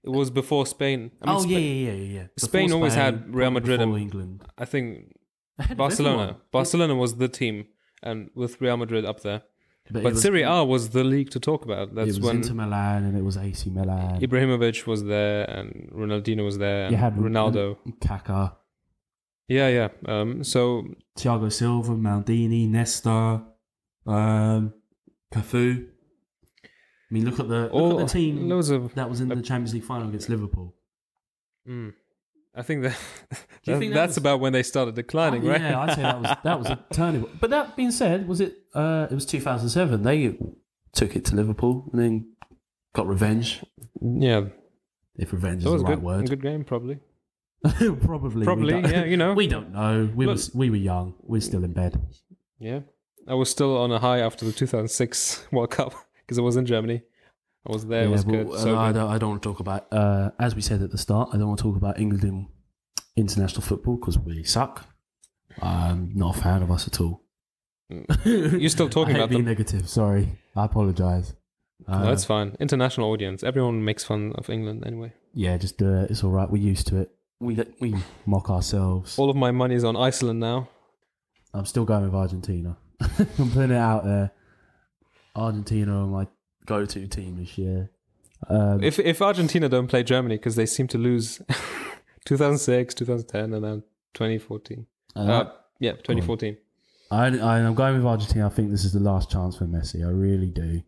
It 0.05 0.11
was 0.11 0.31
before 0.31 0.67
Spain. 0.67 1.13
I 1.23 1.27
mean, 1.27 1.37
oh 1.37 1.41
Spa- 1.41 1.51
yeah, 1.51 1.59
yeah, 1.59 1.87
yeah, 1.87 1.93
yeah, 1.93 2.15
yeah. 2.21 2.27
Spain 2.39 2.73
always 2.73 2.95
Spain, 2.95 3.05
had 3.05 3.35
Real 3.35 3.51
Madrid 3.53 3.81
and- 3.81 3.97
England. 3.97 4.43
I 4.59 4.65
think 4.65 5.15
Barcelona. 5.77 6.39
Barcelona 6.51 6.95
was 6.97 7.17
the 7.17 7.29
team, 7.29 7.67
and 8.03 8.31
with 8.35 8.61
Real 8.61 8.77
Madrid 8.77 9.05
up 9.05 9.21
there. 9.21 9.43
it 9.87 9.93
But 9.93 10.03
was- 10.05 10.23
Serie 10.23 10.43
A 10.43 10.65
was 10.65 10.91
the 10.91 11.05
league 11.05 11.31
to 11.31 11.41
talk 11.41 11.65
about. 11.65 11.89
It 11.89 11.95
That's 11.95 12.09
was 12.09 12.21
when 12.21 12.37
Inter 12.37 12.55
Milan 12.55 13.05
and 13.05 13.17
it 13.17 13.23
was 13.23 13.37
AC 13.37 13.71
Milan. 13.71 14.21
Ibrahimovic 14.21 14.87
was 14.87 15.05
there, 15.05 15.45
and 15.49 15.89
Ronaldinho 15.95 16.45
was 16.45 16.59
there, 16.59 16.87
and 16.87 16.93
You 16.93 16.99
had 16.99 17.15
Ronaldo. 17.17 17.77
Kaká, 18.01 18.57
Yeah, 19.49 19.69
yeah. 19.69 19.89
Um, 20.07 20.43
so 20.43 20.85
Thiago 21.19 21.53
Silva, 21.53 21.93
Maldini, 21.95 22.69
Nesta, 22.69 23.43
um, 24.07 24.73
Cafu. 25.33 25.89
I 27.13 27.15
mean, 27.15 27.27
look 27.27 27.39
at 27.39 27.49
the 27.49 27.65
look 27.65 27.73
all 27.75 28.01
at 28.01 28.07
the 28.09 28.13
team 28.13 28.51
of. 28.51 28.95
that 28.95 29.11
was 29.11 29.21
in 29.21 29.29
the 29.29 29.37
Champions 29.37 29.75
League 29.75 29.85
final 29.85 30.09
against 30.09 30.31
Liverpool. 30.31 30.75
Mm, 31.69 31.93
I 32.55 32.63
think 32.63 32.83
that, 32.85 32.99
that- 33.31 33.79
think 33.79 33.93
that 33.93 34.01
that's 34.01 34.11
was- 34.13 34.17
about 34.17 34.41
when 34.41 34.55
they 34.55 34.63
started 34.63 34.95
declining, 34.95 35.47
Oh, 35.47 35.51
right? 35.51 35.61
Yeah, 35.61 35.81
I'd 35.81 35.95
say 35.95 36.03
that 36.03 36.21
was 36.23 36.37
that 36.45 36.59
was 36.59 36.67
a 36.71 36.85
turning. 36.93 37.27
But 37.39 37.51
that 37.51 37.77
being 37.77 37.91
said, 37.91 38.27
was 38.27 38.41
it? 38.41 38.57
Uh, 38.75 39.09
it 39.11 39.15
was 39.15 39.27
2007. 39.27 40.03
They 40.03 40.39
took 40.93 41.15
it 41.15 41.27
to 41.27 41.37
Liverpool 41.37 41.91
and 41.93 42.01
then 42.01 42.33
got 42.95 43.07
revenge. 43.07 43.63
yeah, 44.01 44.47
If 45.17 45.33
revenge 45.35 45.65
that 45.65 45.73
is 45.75 45.83
the 45.83 45.87
right 45.87 45.95
good. 45.97 46.03
word. 46.03 46.31
Good 46.31 46.43
game, 46.43 46.65
probably. 46.65 46.99
Probably. 48.05 48.45
Probably, 48.45 48.81
yeah. 48.81 49.05
You 49.05 49.17
know, 49.17 49.35
We 49.43 49.47
don't 49.47 49.71
know. 49.73 50.11
We 50.17 50.27
Look- 50.27 50.35
was 50.35 50.53
we 50.55 50.69
were 50.71 50.77
young. 50.77 51.15
We're 51.21 51.41
still 51.43 51.63
in 51.63 51.73
bed. 51.73 52.01
Yeah, 52.59 52.81
I 53.29 53.35
was 53.35 53.51
still 53.51 53.77
on 53.77 53.93
a 53.93 53.99
high 54.01 54.19
after 54.19 54.45
the 54.45 54.51
2006 54.53 55.47
World 55.53 55.71
Cup 55.71 55.95
because 56.23 56.39
I 56.39 56.43
was 56.43 56.57
in 56.57 56.67
Germany. 56.67 57.03
I 57.69 57.73
was 57.73 57.87
there. 57.87 58.05
it 58.05 58.09
was 58.11 58.25
but, 58.25 58.33
good. 58.33 58.47
uh, 58.49 58.59
So 58.59 58.79
I 58.79 58.91
don't. 58.93 59.11
I 59.11 59.19
don't 59.19 59.31
want 59.31 59.43
to 59.43 59.49
talk 59.49 59.61
about. 59.61 59.87
Uh, 59.93 60.31
as 60.39 60.55
we 60.57 60.63
said 60.63 60.83
at 60.83 60.91
the 60.91 60.99
start, 60.99 61.31
I 61.33 61.37
don't 61.37 61.47
want 61.49 61.59
to 61.59 61.63
talk 61.65 61.77
about 61.77 61.99
England 62.01 62.25
in 62.25 62.49
international 63.17 63.63
football 63.63 63.97
because 63.97 64.19
we 64.19 64.43
suck. 64.45 64.87
I'm 65.61 66.13
not 66.15 66.37
a 66.37 66.41
fan 66.41 66.63
of 66.63 66.71
us 66.71 66.87
at 66.89 67.01
all. 67.01 67.23
You're 68.25 68.69
still 68.71 68.89
talking 68.99 69.15
I 69.15 69.19
about 69.19 69.29
being 69.31 69.45
them. 69.45 69.51
negative. 69.53 69.89
Sorry, 69.89 70.39
I 70.57 70.65
apologise. 70.65 71.35
Uh, 71.87 71.99
No, 72.01 72.07
that's 72.07 72.25
fine. 72.25 72.57
International 72.59 73.11
audience. 73.11 73.43
Everyone 73.45 73.85
makes 73.85 74.03
fun 74.05 74.33
of 74.37 74.49
England 74.49 74.85
anyway. 74.87 75.13
yeah, 75.35 75.57
just 75.59 75.79
do 75.79 75.93
it. 76.01 76.11
It's 76.11 76.25
all 76.25 76.31
right. 76.31 76.51
We're 76.51 76.63
used 76.63 76.87
to 76.89 76.97
it. 77.03 77.11
We 77.41 77.59
we 77.81 77.95
mock 78.25 78.51
ourselves. 78.51 79.19
All 79.19 79.29
of 79.31 79.37
my 79.37 79.51
money 79.51 79.75
is 79.75 79.85
on 79.85 79.97
Iceland 79.97 80.41
now. 80.41 80.69
I'm 81.55 81.67
still 81.67 81.85
going 81.85 82.05
with 82.05 82.15
Argentina. 82.15 82.77
I'm 83.19 83.51
putting 83.51 83.73
it 83.73 83.77
out 83.77 84.05
there. 84.05 84.31
Argentina 85.35 86.05
are 86.05 86.07
my 86.07 86.27
go-to 86.67 87.07
team 87.07 87.37
this 87.39 87.57
year. 87.59 87.91
Um, 88.49 88.83
If 88.83 88.99
if 88.99 89.23
Argentina 89.23 89.69
don't 89.69 89.87
play 89.87 90.03
Germany 90.03 90.37
because 90.37 90.57
they 90.57 90.67
seem 90.67 90.89
to 90.89 90.99
lose 90.99 91.41
2006, 92.25 92.95
2010, 92.95 93.55
and 93.55 93.65
then 93.65 93.83
2014. 94.15 94.87
and 95.15 95.31
Uh, 95.31 95.51
yeah, 95.79 95.93
2014. 95.93 96.57
I, 97.11 97.27
I, 97.39 97.59
I'm 97.61 97.75
going 97.75 97.97
with 97.97 98.07
Argentina. 98.07 98.47
I 98.47 98.49
think 98.49 98.71
this 98.71 98.85
is 98.85 98.93
the 98.93 99.01
last 99.01 99.31
chance 99.31 99.57
for 99.57 99.67
Messi. 99.67 100.05
I 100.07 100.11
really 100.11 100.51
do. 100.51 100.83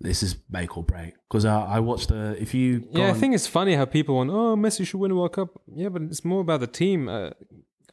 This 0.00 0.22
is 0.22 0.36
make 0.50 0.76
or 0.76 0.84
break 0.84 1.14
because 1.28 1.44
I, 1.44 1.60
I 1.76 1.80
watched 1.80 2.08
the. 2.08 2.36
If 2.40 2.54
you 2.54 2.88
Yeah, 2.92 3.10
I 3.10 3.14
think 3.14 3.34
it's 3.34 3.48
funny 3.48 3.74
how 3.74 3.84
people 3.84 4.14
want, 4.16 4.30
oh, 4.30 4.56
Messi 4.56 4.86
should 4.86 4.98
win 5.00 5.10
a 5.10 5.14
World 5.16 5.32
Cup. 5.32 5.60
Yeah, 5.74 5.88
but 5.88 6.02
it's 6.02 6.24
more 6.24 6.40
about 6.40 6.60
the 6.60 6.68
team. 6.68 7.08
Uh, 7.08 7.30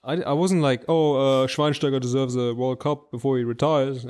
I, 0.04 0.22
I 0.22 0.34
wasn't 0.34 0.62
like, 0.62 0.84
oh, 0.88 1.16
uh, 1.16 1.48
Schweinsteiger 1.48 2.00
deserves 2.00 2.36
a 2.36 2.54
World 2.54 2.80
Cup 2.80 3.12
before 3.12 3.38
he 3.39 3.43
retires. 3.43 4.06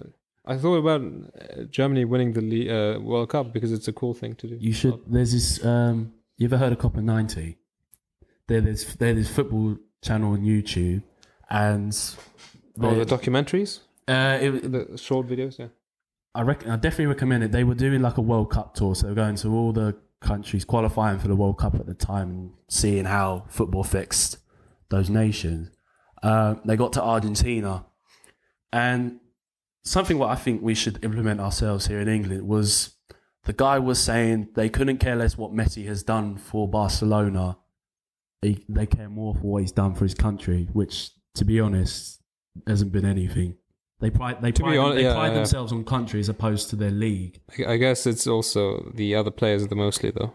I 0.47 0.57
thought 0.57 0.75
about 0.75 1.01
uh, 1.01 1.63
Germany 1.69 2.05
winning 2.05 2.33
the 2.33 2.41
le- 2.41 2.95
uh, 2.95 2.99
World 2.99 3.29
Cup 3.29 3.51
because 3.53 3.71
it's 3.71 3.87
a 3.87 3.93
cool 3.93 4.13
thing 4.13 4.35
to 4.35 4.47
do. 4.47 4.57
you 4.59 4.73
should. 4.73 4.99
There's 5.07 5.31
this. 5.33 5.63
Um, 5.65 6.13
you 6.37 6.45
ever 6.45 6.57
heard 6.57 6.71
of 6.71 6.79
Copa 6.79 7.01
ninety? 7.01 7.57
There, 8.47 8.61
there's 8.61 8.95
there's 8.95 9.17
this 9.17 9.29
football 9.29 9.77
channel 10.03 10.33
on 10.33 10.41
YouTube, 10.41 11.01
and 11.49 11.95
Oh, 12.79 12.93
the 12.93 13.05
documentaries, 13.05 13.79
uh, 14.07 14.37
it, 14.41 14.71
the 14.71 14.97
short 14.97 15.27
videos. 15.27 15.57
Yeah. 15.57 15.67
I 16.35 16.41
reckon 16.41 16.69
I 16.69 16.75
definitely 16.75 17.05
recommend 17.07 17.43
it. 17.45 17.51
They 17.53 17.63
were 17.63 17.75
doing 17.75 18.01
like 18.01 18.17
a 18.17 18.21
World 18.21 18.51
Cup 18.51 18.75
tour, 18.75 18.93
so 18.93 19.03
they 19.07 19.11
were 19.11 19.15
going 19.15 19.37
to 19.37 19.47
all 19.55 19.71
the 19.71 19.95
countries 20.19 20.65
qualifying 20.65 21.17
for 21.19 21.27
the 21.29 21.35
World 21.35 21.57
Cup 21.57 21.75
at 21.75 21.85
the 21.85 21.93
time 21.93 22.29
and 22.29 22.51
seeing 22.67 23.05
how 23.05 23.45
football 23.47 23.83
fixed 23.83 24.37
those 24.89 25.09
nations. 25.09 25.71
Uh, 26.21 26.55
they 26.65 26.75
got 26.75 26.91
to 26.93 27.01
Argentina, 27.01 27.85
and 28.73 29.19
something 29.85 30.17
what 30.17 30.29
I 30.29 30.35
think 30.35 30.61
we 30.61 30.73
should 30.75 31.03
implement 31.03 31.39
ourselves 31.39 31.87
here 31.87 31.99
in 31.99 32.07
England 32.07 32.47
was 32.47 32.95
the 33.43 33.53
guy 33.53 33.79
was 33.79 33.99
saying 33.99 34.49
they 34.55 34.69
couldn't 34.69 34.97
care 34.97 35.15
less 35.15 35.37
what 35.37 35.53
Messi 35.53 35.85
has 35.87 36.03
done 36.03 36.37
for 36.37 36.67
Barcelona. 36.67 37.57
They, 38.41 38.57
they 38.67 38.85
care 38.85 39.09
more 39.09 39.33
for 39.35 39.41
what 39.41 39.61
he's 39.61 39.71
done 39.71 39.93
for 39.95 40.03
his 40.03 40.13
country, 40.13 40.67
which, 40.73 41.11
to 41.35 41.45
be 41.45 41.59
honest, 41.59 42.21
hasn't 42.67 42.91
been 42.91 43.05
anything. 43.05 43.57
They 44.01 44.09
pride 44.09 44.41
they 44.41 44.51
To 44.51 44.63
pride, 44.63 44.77
hon- 44.77 44.95
they 44.95 45.03
yeah, 45.03 45.13
pride 45.13 45.29
yeah. 45.29 45.35
themselves 45.35 45.71
on 45.71 45.85
country 45.85 46.19
as 46.19 46.27
opposed 46.27 46.69
to 46.71 46.75
their 46.75 46.91
league. 46.91 47.39
I 47.57 47.73
I 47.73 47.77
guess 47.77 48.05
it's 48.05 48.27
also 48.27 48.91
the 48.93 49.15
other 49.15 49.31
players 49.31 49.63
are 49.63 49.67
the 49.67 49.75
mostly 49.75 50.11
though. 50.11 50.33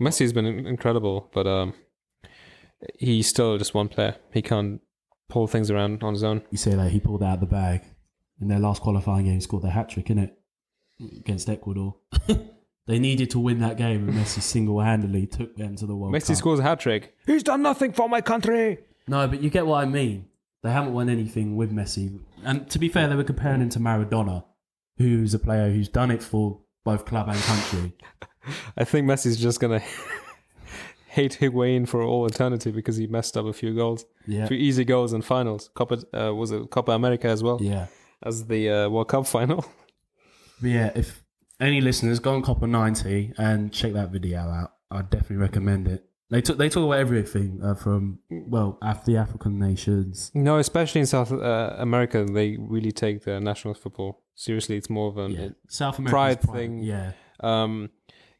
Messi's 0.00 0.32
been 0.32 0.44
incredible, 0.46 1.30
but 1.32 1.46
um, 1.46 1.72
he's 2.98 3.28
still 3.28 3.56
just 3.56 3.72
one 3.74 3.88
player. 3.88 4.16
He 4.32 4.42
can't 4.42 4.80
pull 5.28 5.46
things 5.46 5.70
around 5.70 6.02
on 6.02 6.12
his 6.12 6.22
own. 6.22 6.42
You 6.50 6.58
say 6.58 6.74
that 6.74 6.90
he 6.90 7.00
pulled 7.00 7.22
out 7.22 7.40
the 7.40 7.46
bag 7.46 7.82
in 8.40 8.48
their 8.48 8.58
last 8.58 8.82
qualifying 8.82 9.26
game, 9.26 9.40
scored 9.40 9.62
their 9.62 9.70
hat 9.70 9.88
trick, 9.88 10.10
in 10.10 10.18
it 10.18 10.38
Against 11.00 11.48
Ecuador. 11.48 11.96
they 12.86 12.98
needed 13.00 13.30
to 13.30 13.38
win 13.40 13.58
that 13.60 13.76
game, 13.76 14.08
and 14.08 14.16
Messi 14.16 14.40
single 14.40 14.80
handedly 14.80 15.26
took 15.26 15.56
them 15.56 15.74
to 15.76 15.86
the 15.86 15.96
World 15.96 16.14
Messi 16.14 16.28
Cup. 16.28 16.36
scores 16.36 16.60
a 16.60 16.62
hat 16.62 16.78
trick. 16.80 17.16
He's 17.26 17.42
done 17.42 17.62
nothing 17.62 17.92
for 17.92 18.08
my 18.08 18.20
country. 18.20 18.78
No, 19.08 19.26
but 19.26 19.42
you 19.42 19.50
get 19.50 19.66
what 19.66 19.82
I 19.82 19.86
mean. 19.86 20.26
They 20.62 20.70
haven't 20.70 20.92
won 20.94 21.08
anything 21.08 21.56
with 21.56 21.72
Messi. 21.72 22.20
And 22.44 22.70
to 22.70 22.78
be 22.78 22.88
fair, 22.88 23.08
they 23.08 23.16
were 23.16 23.24
comparing 23.24 23.60
him 23.60 23.68
to 23.70 23.80
Maradona, 23.80 24.44
who's 24.98 25.34
a 25.34 25.38
player 25.38 25.70
who's 25.70 25.88
done 25.88 26.10
it 26.12 26.22
for 26.22 26.60
both 26.84 27.04
club 27.06 27.28
and 27.28 27.38
country. 27.40 27.92
I 28.78 28.84
think 28.84 29.06
Messi's 29.08 29.36
just 29.36 29.58
gonna 29.60 29.82
hate 31.08 31.38
Higuain 31.40 31.88
for 31.88 32.02
all 32.02 32.26
eternity 32.26 32.70
because 32.70 32.96
he 32.96 33.06
messed 33.06 33.36
up 33.36 33.46
a 33.46 33.52
few 33.52 33.74
goals, 33.74 34.04
Yeah. 34.26 34.44
a 34.44 34.46
few 34.46 34.56
easy 34.56 34.84
goals 34.84 35.12
in 35.12 35.22
finals. 35.22 35.70
Copa 35.74 35.98
uh, 36.16 36.34
was 36.34 36.50
it 36.50 36.70
Copa 36.70 36.92
America 36.92 37.26
as 37.28 37.42
well 37.42 37.58
Yeah. 37.60 37.86
As 38.24 38.46
the 38.46 38.70
uh, 38.70 38.88
World 38.88 39.08
Cup 39.08 39.26
final. 39.26 39.64
But 40.60 40.70
yeah, 40.70 40.90
if 40.94 41.22
any 41.60 41.80
listeners 41.80 42.20
go 42.20 42.32
on 42.34 42.42
Copa 42.42 42.66
90 42.66 43.32
and 43.36 43.72
check 43.72 43.92
that 43.94 44.10
video 44.10 44.38
out, 44.38 44.72
I'd 44.90 45.10
definitely 45.10 45.36
recommend 45.38 45.88
it. 45.88 46.04
They 46.30 46.40
took 46.40 46.58
they 46.58 46.68
talk 46.68 46.84
about 46.84 46.98
everything 47.00 47.60
uh, 47.62 47.74
from 47.74 48.20
well, 48.30 48.78
af- 48.80 49.04
the 49.04 49.16
African 49.16 49.58
nations. 49.58 50.30
No, 50.32 50.58
especially 50.58 51.00
in 51.00 51.06
South 51.06 51.32
uh, 51.32 51.74
America, 51.78 52.24
they 52.24 52.56
really 52.58 52.92
take 52.92 53.24
their 53.24 53.40
national 53.40 53.74
football 53.74 54.22
seriously. 54.36 54.76
It's 54.76 54.88
more 54.88 55.08
of 55.08 55.18
a 55.18 55.28
Yeah. 55.28 55.48
South 55.68 55.98
America 55.98 56.14
pride 56.16 56.40
thing. 56.40 56.78
Yeah. 56.82 57.12
um 57.40 57.90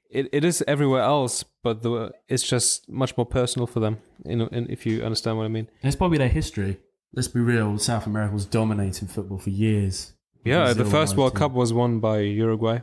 it, 0.08 0.28
it 0.32 0.44
is 0.44 0.62
everywhere 0.68 1.02
else 1.02 1.44
but 1.64 1.82
the 1.82 2.12
it's 2.28 2.44
just 2.48 2.88
much 2.88 3.16
more 3.16 3.26
personal 3.26 3.66
for 3.66 3.80
them 3.80 3.96
you 4.24 4.36
know 4.36 4.48
and 4.52 4.70
if 4.70 4.86
you 4.86 5.02
understand 5.04 5.36
what 5.36 5.44
i 5.44 5.48
mean 5.48 5.66
And 5.82 5.88
it's 5.90 5.96
probably 5.96 6.18
their 6.18 6.28
history. 6.40 6.78
Let's 7.16 7.28
be 7.28 7.40
real, 7.40 7.78
South 7.78 8.06
America 8.06 8.34
was 8.34 8.44
dominating 8.46 9.08
football 9.08 9.38
for 9.38 9.50
years. 9.50 10.12
yeah 10.44 10.72
the 10.74 10.84
first 10.96 11.16
world 11.16 11.34
cup 11.34 11.52
was 11.52 11.72
won 11.72 12.00
by 12.00 12.18
uruguay 12.20 12.78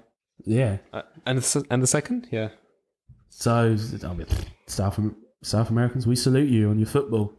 Yeah. 0.45 0.77
uh, 0.93 1.03
and 1.27 1.38
the, 1.39 1.65
and 1.71 1.79
the 1.84 1.88
second 1.97 2.27
yeah 2.32 2.49
So 3.29 3.75
I 4.09 4.13
mean, 4.13 4.27
South 4.67 4.99
South 5.43 5.69
Americans, 5.69 6.05
we 6.07 6.15
salute 6.15 6.49
you 6.49 6.69
on 6.71 6.77
your 6.79 6.88
football. 6.97 7.34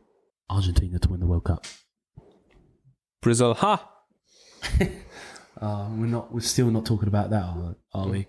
Argentina 0.50 0.98
to 0.98 1.08
win 1.10 1.20
the 1.20 1.26
World 1.32 1.44
Cup. 1.50 1.62
brazil 3.22 3.54
ha 3.54 3.74
Uh, 5.60 5.88
we're 5.98 6.06
not. 6.16 6.24
We're 6.34 6.40
still 6.54 6.70
not 6.70 6.84
talking 6.86 7.08
about 7.08 7.30
that, 7.30 7.42
are, 7.44 7.76
are 7.94 8.08
we? 8.08 8.26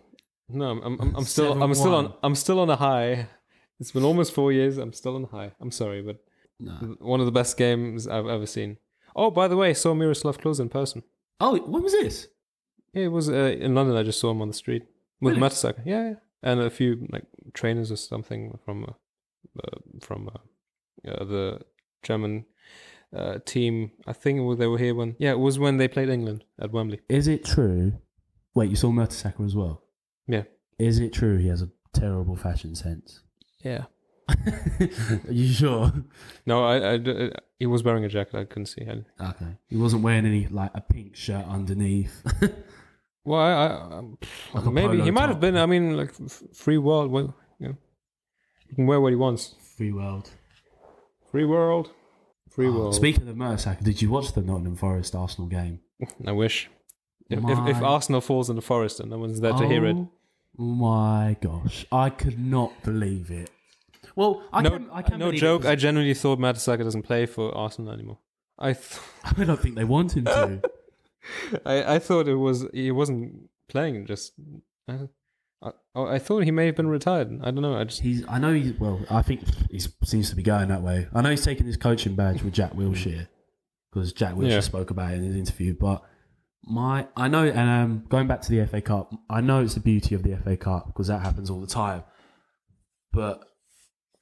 no 0.49 0.65
i'm, 0.71 0.99
I'm, 1.03 1.15
I'm 1.17 1.23
still 1.33 1.51
i'm 1.63 1.73
still 1.73 1.95
on 1.95 2.05
i'm 2.25 2.35
still 2.35 2.59
on 2.59 2.69
a 2.69 2.75
high 2.75 3.27
it's 3.79 3.91
been 3.95 4.03
almost 4.03 4.33
four 4.33 4.51
years 4.51 4.77
i'm 4.77 4.93
still 5.01 5.15
on 5.15 5.23
a 5.23 5.31
high 5.37 5.51
i'm 5.61 5.71
sorry 5.71 6.01
but 6.09 6.17
No. 6.65 6.95
one 6.99 7.19
of 7.19 7.25
the 7.25 7.31
best 7.31 7.57
games 7.57 8.07
i've 8.07 8.27
ever 8.27 8.45
seen 8.45 8.77
oh 9.15 9.29
by 9.31 9.47
the 9.47 9.57
way 9.57 9.69
I 9.69 9.73
saw 9.73 9.93
miroslav 9.93 10.37
klose 10.39 10.59
in 10.59 10.69
person 10.69 11.03
Oh, 11.39 11.57
when 11.59 11.83
was 11.83 11.91
this? 11.93 12.27
Yeah, 12.93 13.05
it 13.05 13.11
was 13.11 13.27
uh, 13.27 13.55
in 13.65 13.73
London. 13.75 13.97
I 13.97 14.03
just 14.03 14.19
saw 14.19 14.29
him 14.31 14.41
on 14.41 14.47
the 14.47 14.53
street 14.53 14.83
with 15.19 15.33
Really? 15.35 15.41
Mertesacker. 15.45 15.81
Yeah, 15.83 16.03
yeah, 16.09 16.15
and 16.43 16.61
a 16.61 16.69
few 16.69 17.05
like 17.11 17.25
trainers 17.53 17.91
or 17.91 17.97
something 17.97 18.57
from 18.63 18.85
uh, 18.85 18.93
uh, 19.61 19.79
from 19.99 20.29
uh, 20.29 21.09
uh, 21.11 21.23
the 21.25 21.59
German 22.03 22.45
uh, 23.13 23.39
team. 23.45 23.91
I 24.07 24.13
think 24.13 24.35
they 24.59 24.67
were 24.67 24.77
here 24.77 24.95
when 24.95 25.15
yeah, 25.19 25.31
it 25.31 25.39
was 25.39 25.57
when 25.59 25.77
they 25.77 25.87
played 25.89 26.07
England 26.07 26.45
at 26.59 26.71
Wembley. 26.71 26.99
Is 27.09 27.27
it 27.27 27.43
true? 27.43 27.93
Wait, 28.53 28.69
you 28.69 28.75
saw 28.77 28.89
Mertesacker 28.91 29.43
as 29.45 29.55
well. 29.55 29.81
Yeah, 30.27 30.43
Is 30.77 30.99
it 30.99 31.11
true 31.13 31.37
he 31.39 31.47
has 31.49 31.61
a 31.63 31.69
terrible 31.93 32.35
fashion 32.37 32.75
sense? 32.75 33.21
yeah. 33.65 33.85
Are 34.29 35.31
you 35.31 35.51
sure? 35.53 35.91
No, 36.45 36.63
I, 36.63 36.77
uh, 36.97 37.29
he 37.59 37.65
was 37.65 37.83
wearing 37.83 38.05
a 38.05 38.09
jacket. 38.09 38.35
I 38.35 38.45
couldn't 38.45 38.67
see 38.67 38.81
anything. 38.81 39.05
Okay. 39.19 39.57
He 39.67 39.75
wasn't 39.77 40.03
wearing 40.03 40.25
any 40.25 40.47
like 40.47 40.71
a 40.75 40.81
pink 40.81 41.15
shirt 41.15 41.45
underneath. 41.47 42.23
Well, 43.25 43.39
I, 43.39 43.67
I 43.67 44.01
Like 44.53 44.65
a 44.65 44.69
maybe 44.69 44.87
polo 44.97 45.03
he 45.05 45.11
might 45.11 45.21
top. 45.21 45.29
have 45.29 45.39
been. 45.39 45.55
I 45.55 45.65
mean, 45.65 45.95
like 45.95 46.09
f- 46.09 46.43
free 46.53 46.77
world. 46.77 47.09
Well, 47.09 47.33
you 47.57 47.69
know, 47.69 47.75
he 48.67 48.75
can 48.75 48.85
wear 48.85 48.99
what 48.99 49.11
he 49.11 49.15
wants. 49.15 49.55
Free 49.77 49.93
world. 49.93 50.29
Free 51.31 51.45
world. 51.45 51.91
Free 52.49 52.67
Oh, 52.67 52.73
world. 52.73 52.95
Speaking 52.95 53.25
of 53.29 53.37
Mertesacker, 53.37 53.81
did 53.81 54.01
you 54.01 54.09
watch 54.09 54.33
the 54.33 54.41
Nottingham 54.41 54.75
Forest 54.75 55.15
Arsenal 55.15 55.47
game? 55.47 55.79
I 56.27 56.33
wish. 56.33 56.69
If, 57.29 57.39
if, 57.47 57.59
if 57.77 57.81
Arsenal 57.81 58.19
falls 58.19 58.49
in 58.49 58.57
the 58.57 58.61
forest 58.61 58.99
and 58.99 59.09
no 59.09 59.17
one's 59.19 59.39
there 59.39 59.53
to 59.53 59.67
hear 59.69 59.85
it. 59.85 59.95
Oh 59.95 60.09
My 60.57 61.37
gosh, 61.41 61.85
I 61.93 62.09
could 62.09 62.37
not 62.37 62.83
believe 62.83 63.31
it. 63.31 63.49
Well, 64.15 64.43
I 64.53 64.61
no, 64.61 64.69
can. 64.71 64.89
I 64.91 65.01
can 65.01 65.19
no 65.19 65.31
joke. 65.31 65.65
I 65.65 65.75
genuinely 65.75 66.13
thought 66.13 66.39
Mertesacker 66.39 66.83
doesn't 66.83 67.03
play 67.03 67.25
for 67.25 67.55
Arsenal 67.55 67.91
anymore. 67.93 68.19
I, 68.59 68.73
th- 68.73 68.99
I 69.37 69.43
don't 69.43 69.59
think 69.59 69.75
they 69.75 69.83
want 69.83 70.15
him 70.15 70.25
to. 70.25 70.61
I, 71.65 71.95
I 71.95 71.99
thought 71.99 72.27
it 72.27 72.35
was 72.35 72.65
he 72.73 72.91
wasn't 72.91 73.49
playing. 73.69 74.05
Just, 74.05 74.33
I, 74.87 74.99
I, 75.63 75.71
I 76.15 76.19
thought 76.19 76.43
he 76.43 76.51
may 76.51 76.65
have 76.67 76.75
been 76.75 76.87
retired. 76.87 77.39
I 77.41 77.45
don't 77.51 77.61
know. 77.61 77.75
I 77.77 77.85
just 77.85 78.01
He's. 78.01 78.23
I 78.27 78.39
know 78.39 78.53
he's. 78.53 78.73
Well, 78.79 79.01
I 79.09 79.21
think 79.21 79.41
he 79.71 79.79
seems 80.03 80.29
to 80.29 80.35
be 80.35 80.43
going 80.43 80.67
that 80.69 80.81
way. 80.81 81.07
I 81.13 81.21
know 81.21 81.29
he's 81.29 81.43
taking 81.45 81.65
his 81.65 81.77
coaching 81.77 82.15
badge 82.15 82.43
with 82.43 82.53
Jack 82.53 82.73
Wilshere 82.73 83.27
because 83.91 84.13
Jack 84.13 84.35
Wilshere 84.35 84.49
Yeah. 84.49 84.59
spoke 84.59 84.89
about 84.91 85.11
it 85.13 85.17
in 85.17 85.23
his 85.23 85.35
interview. 85.35 85.73
But 85.79 86.03
my, 86.65 87.07
I 87.17 87.27
know, 87.29 87.45
and 87.45 87.57
um, 87.69 88.03
going 88.09 88.27
back 88.27 88.41
to 88.41 88.49
the 88.49 88.65
FA 88.67 88.81
Cup, 88.81 89.13
I 89.29 89.41
know 89.41 89.61
it's 89.61 89.73
the 89.73 89.79
beauty 89.79 90.13
of 90.15 90.23
the 90.23 90.35
FA 90.37 90.55
Cup 90.57 90.87
because 90.87 91.07
that 91.07 91.19
happens 91.21 91.49
all 91.49 91.59
the 91.61 91.67
time. 91.67 92.03
But 93.11 93.43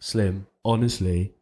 Slim, 0.03 0.47
honestly, 0.65 1.33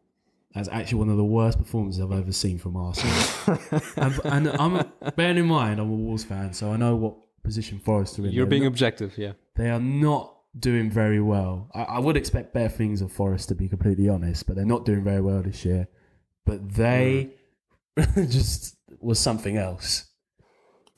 that's 0.54 0.68
actually 0.68 0.98
one 0.98 1.08
of 1.08 1.16
the 1.16 1.24
worst 1.24 1.58
performances 1.58 2.00
I've 2.02 2.12
ever 2.12 2.30
seen 2.32 2.58
from 2.58 2.76
Arsenal. 2.76 3.58
and, 3.96 4.20
and 4.24 4.48
I'm 4.60 4.92
bearing 5.16 5.38
in 5.38 5.46
mind 5.46 5.80
I'm 5.80 5.90
a 5.90 5.94
Wolves 5.94 6.24
fan, 6.24 6.52
so 6.52 6.70
I 6.70 6.76
know 6.76 6.94
what 6.94 7.14
position 7.42 7.78
Forest 7.78 8.18
are 8.18 8.26
in. 8.26 8.32
you're 8.32 8.44
They're 8.44 8.50
being 8.50 8.62
not- 8.64 8.68
objective. 8.68 9.16
Yeah. 9.16 9.32
they 9.56 9.70
are 9.70 9.80
not 9.80 10.36
doing 10.58 10.90
very 10.90 11.20
well. 11.22 11.70
I, 11.74 11.82
I 11.82 11.98
would 12.00 12.16
expect 12.16 12.52
better 12.52 12.68
things 12.68 13.00
of 13.00 13.10
Forest 13.10 13.48
to 13.48 13.54
be 13.54 13.66
completely 13.68 14.08
honest, 14.10 14.46
but 14.46 14.56
they're 14.56 14.64
not 14.66 14.84
doing 14.84 15.02
very 15.04 15.20
well 15.22 15.42
this 15.42 15.64
year. 15.64 15.88
But 16.44 16.74
they 16.74 17.30
just 18.16 18.76
was 19.00 19.18
something 19.18 19.56
else. 19.56 20.04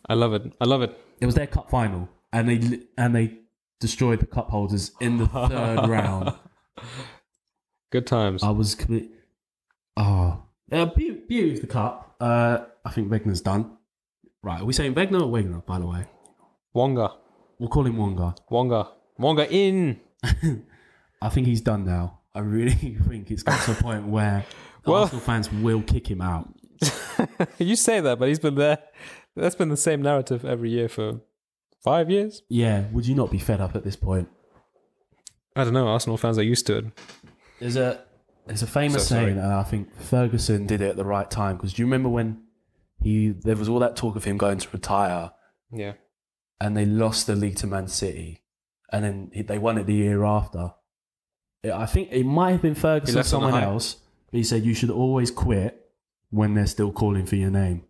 I 0.09 0.15
love 0.15 0.33
it. 0.35 0.53
I 0.61 0.65
love 0.65 0.83
it. 0.83 0.99
It 1.21 1.27
was 1.27 1.37
their 1.37 1.47
cup 1.47 1.71
final, 1.71 2.09
and 2.33 2.49
they 2.49 2.81
and 2.99 3.15
they 3.15 3.39
destroyed 3.79 4.19
the 4.19 4.27
cup 4.27 4.51
holders 4.51 4.91
in 5.01 5.19
the 5.19 5.29
third 5.29 5.87
round. 5.89 6.35
Good 7.93 8.07
times. 8.07 8.43
I 8.43 8.51
was 8.51 8.74
complete. 8.74 9.11
Oh, 9.97 10.43
uh, 10.72 10.86
beauty, 10.86 11.20
beauty 11.28 11.53
of 11.55 11.61
the 11.61 11.66
cup. 11.66 12.16
Uh, 12.18 12.61
I 12.84 12.90
think 12.90 13.09
Wegner's 13.11 13.43
done. 13.43 13.76
Right, 14.43 14.61
are 14.62 14.64
we 14.64 14.72
saying 14.72 14.95
Wegner 14.95 15.20
or 15.20 15.30
Wegner? 15.30 15.64
By 15.66 15.78
the 15.78 15.86
way, 15.86 16.07
Wonga. 16.72 17.12
we'll 17.59 17.68
call 17.68 17.86
him 17.86 17.97
Wonga. 17.99 18.34
Wonga. 18.51 18.88
Wonga 19.18 19.49
in. 19.53 20.01
I 21.22 21.28
think 21.28 21.47
he's 21.47 21.61
done 21.61 21.84
now. 21.84 22.20
I 22.34 22.40
really 22.40 22.72
think 23.09 23.30
it's 23.30 23.43
got 23.43 23.61
to 23.66 23.72
a 23.72 23.74
point 23.74 24.07
where 24.09 24.45
Well- 24.86 25.03
Arsenal 25.03 25.20
fans 25.20 25.53
will 25.53 25.82
kick 25.82 26.11
him 26.11 26.22
out. 26.22 26.49
you 27.59 27.76
say 27.76 28.01
that, 28.01 28.18
but 28.18 28.26
he's 28.28 28.40
been 28.40 28.55
there. 28.57 28.78
That's 29.36 29.55
been 29.55 29.68
the 29.68 29.76
same 29.76 30.03
narrative 30.03 30.45
every 30.45 30.70
year 30.70 30.88
for 30.88 31.20
five 31.84 32.11
years. 32.11 32.43
Yeah, 32.49 32.84
would 32.90 33.07
you 33.07 33.14
not 33.14 33.30
be 33.30 33.38
fed 33.38 33.61
up 33.61 33.76
at 33.76 33.84
this 33.84 33.97
point? 33.97 34.28
I 35.55 35.64
don't 35.64 35.74
know. 35.74 35.86
Arsenal 35.88 36.16
fans 36.16 36.38
are 36.38 36.43
used 36.43 36.66
to 36.68 36.78
it. 36.78 36.84
There's 37.63 37.77
a 37.77 38.05
there's 38.47 38.63
a 38.63 38.67
famous 38.67 39.07
So 39.09 39.15
sorry. 39.15 39.27
saying, 39.27 39.39
and 39.39 39.53
I 39.53 39.63
think 39.63 39.95
Ferguson 40.01 40.67
did 40.67 40.81
it 40.81 40.91
at 40.91 40.97
the 40.97 41.05
right 41.05 41.31
time. 41.31 41.57
Because 41.57 41.73
do 41.73 41.83
you 41.83 41.87
remember 41.87 42.09
when 42.09 42.43
he 43.01 43.29
there 43.29 43.57
was 43.57 43.69
all 43.69 43.79
that 43.79 43.97
talk 43.97 44.17
of 44.17 44.25
him 44.25 44.37
going 44.37 44.59
to 44.59 44.69
retire, 44.73 45.31
Yeah. 45.73 45.93
and 46.61 46.77
they 46.77 46.85
lost 46.85 47.27
the 47.27 47.37
league 47.37 47.57
to 47.57 47.67
Man 47.67 47.87
City, 47.89 48.43
and 48.93 49.05
then 49.05 49.31
he, 49.33 49.43
they 49.43 49.59
won 49.59 49.79
it 49.79 49.87
the 49.87 49.95
year 49.95 50.25
after. 50.25 50.75
I 51.65 51.87
think 51.87 52.09
it 52.11 52.25
might 52.25 52.51
have 52.51 52.63
been 52.63 52.75
Ferguson 52.75 53.15
or 53.15 53.19
left 53.21 53.27
on 53.29 53.31
someone 53.31 53.53
high. 53.53 53.63
else, 53.63 53.97
but 54.31 54.39
he 54.39 54.43
said 54.45 54.65
you 54.65 54.75
should 54.75 54.91
always 54.91 55.31
quit 55.31 55.79
when 56.31 56.55
they're 56.55 56.67
still 56.67 56.91
calling 56.91 57.25
for 57.27 57.37
your 57.37 57.51
name. 57.51 57.85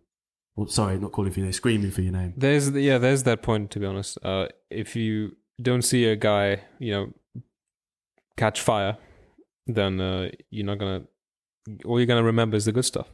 Well, 0.55 0.67
sorry, 0.67 0.99
not 0.99 1.11
calling 1.11 1.31
for 1.31 1.39
your 1.39 1.45
name, 1.47 1.53
screaming 1.53 1.89
for 1.89 2.01
your 2.01 2.13
name. 2.13 2.35
There's 2.37 2.69
yeah, 2.69 2.99
there's 2.99 3.23
that 3.23 3.41
point 3.41 3.71
to 3.71 3.79
be 3.79 3.87
honest. 3.87 4.19
Uh, 4.23 4.49
if 4.69 4.95
you 4.95 5.35
don't 5.59 5.81
see 5.81 6.05
a 6.05 6.15
guy, 6.15 6.61
you 6.77 6.91
know, 6.91 7.13
catch 8.37 8.61
fire, 8.61 8.97
then 9.67 9.99
uh, 10.01 10.29
you're 10.49 10.65
not 10.65 10.79
gonna. 10.79 11.03
All 11.85 11.99
you're 11.99 12.07
gonna 12.07 12.23
remember 12.23 12.57
is 12.57 12.65
the 12.65 12.71
good 12.71 12.85
stuff. 12.85 13.07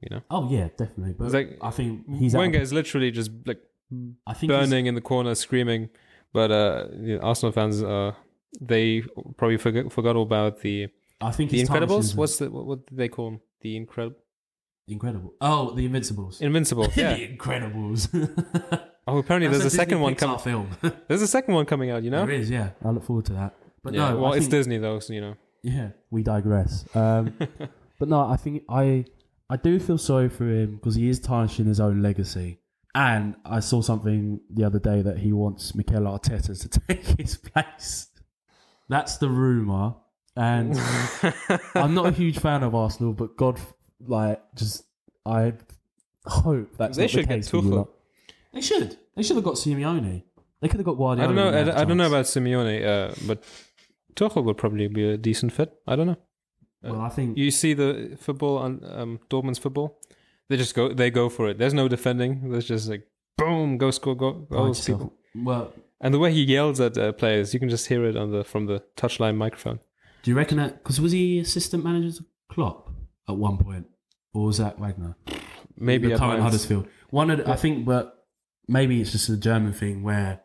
You 0.00 0.16
know, 0.16 0.22
Oh 0.30 0.48
yeah, 0.50 0.68
definitely. 0.76 1.14
But 1.14 1.32
like- 1.32 1.58
I 1.62 1.70
think 1.70 2.06
he's 2.18 2.34
Wenger 2.34 2.58
out, 2.58 2.62
is 2.62 2.72
literally 2.72 3.10
just 3.10 3.30
like 3.46 3.60
I 4.26 4.34
think 4.34 4.50
burning 4.50 4.86
in 4.86 4.94
the 4.94 5.00
corner, 5.00 5.34
screaming. 5.34 5.90
But 6.32 6.50
uh, 6.50 6.86
you 6.94 7.16
know, 7.16 7.22
Arsenal 7.22 7.52
fans, 7.52 7.82
uh, 7.82 8.12
they 8.60 9.02
probably 9.36 9.58
forgot 9.58 9.92
forgot 9.92 10.16
all 10.16 10.22
about 10.22 10.60
the 10.60 10.88
I 11.20 11.30
think 11.30 11.50
the 11.50 11.62
Incredibles. 11.62 12.16
What's 12.16 12.38
the 12.38 12.50
what, 12.50 12.66
what 12.66 12.86
did 12.86 12.98
they 12.98 13.08
call 13.08 13.30
them? 13.30 13.40
The 13.60 13.76
incredible 13.76 14.16
incredible? 14.88 15.34
Oh, 15.40 15.70
the 15.74 15.84
Invincibles. 15.86 16.40
Invincibles. 16.40 16.96
Yeah. 16.96 17.14
the 17.14 17.28
Incredibles. 17.36 18.08
oh, 19.06 19.18
apparently 19.18 19.48
That's 19.48 19.62
there's 19.62 19.74
a, 19.74 19.76
second 19.76 19.98
Disney 19.98 20.02
one 20.02 20.14
coming. 20.16 20.38
film. 20.38 20.70
There's 21.08 21.22
a 21.22 21.26
second 21.28 21.54
one 21.54 21.64
coming 21.66 21.90
out. 21.90 22.02
You 22.02 22.10
know. 22.10 22.26
There 22.26 22.34
is, 22.34 22.50
yeah. 22.50 22.70
I 22.84 22.90
look 22.90 23.04
forward 23.04 23.24
to 23.26 23.32
that. 23.34 23.54
But 23.82 23.94
yeah. 23.94 24.10
no, 24.10 24.16
well, 24.18 24.32
I 24.32 24.36
it's 24.36 24.44
think, 24.46 24.50
Disney 24.52 24.78
though, 24.78 24.98
so 25.00 25.12
you 25.12 25.20
know. 25.20 25.34
Yeah, 25.62 25.90
we 26.10 26.22
digress. 26.22 26.84
Um, 26.94 27.34
but 27.98 28.08
no, 28.08 28.20
I 28.28 28.36
think 28.36 28.62
I 28.68 29.04
I 29.50 29.56
do 29.56 29.78
feel 29.78 29.98
sorry 29.98 30.28
for 30.28 30.44
him 30.44 30.76
because 30.76 30.94
he 30.94 31.08
is 31.08 31.18
tarnishing 31.20 31.66
his 31.66 31.80
own 31.80 32.02
legacy. 32.02 32.58
And 32.94 33.36
I 33.46 33.60
saw 33.60 33.80
something 33.80 34.40
the 34.50 34.64
other 34.64 34.78
day 34.78 35.00
that 35.02 35.18
he 35.18 35.32
wants 35.32 35.74
Mikel 35.74 36.02
Arteta 36.02 36.60
to 36.60 36.80
take 36.88 37.04
his 37.18 37.36
place. 37.36 38.08
That's 38.88 39.16
the 39.16 39.30
rumor, 39.30 39.94
and 40.36 40.78
I'm 41.74 41.94
not 41.94 42.06
a 42.06 42.10
huge 42.10 42.38
fan 42.38 42.62
of 42.62 42.74
Arsenal, 42.74 43.14
but 43.14 43.36
God, 43.36 43.58
like, 44.06 44.42
just 44.54 44.84
I 45.24 45.54
hope 46.26 46.76
that's 46.76 46.98
They 46.98 47.06
should 47.08 47.24
the 47.24 47.28
get 47.28 47.34
case 47.36 47.48
for 47.48 47.56
you 47.58 47.62
Tuchel. 47.70 47.88
They 48.52 48.60
should. 48.60 48.98
They 49.16 49.22
should 49.22 49.36
have 49.36 49.44
got 49.44 49.54
Simeone. 49.54 50.24
They 50.60 50.68
could 50.68 50.78
have 50.78 50.84
got 50.84 50.94
I 50.94 50.96
Guardiola. 50.98 51.26
don't 51.28 51.36
know. 51.36 51.48
I, 51.58 51.64
don't- 51.64 51.76
I 51.78 51.84
don't 51.84 51.96
know 51.96 52.06
about 52.06 52.26
Simeone, 52.26 52.84
uh, 52.86 53.14
but 53.26 53.42
Tuchel 54.16 54.44
would 54.44 54.58
probably 54.58 54.88
be 54.88 55.08
a 55.08 55.16
decent 55.16 55.52
fit. 55.52 55.72
I 55.86 55.96
don't 55.96 56.06
know. 56.06 56.18
Well, 56.82 57.00
I 57.00 57.08
think 57.08 57.38
You 57.38 57.50
see 57.50 57.74
the 57.74 58.16
football 58.20 58.58
on 58.58 58.80
um, 58.84 59.20
Dortmund's 59.30 59.58
football. 59.58 60.00
They 60.48 60.56
just 60.56 60.74
go. 60.74 60.92
They 60.92 61.10
go 61.10 61.28
for 61.28 61.48
it. 61.48 61.58
There's 61.58 61.74
no 61.74 61.88
defending. 61.88 62.50
There's 62.50 62.66
just 62.66 62.88
like 62.88 63.06
boom, 63.38 63.78
go 63.78 63.90
score 63.90 64.16
go, 64.16 64.32
goals. 64.50 64.84
People. 64.84 65.12
Well, 65.34 65.72
And 66.00 66.12
the 66.12 66.18
way 66.18 66.32
he 66.32 66.42
yells 66.42 66.80
at 66.80 66.98
uh, 66.98 67.12
players, 67.12 67.54
you 67.54 67.60
can 67.60 67.68
just 67.68 67.86
hear 67.86 68.04
it 68.04 68.16
on 68.16 68.32
the 68.32 68.44
from 68.44 68.66
the 68.66 68.82
touchline 68.96 69.36
microphone. 69.36 69.80
Do 70.22 70.30
you 70.30 70.36
reckon 70.36 70.58
that? 70.58 70.82
Because 70.82 71.00
was 71.00 71.12
he 71.12 71.38
assistant 71.38 71.84
manager 71.84 72.18
to 72.18 72.24
Klopp 72.50 72.90
at 73.28 73.36
one 73.36 73.58
point, 73.58 73.86
or 74.34 74.46
was 74.46 74.58
that 74.58 74.78
Wagner? 74.78 75.16
Maybe 75.76 76.08
the 76.08 76.18
current. 76.18 76.42
Huddersfield. 76.42 76.88
One, 77.10 77.30
of 77.30 77.38
the, 77.38 77.50
I 77.50 77.56
think, 77.56 77.84
but 77.84 78.26
maybe 78.68 79.00
it's 79.00 79.12
just 79.12 79.28
a 79.28 79.36
German 79.36 79.72
thing 79.72 80.02
where 80.02 80.40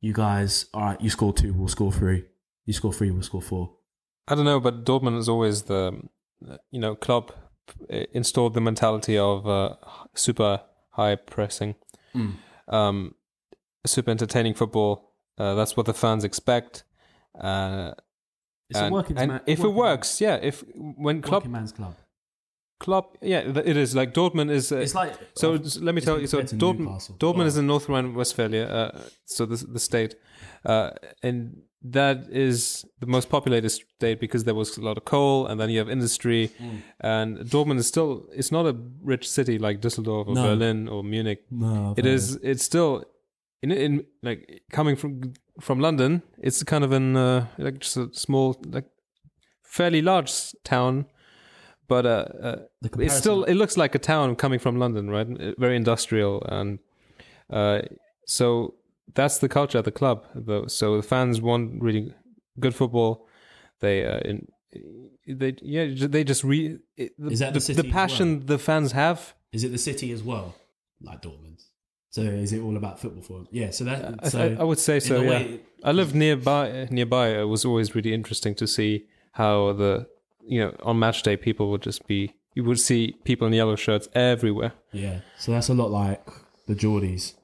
you 0.00 0.12
guys, 0.12 0.66
all 0.74 0.82
right, 0.82 1.00
you 1.00 1.10
score 1.10 1.32
two, 1.32 1.52
we'll 1.54 1.68
score 1.68 1.90
three. 1.92 2.24
You 2.66 2.72
score 2.72 2.92
three, 2.92 3.10
we'll 3.10 3.22
score 3.22 3.42
four. 3.42 3.76
I 4.28 4.34
don't 4.34 4.44
know, 4.44 4.60
but 4.60 4.84
Dortmund 4.84 5.18
is 5.18 5.28
always 5.28 5.62
the, 5.62 6.00
uh, 6.48 6.56
you 6.70 6.80
know, 6.80 6.94
Klopp 6.94 7.32
uh, 7.92 8.04
installed 8.12 8.54
the 8.54 8.60
mentality 8.60 9.18
of 9.18 9.46
uh, 9.46 9.74
super 10.14 10.60
high 10.90 11.16
pressing, 11.16 11.74
Mm. 12.14 12.34
um, 12.68 13.14
super 13.86 14.10
entertaining 14.10 14.54
football. 14.54 15.12
Uh, 15.36 15.54
that's 15.56 15.76
what 15.76 15.86
the 15.86 15.94
fans 15.94 16.24
expect. 16.24 16.84
Uh, 17.38 17.92
It's 18.70 18.78
and, 18.78 18.88
a 18.88 18.92
working 18.94 19.16
man, 19.16 19.40
if 19.46 19.58
it 19.58 19.62
working 19.62 19.74
works, 19.76 20.20
yeah. 20.20 20.36
If 20.42 20.64
when 20.74 21.16
man- 21.16 21.22
Klopp, 21.22 21.42
working 21.42 21.52
man's 21.52 21.72
club. 21.72 21.94
Klopp, 22.80 23.18
yeah, 23.22 23.40
it 23.40 23.76
is 23.76 23.94
like 23.94 24.12
Dortmund 24.14 24.50
is. 24.50 24.70
Uh, 24.72 24.76
It's 24.78 24.94
like 24.94 25.12
so 25.36 25.54
s- 25.54 25.78
let 25.80 25.94
me 25.94 26.00
tell 26.00 26.20
you. 26.20 26.26
So 26.26 26.38
Dortmund, 26.42 27.18
Dortmund 27.18 27.46
is 27.46 27.56
in 27.56 27.66
North 27.66 27.88
Rhine-Westphalia, 27.88 28.64
uh, 28.66 29.00
so 29.26 29.44
the 29.46 29.56
the 29.56 29.78
state, 29.80 30.16
uh, 30.64 30.90
and 31.22 31.62
that 31.84 32.26
is 32.30 32.84
the 33.00 33.06
most 33.06 33.28
populated 33.28 33.68
state 33.68 34.18
because 34.18 34.44
there 34.44 34.54
was 34.54 34.78
a 34.78 34.80
lot 34.80 34.96
of 34.96 35.04
coal, 35.04 35.46
and 35.46 35.60
then 35.60 35.68
you 35.68 35.78
have 35.78 35.90
industry, 35.90 36.50
Mm. 36.58 36.82
and 37.00 37.38
Dortmund 37.50 37.78
is 37.78 37.86
still. 37.86 38.26
It's 38.32 38.50
not 38.50 38.66
a 38.66 38.74
rich 39.02 39.28
city 39.28 39.58
like 39.58 39.80
Düsseldorf 39.80 40.26
or 40.28 40.34
No. 40.34 40.42
Berlin 40.42 40.88
or 40.88 41.04
Munich. 41.04 41.44
No, 41.50 41.94
It 41.96 42.06
is. 42.06 42.36
It's 42.42 42.64
still 42.64 43.04
in 43.62 43.70
in 43.70 44.04
like 44.22 44.62
coming 44.72 44.96
from 44.96 45.34
from 45.60 45.78
London. 45.80 46.22
It's 46.38 46.62
kind 46.62 46.84
of 46.84 46.92
an 46.92 47.16
uh, 47.16 47.46
like 47.58 47.78
just 47.80 47.96
a 47.96 48.08
small 48.12 48.56
like 48.66 48.86
fairly 49.62 50.00
large 50.02 50.32
town, 50.64 51.06
but 51.88 52.06
uh, 52.06 52.24
uh 52.42 52.56
it's 52.98 53.16
still 53.16 53.44
it 53.44 53.54
looks 53.54 53.76
like 53.76 53.94
a 53.94 53.98
town 53.98 54.36
coming 54.36 54.58
from 54.58 54.78
London, 54.78 55.10
right? 55.10 55.26
Very 55.58 55.76
industrial, 55.76 56.42
and 56.48 56.78
uh, 57.50 57.82
so 58.26 58.74
that's 59.12 59.38
the 59.38 59.48
culture 59.48 59.78
at 59.78 59.84
the 59.84 59.92
club. 59.92 60.24
Though, 60.34 60.66
so 60.66 60.96
the 60.96 61.02
fans 61.02 61.40
want 61.40 61.82
really 61.82 62.14
good 62.58 62.74
football. 62.74 63.28
They 63.80 64.04
uh, 64.04 64.18
in, 64.20 64.48
they 65.26 65.56
yeah 65.62 65.86
they 66.08 66.24
just 66.24 66.44
re 66.44 66.78
it, 66.96 67.12
the, 67.18 67.30
Is 67.30 67.38
that 67.40 67.52
the 67.52 67.60
the, 67.60 67.60
city 67.60 67.88
as 67.88 67.92
passion 67.92 68.46
the 68.46 68.58
fans 68.58 68.92
have. 68.92 69.34
Is 69.52 69.64
it 69.64 69.72
the 69.72 69.78
city 69.78 70.10
as 70.10 70.22
well, 70.22 70.54
like 71.00 71.22
Dortmund? 71.22 71.62
So 72.10 72.22
is 72.22 72.52
it 72.52 72.60
all 72.60 72.76
about 72.76 73.00
football 73.00 73.22
for 73.22 73.38
him? 73.38 73.48
Yeah. 73.50 73.70
So 73.70 73.84
that. 73.84 74.14
I, 74.22 74.28
so 74.28 74.40
I, 74.40 74.60
I 74.60 74.64
would 74.64 74.78
say 74.78 75.00
so. 75.00 75.20
Yeah, 75.20 75.30
way- 75.30 75.60
I 75.82 75.90
lived 75.90 76.14
nearby. 76.14 76.86
Nearby, 76.90 77.40
it 77.40 77.44
was 77.44 77.64
always 77.64 77.94
really 77.94 78.14
interesting 78.14 78.54
to 78.56 78.66
see 78.66 79.06
how 79.32 79.72
the 79.72 80.06
you 80.46 80.60
know 80.60 80.76
on 80.82 80.98
match 80.98 81.22
day 81.22 81.36
people 81.36 81.70
would 81.70 81.82
just 81.82 82.06
be. 82.06 82.32
You 82.54 82.62
would 82.64 82.78
see 82.78 83.16
people 83.24 83.48
in 83.48 83.52
yellow 83.52 83.74
shirts 83.74 84.08
everywhere. 84.14 84.74
Yeah. 84.92 85.20
So 85.38 85.50
that's 85.50 85.68
a 85.68 85.74
lot 85.74 85.90
like 85.90 86.24
the 86.68 86.74
Geordies. 86.74 87.34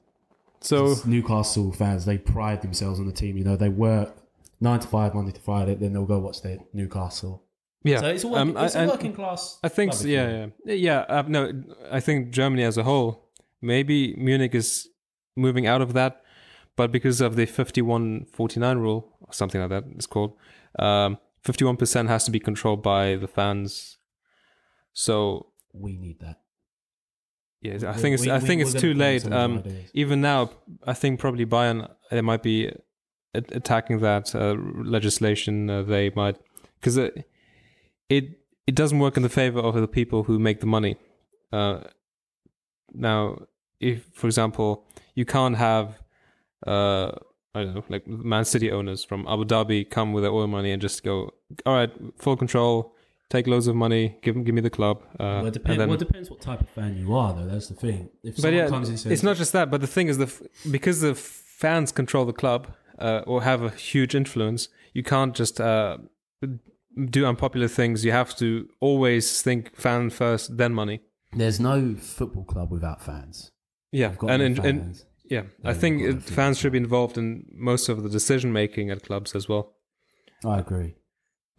So 0.61 0.95
Newcastle 1.05 1.71
fans, 1.71 2.05
they 2.05 2.17
pride 2.17 2.61
themselves 2.61 2.99
on 2.99 3.07
the 3.07 3.11
team. 3.11 3.37
You 3.37 3.43
know, 3.43 3.55
they 3.55 3.69
work 3.69 4.15
nine 4.59 4.79
to 4.79 4.87
five, 4.87 5.13
Monday 5.15 5.31
to 5.31 5.41
Friday, 5.41 5.75
then 5.75 5.93
they'll 5.93 6.05
go 6.05 6.19
watch 6.19 6.41
their 6.41 6.59
Newcastle. 6.73 7.43
yeah, 7.83 7.99
So 7.99 8.07
it's 8.09 8.23
a, 8.23 8.27
working, 8.27 8.55
Um, 8.57 8.63
it's 8.63 8.75
I- 8.75 8.79
a 8.79 8.81
and 8.83 8.91
working 8.91 9.13
class. 9.13 9.57
I 9.63 9.69
think 9.69 9.93
so, 9.93 10.07
yeah, 10.07 10.47
yeah, 10.65 10.73
yeah. 10.73 10.99
Uh, 11.09 11.23
no, 11.27 11.63
I 11.91 11.99
think 11.99 12.29
Germany 12.31 12.63
as 12.63 12.77
a 12.77 12.83
whole, 12.83 13.27
maybe 13.59 14.13
Munich 14.15 14.53
is 14.53 14.87
moving 15.35 15.65
out 15.65 15.81
of 15.81 15.93
that, 15.93 16.21
but 16.75 16.91
because 16.91 17.21
of 17.21 17.35
the 17.35 17.47
51-49 17.47 18.77
rule 18.79 19.17
or 19.21 19.33
something 19.33 19.59
like 19.61 19.71
that, 19.71 19.83
it's 19.95 20.05
called. 20.05 20.33
Um, 20.77 21.17
51% 21.43 22.07
has 22.07 22.23
to 22.25 22.31
be 22.31 22.39
controlled 22.39 22.83
by 22.83 23.15
the 23.15 23.27
fans. 23.27 23.97
So 24.93 25.47
We 25.73 25.97
need 25.97 26.19
that. 26.19 26.40
Yeah, 27.61 27.73
I 27.87 27.93
think 27.93 28.15
it's 28.15 28.23
we- 28.25 28.31
I 28.31 28.39
think 28.39 28.61
we're 28.63 28.71
it's 28.71 28.81
too 28.81 28.93
late. 28.93 29.23
with 29.23 29.33
some 29.33 29.57
of 29.57 29.65
Um, 29.67 29.73
even 29.93 30.21
now, 30.21 30.49
I 30.85 30.93
think 30.93 31.19
probably 31.19 31.45
Bayern 31.45 31.87
they 32.09 32.21
might 32.21 32.41
be 32.43 32.71
attacking 33.33 33.99
that 33.99 34.33
uh, 34.35 34.55
legislation. 34.97 35.69
Uh, 35.69 35.83
they 35.83 36.09
might 36.15 36.37
because 36.79 36.97
it, 36.97 37.29
it 38.09 38.25
it 38.67 38.75
doesn't 38.75 38.99
work 38.99 39.15
in 39.17 39.23
the 39.23 39.29
favor 39.29 39.59
of 39.59 39.75
the 39.75 39.87
people 39.87 40.23
who 40.23 40.39
make 40.39 40.59
the 40.59 40.65
money. 40.65 40.95
Uh, 41.53 41.81
now, 42.93 43.37
if 43.79 44.05
for 44.13 44.27
example, 44.27 44.85
you 45.15 45.25
can't 45.25 45.57
have 45.57 45.99
uh, 46.65 47.11
I 47.53 47.63
don't 47.63 47.75
know, 47.75 47.83
like 47.89 48.07
Man 48.07 48.45
City 48.45 48.71
owners 48.71 49.03
from 49.03 49.27
Abu 49.27 49.45
Dhabi 49.45 49.89
come 49.89 50.13
with 50.13 50.23
their 50.23 50.31
oil 50.31 50.47
money 50.47 50.71
and 50.71 50.81
just 50.81 51.03
go, 51.03 51.31
all 51.65 51.73
right, 51.75 51.91
full 52.17 52.37
control. 52.37 52.95
Take 53.31 53.47
loads 53.47 53.67
of 53.67 53.75
money. 53.85 54.03
Give 54.21 54.35
give 54.45 54.53
me 54.59 54.61
the 54.69 54.69
club. 54.79 54.97
Uh, 55.13 55.17
well, 55.19 55.37
it 55.37 55.43
and 55.45 55.53
depends, 55.53 55.77
then- 55.79 55.87
well, 55.89 55.95
it 56.01 56.05
depends 56.07 56.29
what 56.29 56.41
type 56.41 56.61
of 56.65 56.69
fan 56.69 56.91
you 56.97 57.15
are, 57.15 57.31
though. 57.33 57.47
That's 57.51 57.69
the 57.69 57.75
thing. 57.85 58.09
If 58.23 58.41
but 58.41 58.51
yeah, 58.53 58.67
comes 58.67 58.89
and 58.89 58.99
says, 58.99 59.11
it's 59.13 59.23
not 59.23 59.37
just 59.37 59.53
that. 59.53 59.71
But 59.71 59.79
the 59.81 59.87
thing 59.95 60.07
is, 60.09 60.17
the 60.17 60.25
f- 60.35 60.41
because 60.69 60.99
the 61.01 61.15
fans 61.15 61.91
control 61.93 62.25
the 62.25 62.33
club 62.43 62.67
uh, 62.99 63.21
or 63.25 63.37
have 63.43 63.61
a 63.63 63.69
huge 63.69 64.13
influence, 64.21 64.67
you 64.93 65.03
can't 65.13 65.33
just 65.33 65.61
uh, 65.61 65.97
do 67.09 67.25
unpopular 67.25 67.69
things. 67.69 68.03
You 68.03 68.11
have 68.11 68.35
to 68.37 68.67
always 68.81 69.41
think 69.41 69.75
fan 69.75 70.09
first, 70.09 70.57
then 70.57 70.73
money. 70.73 70.99
there's 71.33 71.59
no 71.59 71.95
football 71.95 72.43
club 72.43 72.69
without 72.69 73.01
fans. 73.01 73.51
Yeah, 73.93 74.09
and, 74.09 74.21
no 74.21 74.29
and, 74.33 74.41
and 74.59 74.81
fans. 74.81 75.05
yeah, 75.29 75.43
I 75.63 75.73
think 75.73 76.01
you've 76.01 76.15
got 76.19 76.23
it- 76.27 76.29
no 76.31 76.35
fans 76.35 76.59
should 76.59 76.73
be 76.73 76.77
involved 76.79 77.17
in 77.17 77.45
most 77.53 77.87
of 77.87 78.03
the 78.03 78.09
decision 78.09 78.51
making 78.51 78.89
at 78.91 79.03
clubs 79.03 79.35
as 79.35 79.47
well. 79.47 79.73
I 80.45 80.59
agree. 80.59 80.95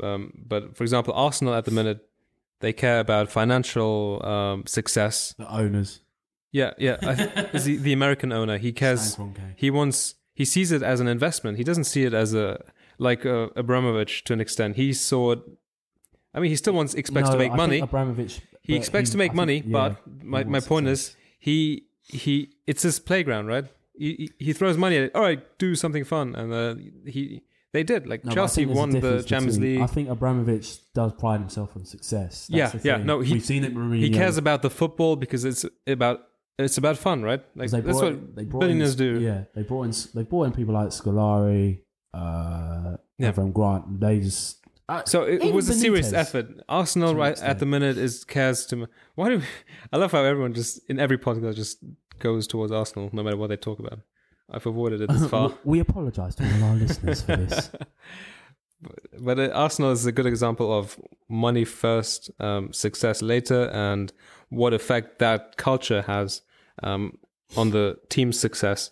Um, 0.03 0.33
but 0.47 0.77
for 0.77 0.85
example, 0.85 1.13
Arsenal 1.15 1.55
at 1.55 1.65
the 1.65 1.71
minute, 1.71 2.07
they 2.61 2.73
care 2.73 3.01
about 3.01 3.31
financial 3.31 4.25
um, 4.25 4.67
success. 4.67 5.35
The 5.39 5.51
owners. 5.53 6.01
Yeah, 6.51 6.73
yeah. 6.79 6.97
I 7.03 7.15
th- 7.15 7.49
is 7.55 7.65
the, 7.69 7.77
the 7.77 7.93
American 7.93 8.33
owner. 8.33 8.59
He 8.59 8.73
cares. 8.73 9.19
He 9.57 9.71
wants 9.71 10.15
he 10.35 10.45
sees 10.45 10.73
it 10.73 10.83
as 10.83 10.99
an 10.99 11.09
investment 11.09 11.59
he 11.59 11.65
doesn't 11.65 11.85
see 11.85 12.05
it 12.05 12.15
as 12.15 12.33
a 12.35 12.59
like 12.99 13.27
uh, 13.27 13.49
abramovich 13.55 14.25
to 14.25 14.33
an 14.33 14.41
extent 14.41 14.77
he 14.77 14.91
saw 14.93 15.33
it 15.33 15.41
i 16.35 16.41
mean 16.41 16.49
he 16.51 16.57
still 16.57 16.73
wants 16.73 16.95
expects 16.95 17.29
to 17.29 17.37
make 17.37 17.53
I 17.53 17.57
money 17.57 17.77
think 17.81 17.91
Abramovich. 17.91 18.41
he 18.63 18.75
expects 18.75 19.11
to 19.11 19.17
I 19.17 19.19
make 19.19 19.33
think- 19.33 19.37
money 19.37 19.57
yeah, 19.59 19.73
but 19.73 20.25
my, 20.25 20.43
my 20.45 20.61
point 20.61 20.87
success. 20.89 21.09
is 21.11 21.17
he 21.39 21.85
he 22.03 22.49
it's 22.67 22.83
his 22.83 22.99
playground 22.99 23.47
right 23.49 23.67
he, 23.95 24.31
he 24.39 24.45
he 24.47 24.53
throws 24.55 24.79
money 24.79 24.97
at 24.97 25.03
it 25.05 25.15
all 25.15 25.21
right 25.23 25.43
do 25.59 25.75
something 25.75 26.03
fun 26.03 26.35
and 26.35 26.53
uh, 26.53 26.75
he 27.07 27.43
They 27.73 27.83
did. 27.83 28.07
Like 28.07 28.25
No, 28.25 28.33
Chelsea 28.33 28.65
think 28.67 28.69
there's 28.69 28.79
a 28.79 28.81
won 28.81 28.91
the 28.91 29.23
Champions 29.23 29.57
between- 29.59 29.75
League. 29.77 29.83
I 29.83 29.87
think 29.87 30.09
Abramovich 30.11 30.93
does 30.93 31.13
pride 31.15 31.41
himself 31.41 31.75
on 31.77 31.85
success. 31.87 32.47
Yeah, 32.51 32.69
That's 32.69 32.83
the 32.83 32.89
yeah, 32.89 32.97
thing. 32.99 33.07
no, 33.07 33.21
he- 33.21 33.33
we've 33.35 33.45
seen 33.45 33.65
it. 33.65 33.75
Mourinho. 33.75 33.99
he 33.99 34.11
cares 34.11 34.37
about 34.37 34.61
the 34.63 34.71
football 34.71 35.17
because 35.17 35.45
it's 35.45 35.65
about 35.87 36.21
it's 36.59 36.77
about 36.77 36.99
fun, 36.99 37.23
right? 37.23 37.43
Like 37.57 37.71
that's 37.71 37.83
brought- 37.85 38.03
what 38.15 38.37
they 38.37 38.45
brought 38.45 38.61
billionaires 38.61 38.93
in, 38.93 38.99
do. 38.99 39.21
Yeah, 39.21 39.45
they 39.55 39.63
brought 39.63 39.85
in 39.85 39.93
they 40.15 40.23
brought 40.23 40.45
in 40.45 40.53
people 40.53 40.75
like 40.75 40.89
Scolari, 40.89 41.81
uh, 42.13 42.97
Yeah. 43.19 43.33
Avram 43.33 43.53
Grant. 43.53 44.01
They 44.01 44.21
just 44.21 44.59
uh, 44.89 45.03
So 45.07 45.23
it, 45.25 45.55
was 45.55 45.69
a 45.69 45.75
serious 45.75 46.13
effort. 46.13 46.49
Arsenal 46.69 47.15
right 47.15 47.41
at 47.41 47.59
the 47.59 47.67
minute 47.67 47.97
is 47.97 48.25
cares 48.25 48.67
to. 48.67 48.87
Why 49.15 49.31
do 49.31 49.39
we, 49.39 49.45
I 49.93 49.97
love 49.97 50.13
how 50.13 50.23
everyone 50.25 50.53
just 50.55 50.81
in 50.91 50.99
every 51.01 51.17
podcast 51.19 51.57
just 51.57 51.79
goes 52.19 52.47
towards 52.47 52.71
Arsenal 52.71 53.09
no 53.13 53.23
matter 53.23 53.37
what 53.37 53.49
they 53.49 53.57
talk 53.57 53.79
about. 53.79 54.01
I've 54.51 54.67
avoided 54.67 55.01
it 55.03 55.11
this 55.11 55.27
far. 55.31 55.53
we 55.65 55.81
apologise 55.81 56.35
to 56.37 56.45
all 56.45 56.65
our 56.71 56.77
listeners 56.77 57.23
for 57.23 57.37
this. 57.37 57.71
but 59.21 59.39
uh, 59.39 59.49
Arsenal 59.49 59.93
is 59.93 60.07
a 60.07 60.13
good 60.13 60.27
example 60.27 60.77
of 60.77 60.99
money 61.29 61.65
first, 61.65 62.31
um, 62.41 62.73
success 62.73 63.23
later, 63.23 63.71
and 63.71 64.13
what 64.49 64.73
effect 64.75 65.19
that 65.19 65.57
culture 65.57 66.03
has 66.03 66.43
um, 66.83 67.19
on 67.57 67.71
the 67.71 67.99
team's 68.09 68.39
success 68.39 68.91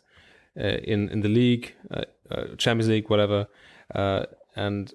uh, 0.58 0.78
in 0.84 1.08
in 1.08 1.20
the 1.20 1.28
league, 1.28 1.74
uh, 1.90 2.04
uh, 2.30 2.44
Champions 2.56 2.88
League, 2.88 3.10
whatever. 3.10 3.46
Uh, 3.94 4.26
and 4.56 4.94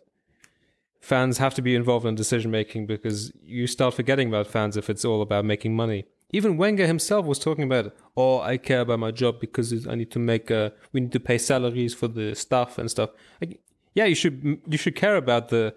fans 1.00 1.38
have 1.38 1.54
to 1.54 1.62
be 1.62 1.76
involved 1.76 2.06
in 2.06 2.16
decision 2.16 2.52
making 2.52 2.88
because 2.88 3.32
you 3.44 3.68
start 3.68 3.94
forgetting 3.94 4.28
about 4.28 4.48
fans 4.48 4.76
if 4.76 4.90
it's 4.90 5.06
all 5.06 5.22
about 5.22 5.46
making 5.46 5.76
money. 5.76 6.06
Even 6.32 6.58
Wenger 6.58 6.88
himself 6.88 7.26
was 7.26 7.40
talking 7.40 7.64
about, 7.64 7.96
"Oh, 8.18 8.40
I 8.40 8.58
care 8.58 8.82
about 8.82 9.00
my 9.00 9.12
job 9.12 9.40
because 9.40 9.88
I 9.88 9.96
need 9.96 10.12
to 10.12 10.20
make. 10.20 10.52
Uh, 10.52 10.72
we 10.92 11.02
need 11.02 11.12
to 11.14 11.20
pay 11.20 11.38
salaries 11.38 11.94
for 11.94 12.08
the 12.08 12.36
staff 12.36 12.78
and 12.78 12.90
stuff." 12.90 13.12
Like, 13.40 13.62
yeah, 13.94 14.06
you 14.06 14.16
should 14.16 14.62
you 14.68 14.78
should 14.78 14.96
care 14.96 15.18
about 15.18 15.50
the 15.50 15.76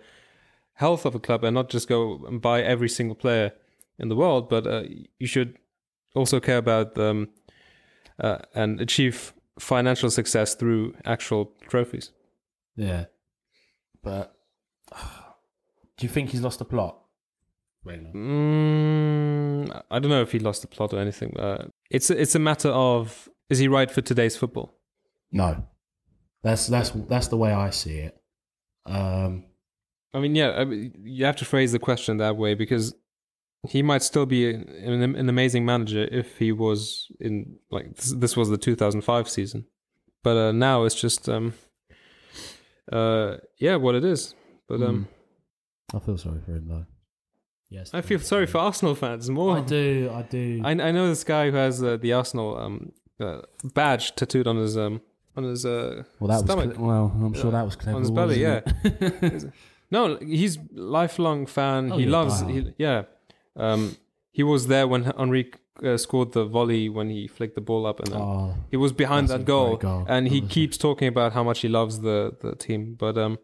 health 0.74 1.04
of 1.04 1.14
a 1.14 1.20
club 1.20 1.44
and 1.44 1.54
not 1.54 1.68
just 1.68 1.88
go 1.88 2.24
and 2.26 2.40
buy 2.40 2.62
every 2.62 2.88
single 2.88 3.16
player 3.16 3.52
in 3.98 4.08
the 4.08 4.16
world, 4.16 4.48
but 4.48 4.66
uh, 4.66 4.84
you 5.18 5.26
should 5.26 5.58
also 6.14 6.40
care 6.40 6.58
about 6.58 6.96
um, 6.98 7.28
uh, 8.20 8.38
and 8.54 8.80
achieve 8.80 9.32
financial 9.58 10.10
success 10.10 10.54
through 10.54 10.94
actual 11.04 11.52
trophies. 11.68 12.12
Yeah, 12.76 13.06
but 14.02 14.34
do 15.96 16.06
you 16.06 16.08
think 16.08 16.30
he's 16.30 16.42
lost 16.42 16.58
the 16.58 16.64
plot? 16.64 16.98
Wenger? 17.84 18.10
Mm, 18.14 19.82
I 19.90 19.98
don't 19.98 20.10
know 20.10 20.22
if 20.22 20.32
he 20.32 20.38
lost 20.38 20.62
the 20.62 20.68
plot 20.68 20.92
or 20.92 20.98
anything. 20.98 21.36
Uh, 21.38 21.68
it's 21.90 22.10
a, 22.10 22.20
it's 22.20 22.34
a 22.34 22.38
matter 22.38 22.68
of 22.68 23.28
is 23.50 23.58
he 23.58 23.68
right 23.68 23.90
for 23.90 24.00
today's 24.00 24.36
football? 24.36 24.78
No, 25.32 25.64
that's 26.42 26.66
that's 26.66 26.90
that's 26.90 27.28
the 27.28 27.36
way 27.36 27.52
I 27.52 27.70
see 27.70 27.98
it. 27.98 28.20
Um, 28.86 29.44
I 30.14 30.20
mean, 30.20 30.34
yeah, 30.34 30.52
I 30.52 30.64
mean, 30.64 30.94
you 31.02 31.24
have 31.24 31.36
to 31.36 31.44
phrase 31.44 31.72
the 31.72 31.78
question 31.78 32.16
that 32.18 32.36
way 32.36 32.54
because 32.54 32.94
he 33.68 33.82
might 33.82 34.02
still 34.02 34.26
be 34.26 34.50
an, 34.54 35.16
an 35.16 35.28
amazing 35.28 35.64
manager 35.64 36.08
if 36.10 36.38
he 36.38 36.52
was 36.52 37.08
in 37.20 37.56
like 37.70 37.96
this, 37.96 38.12
this 38.12 38.36
was 38.36 38.48
the 38.48 38.56
2005 38.56 39.28
season, 39.28 39.66
but 40.22 40.36
uh, 40.36 40.52
now 40.52 40.84
it's 40.84 40.94
just 40.94 41.28
um, 41.28 41.54
uh, 42.90 43.36
yeah, 43.58 43.76
what 43.76 43.94
it 43.94 44.04
is. 44.04 44.34
But 44.68 44.82
um, 44.82 45.08
I 45.94 45.98
feel 45.98 46.18
sorry 46.18 46.40
for 46.44 46.52
him 46.52 46.68
though. 46.68 46.86
Yes, 47.70 47.90
I 47.92 48.00
feel 48.00 48.18
sorry 48.18 48.46
for 48.46 48.58
Arsenal 48.58 48.94
fans 48.94 49.28
more. 49.28 49.58
I 49.58 49.60
do. 49.60 50.10
I 50.14 50.22
do. 50.22 50.60
I, 50.64 50.70
I 50.70 50.90
know 50.92 51.08
this 51.08 51.24
guy 51.24 51.50
who 51.50 51.56
has 51.56 51.82
uh, 51.82 51.96
the 51.98 52.12
Arsenal 52.14 52.56
um, 52.58 52.92
uh, 53.20 53.42
badge 53.74 54.14
tattooed 54.14 54.46
on 54.46 54.56
his 54.56 54.76
um 54.76 55.00
on 55.36 55.44
his 55.44 55.66
uh 55.66 56.02
well, 56.18 56.28
that 56.28 56.44
stomach. 56.44 56.68
was 56.68 56.76
cle- 56.76 56.86
well. 56.86 57.12
I'm 57.14 57.34
sure 57.34 57.50
that 57.50 57.64
was 57.64 57.76
clever. 57.76 57.96
on 57.96 58.02
his 58.02 58.10
belly, 58.10 58.42
wasn't? 58.44 59.52
No, 59.90 60.16
he's 60.16 60.58
lifelong 60.72 61.46
fan. 61.46 61.92
Oh, 61.92 61.96
he 61.96 62.04
yeah, 62.04 62.10
loves. 62.10 62.42
wow. 62.42 62.48
He, 62.48 62.72
yeah, 62.76 63.02
um, 63.56 63.96
he 64.32 64.42
was 64.42 64.66
there 64.66 64.86
when 64.86 65.04
Henry 65.04 65.50
uh, 65.82 65.96
scored 65.96 66.32
the 66.32 66.44
volley 66.44 66.90
when 66.90 67.08
he 67.08 67.26
flicked 67.26 67.54
the 67.54 67.62
ball 67.62 67.86
up, 67.86 67.98
and 68.00 68.12
then 68.12 68.20
oh, 68.20 68.54
he 68.70 68.76
was 68.76 68.92
behind 68.92 69.28
that 69.28 69.46
goal. 69.46 69.76
goal, 69.78 70.04
And 70.06 70.28
he 70.28 70.40
honestly. 70.40 70.54
keeps 70.54 70.76
talking 70.76 71.08
about 71.08 71.32
how 71.32 71.42
much 71.42 71.60
he 71.60 71.68
loves 71.68 72.00
the 72.00 72.36
the 72.40 72.54
team. 72.54 72.96
But 72.98 73.16
um, 73.16 73.38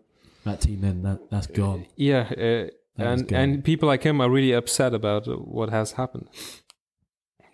that 0.45 0.61
team 0.61 0.81
then 0.83 1.03
that 1.03 1.31
that's 1.31 1.47
gone. 1.47 1.87
yeah, 1.97 2.31
uh, 2.37 2.71
That 2.97 3.07
and 3.07 3.33
and 3.33 3.65
people 3.65 3.89
like 3.89 4.03
him 4.05 4.21
are 4.21 4.31
really 4.31 4.53
upset 4.53 4.95
about 4.95 5.27
what 5.49 5.71
has 5.71 5.93
happened. 5.93 6.29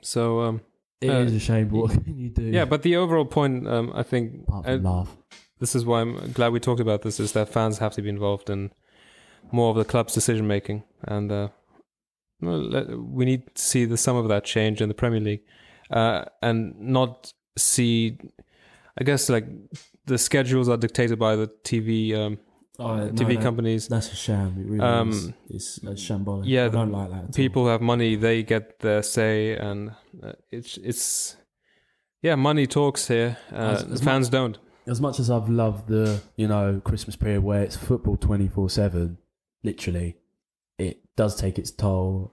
So 0.02 0.40
um, 0.40 0.60
It 1.00 1.10
Uh, 1.10 1.20
is 1.24 1.34
a 1.34 1.38
shame. 1.40 1.70
What 1.70 2.04
can 2.04 2.18
you 2.18 2.28
do? 2.30 2.42
yeah, 2.42 2.66
but 2.66 2.82
the 2.82 2.96
overall 2.96 3.24
point, 3.24 3.66
um, 3.66 3.90
I 3.94 4.02
think, 4.02 4.44
uh, 4.48 4.76
laugh. 4.76 5.16
this 5.60 5.74
is 5.74 5.84
why 5.84 6.00
I'm 6.02 6.32
glad 6.32 6.52
we 6.52 6.60
talked 6.60 6.80
about 6.80 7.00
this 7.02 7.18
is 7.20 7.32
that 7.32 7.48
fans 7.48 7.78
have 7.78 7.92
to 7.94 8.02
be 8.02 8.08
involved 8.08 8.50
in 8.50 8.70
more 9.52 9.70
of 9.70 9.76
the 9.76 9.84
club's 9.84 10.12
decision 10.14 10.46
making 10.46 10.82
and 11.02 11.32
uh, 11.32 11.48
we 12.40 13.24
need 13.24 13.42
to 13.54 13.62
see 13.62 13.84
the 13.84 13.96
some 13.96 14.16
of 14.16 14.28
that 14.28 14.44
change 14.44 14.80
in 14.80 14.88
the 14.88 14.94
Premier 14.94 15.20
League 15.20 15.42
uh, 15.90 16.24
and 16.42 16.78
not 16.80 17.32
see 17.56 18.18
I 18.98 19.04
guess 19.04 19.28
like 19.28 19.46
the 20.06 20.18
schedules 20.18 20.68
are 20.68 20.76
dictated 20.76 21.18
by 21.18 21.36
the 21.36 21.48
TV 21.64 22.14
um, 22.14 22.38
Oh, 22.80 22.96
no, 22.96 23.12
TV 23.12 23.34
that- 23.34 23.42
companies 23.42 23.88
That's 23.88 24.10
a 24.12 24.16
sham. 24.16 24.56
It 24.58 24.66
really 24.70 24.80
Um, 24.80 25.10
is. 25.10 25.32
It's 25.48 25.78
a 25.78 25.94
shambolic. 26.06 26.44
yeah, 26.46 26.64
I 26.66 26.68
don't 26.68 26.92
like 26.92 27.10
that. 27.10 27.22
all. 27.24 27.32
people 27.34 27.62
who 27.64 27.68
have 27.68 27.80
money 27.82 28.16
they 28.16 28.42
get 28.42 28.80
their 28.80 29.02
say 29.02 29.56
and 29.56 29.92
uh, 30.22 30.32
it's 30.50 30.76
it's 30.78 31.36
yeah 32.22 32.34
money 32.36 32.66
talks 32.66 33.08
here 33.08 33.36
uh, 33.52 33.56
As- 33.76 33.84
as 33.84 34.00
fans 34.00 34.28
don't 34.28 34.58
as 34.86 35.00
much 35.00 35.20
as 35.20 35.30
I've 35.30 35.48
loved 35.48 35.88
the 35.88 36.20
you 36.36 36.48
know 36.48 36.80
Christmas 36.82 37.14
period 37.16 37.42
where 37.44 37.62
it's 37.62 37.76
football 37.76 38.16
twenty 38.16 38.48
four 38.48 38.68
seven, 38.70 39.18
literally, 39.62 40.16
it 40.78 40.96
does 41.16 41.36
take 41.36 41.58
its 41.58 41.70
toll. 41.70 42.32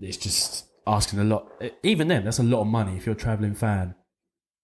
It's 0.00 0.16
just 0.16 0.66
asking 0.86 1.18
a 1.20 1.24
lot. 1.24 1.46
Even 1.82 2.08
then, 2.08 2.24
that's 2.24 2.38
a 2.40 2.42
lot 2.42 2.62
of 2.62 2.66
money 2.68 2.96
if 2.96 3.06
you're 3.06 3.14
a 3.14 3.18
traveling 3.18 3.54
fan. 3.54 3.94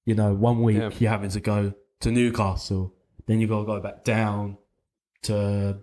You 0.06 0.14
know, 0.16 0.34
one 0.34 0.62
week 0.62 0.78
Yeah. 0.78 0.90
you're 0.98 1.10
having 1.10 1.30
to 1.30 1.40
go 1.40 1.74
to 2.00 2.10
Newcastle, 2.10 2.94
then 3.26 3.38
you've 3.40 3.50
got 3.50 3.60
to 3.60 3.66
go 3.66 3.80
back 3.80 4.02
down 4.02 4.56
to 5.24 5.78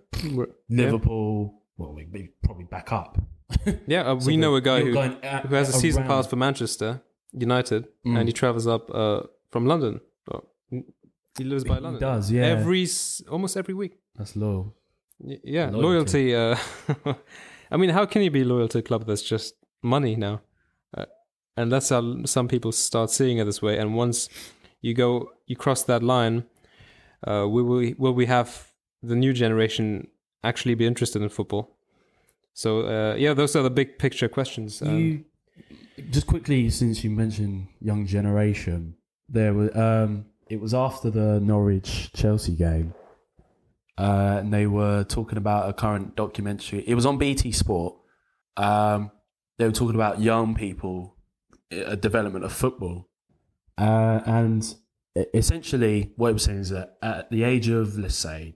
Liverpool. 0.68 1.54
Well, 1.76 1.94
we 1.94 2.06
we 2.12 2.30
probably 2.44 2.64
back 2.64 2.92
up. 2.92 3.18
yeah 3.86 4.02
uh, 4.02 4.18
So 4.20 4.26
we 4.26 4.36
know 4.36 4.54
a 4.56 4.60
guy 4.60 4.80
who 4.82 4.92
going 4.92 5.16
a- 5.22 5.40
who 5.46 5.54
has 5.54 5.68
a 5.68 5.72
season 5.72 6.04
pass 6.04 6.26
for 6.26 6.36
Manchester 6.36 7.00
United, 7.32 7.86
Mm. 8.06 8.18
and 8.18 8.28
he 8.28 8.32
travels 8.32 8.66
up 8.66 8.90
uh, 8.94 9.20
from 9.50 9.66
London. 9.66 10.00
Oh, 10.32 10.42
he 11.38 11.44
lives 11.44 11.64
by 11.64 11.74
He 11.76 11.80
London. 11.80 12.00
does, 12.00 12.30
yeah. 12.30 12.44
Every 12.58 12.86
almost 13.30 13.56
every 13.56 13.74
week. 13.74 13.98
That's 14.16 14.36
low. 14.36 14.74
Y- 15.18 15.40
yeah, 15.44 15.70
loyalty. 15.70 16.34
Loyalty. 16.34 16.56
uh, 17.06 17.14
I 17.72 17.76
mean, 17.78 17.90
how 17.90 18.06
can 18.06 18.22
you 18.22 18.30
be 18.30 18.44
loyal 18.44 18.68
to 18.68 18.78
a 18.78 18.82
club 18.82 19.06
that's 19.06 19.22
just 19.22 19.54
money 19.82 20.14
now? 20.16 20.40
Uh, 20.96 21.06
and 21.56 21.70
that's 21.72 21.88
how 21.88 22.24
some 22.24 22.48
people 22.48 22.72
start 22.72 23.10
seeing 23.10 23.38
it 23.38 23.44
this 23.44 23.62
way. 23.62 23.78
And 23.78 23.94
once 23.96 24.28
you 24.82 24.94
go, 24.94 25.30
you 25.46 25.56
cross 25.56 25.82
that 25.84 26.02
line, 26.02 26.44
uh, 27.26 27.46
will 27.48 27.64
we 27.64 27.94
will 27.98 28.14
we 28.14 28.26
have 28.26 28.71
the 29.02 29.16
new 29.16 29.32
generation 29.32 30.08
actually 30.44 30.74
be 30.74 30.86
interested 30.86 31.22
in 31.22 31.28
football? 31.28 31.76
So 32.54 32.80
uh, 32.82 33.14
yeah, 33.16 33.34
those 33.34 33.56
are 33.56 33.62
the 33.62 33.70
big 33.70 33.98
picture 33.98 34.28
questions. 34.28 34.82
Um, 34.82 34.98
you 34.98 35.24
just 36.10 36.26
quickly 36.26 36.70
since 36.70 37.04
you 37.04 37.10
mentioned 37.10 37.68
young 37.80 38.06
generation 38.06 38.94
there 39.28 39.52
was 39.54 39.74
um 39.76 40.24
it 40.48 40.60
was 40.60 40.74
after 40.74 41.10
the 41.10 41.40
norwich 41.40 42.10
chelsea 42.12 42.54
game 42.54 42.94
uh 43.98 44.38
and 44.40 44.52
they 44.52 44.66
were 44.66 45.04
talking 45.04 45.38
about 45.38 45.68
a 45.68 45.72
current 45.72 46.16
documentary 46.16 46.82
it 46.86 46.94
was 46.94 47.06
on 47.06 47.18
bt 47.18 47.52
sport 47.52 47.94
um 48.56 49.10
they 49.58 49.66
were 49.66 49.72
talking 49.72 49.94
about 49.94 50.20
young 50.20 50.54
people 50.54 51.16
a 51.70 51.96
development 51.96 52.44
of 52.44 52.52
football 52.52 53.08
uh 53.78 54.20
and 54.26 54.74
essentially 55.34 56.12
what 56.16 56.30
it 56.30 56.32
was 56.32 56.44
saying 56.44 56.58
is 56.58 56.70
that 56.70 56.96
at 57.02 57.30
the 57.30 57.44
age 57.44 57.68
of 57.68 57.98
let's 57.98 58.14
say 58.14 58.54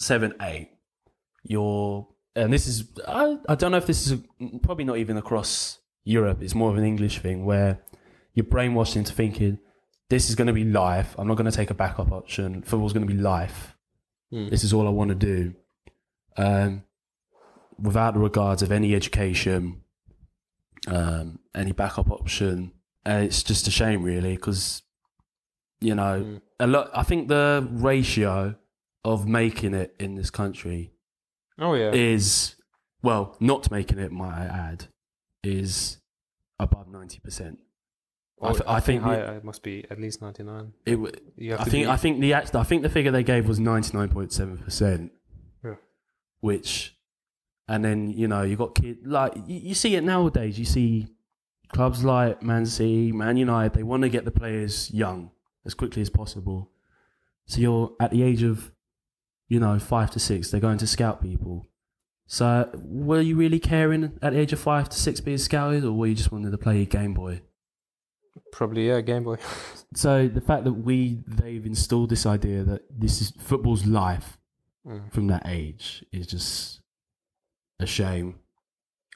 seven 0.00 0.34
eight 0.42 0.70
you're 1.44 2.08
and 2.34 2.52
this 2.52 2.66
is 2.66 2.84
I, 3.06 3.36
I 3.48 3.54
don't 3.54 3.70
know 3.70 3.76
if 3.76 3.86
this 3.86 4.06
is 4.06 4.20
probably 4.62 4.84
not 4.84 4.96
even 4.98 5.16
across 5.16 5.78
Europe. 6.04 6.42
It's 6.42 6.54
more 6.54 6.70
of 6.70 6.76
an 6.78 6.84
English 6.84 7.18
thing 7.20 7.44
where 7.44 7.80
you're 8.34 8.46
brainwashed 8.46 8.96
into 8.96 9.12
thinking 9.12 9.58
this 10.08 10.28
is 10.30 10.34
going 10.36 10.46
to 10.46 10.52
be 10.52 10.64
life. 10.64 11.14
I'm 11.18 11.28
not 11.28 11.36
going 11.36 11.50
to 11.50 11.56
take 11.56 11.70
a 11.70 11.74
backup 11.74 12.10
option. 12.12 12.62
Football's 12.62 12.92
going 12.92 13.06
to 13.06 13.12
be 13.14 13.20
life. 13.20 13.76
Hmm. 14.30 14.48
This 14.48 14.64
is 14.64 14.72
all 14.72 14.86
I 14.86 14.90
want 14.90 15.10
to 15.10 15.14
do, 15.14 15.54
um, 16.36 16.82
without 17.78 18.14
the 18.14 18.20
regards 18.20 18.62
of 18.62 18.70
any 18.72 18.94
education, 18.94 19.82
um, 20.86 21.38
any 21.54 21.72
backup 21.72 22.10
option. 22.10 22.72
And 23.04 23.24
it's 23.24 23.42
just 23.42 23.66
a 23.66 23.70
shame, 23.70 24.02
really, 24.02 24.34
because 24.36 24.82
you 25.80 25.94
know 25.94 26.22
Mm. 26.22 26.40
a 26.60 26.66
lot. 26.66 26.90
I 26.94 27.02
think 27.02 27.28
the 27.28 27.66
ratio 27.70 28.54
of 29.04 29.26
making 29.26 29.74
it 29.74 29.94
in 29.98 30.14
this 30.14 30.30
country 30.30 30.92
Oh 31.58 31.74
yeah, 31.74 31.90
is 31.92 32.56
well, 33.02 33.36
not 33.40 33.70
making 33.70 33.98
it, 33.98 34.12
might 34.12 34.34
I 34.34 34.44
add, 34.46 34.86
is 35.42 35.98
above 36.58 36.88
ninety 36.88 37.18
percent. 37.18 37.58
I 38.42 38.52
th- 38.52 38.62
I 38.66 38.80
think 38.80 39.02
the- 39.02 39.08
higher, 39.08 39.24
uh, 39.26 39.32
it 39.34 39.44
must 39.44 39.62
be 39.62 39.84
at 39.90 40.00
least 40.00 40.22
ninety 40.22 40.42
nine. 40.42 40.72
It, 40.86 40.92
w- 40.92 41.12
You 41.36 41.52
have 41.52 41.60
I 41.60 41.64
think 41.64 41.86
be, 41.86 41.90
I 41.90 41.96
think 41.98 42.20
the 42.20 42.32
act- 42.32 42.54
I 42.56 42.62
think 42.62 42.82
the 42.82 42.88
figure 42.88 43.10
they 43.10 43.22
gave 43.22 43.46
was 43.46 43.58
ninety 43.60 43.94
nine 43.96 44.08
point 44.08 44.32
seven 44.32 44.56
percent. 44.58 45.12
Yeah. 45.62 45.74
Which, 46.40 46.96
and 47.68 47.84
then 47.84 48.08
you 48.10 48.28
know 48.28 48.42
you 48.42 48.56
got 48.56 48.74
kid 48.74 49.06
like 49.06 49.34
you, 49.46 49.60
you 49.60 49.74
see 49.74 49.94
it 49.96 50.04
nowadays. 50.04 50.58
You 50.58 50.64
see 50.64 51.08
clubs 51.68 52.02
like 52.02 52.42
Man 52.42 52.64
City, 52.64 53.12
Man 53.12 53.36
United. 53.36 53.74
They 53.74 53.82
want 53.82 54.02
to 54.02 54.08
get 54.08 54.24
the 54.24 54.30
players 54.30 54.90
young 54.90 55.30
as 55.66 55.74
quickly 55.74 56.00
as 56.00 56.08
possible. 56.08 56.70
So 57.46 57.60
you're 57.60 57.92
at 58.00 58.10
the 58.12 58.22
age 58.22 58.42
of, 58.42 58.72
you 59.50 59.60
know, 59.60 59.78
five 59.78 60.10
to 60.12 60.18
six. 60.18 60.50
They're 60.50 60.60
going 60.60 60.78
to 60.78 60.86
scout 60.86 61.20
people. 61.20 61.68
So 62.26 62.70
were 62.74 63.20
you 63.20 63.36
really 63.36 63.58
caring 63.58 64.18
at 64.22 64.32
the 64.32 64.38
age 64.38 64.52
of 64.54 64.60
five 64.60 64.88
to 64.88 64.96
six 64.96 65.20
being 65.20 65.36
scouted, 65.36 65.84
or 65.84 65.92
were 65.92 66.06
you 66.06 66.14
just 66.14 66.32
wanted 66.32 66.52
to 66.52 66.58
play 66.58 66.86
Game 66.86 67.12
Boy? 67.12 67.42
probably 68.52 68.86
yeah, 68.88 69.00
Game 69.02 69.24
Boy. 69.24 69.36
So 69.94 70.28
the 70.28 70.40
fact 70.40 70.62
that 70.64 70.74
we 70.74 71.20
they've 71.26 71.66
installed 71.66 72.10
this 72.10 72.24
idea 72.24 72.62
that 72.62 72.82
this 72.88 73.20
is 73.20 73.32
football's 73.38 73.84
life 73.84 74.38
Mm. 74.86 75.12
from 75.12 75.26
that 75.26 75.42
age 75.44 76.02
is 76.10 76.26
just 76.26 76.80
a 77.80 77.84
shame. 77.86 78.36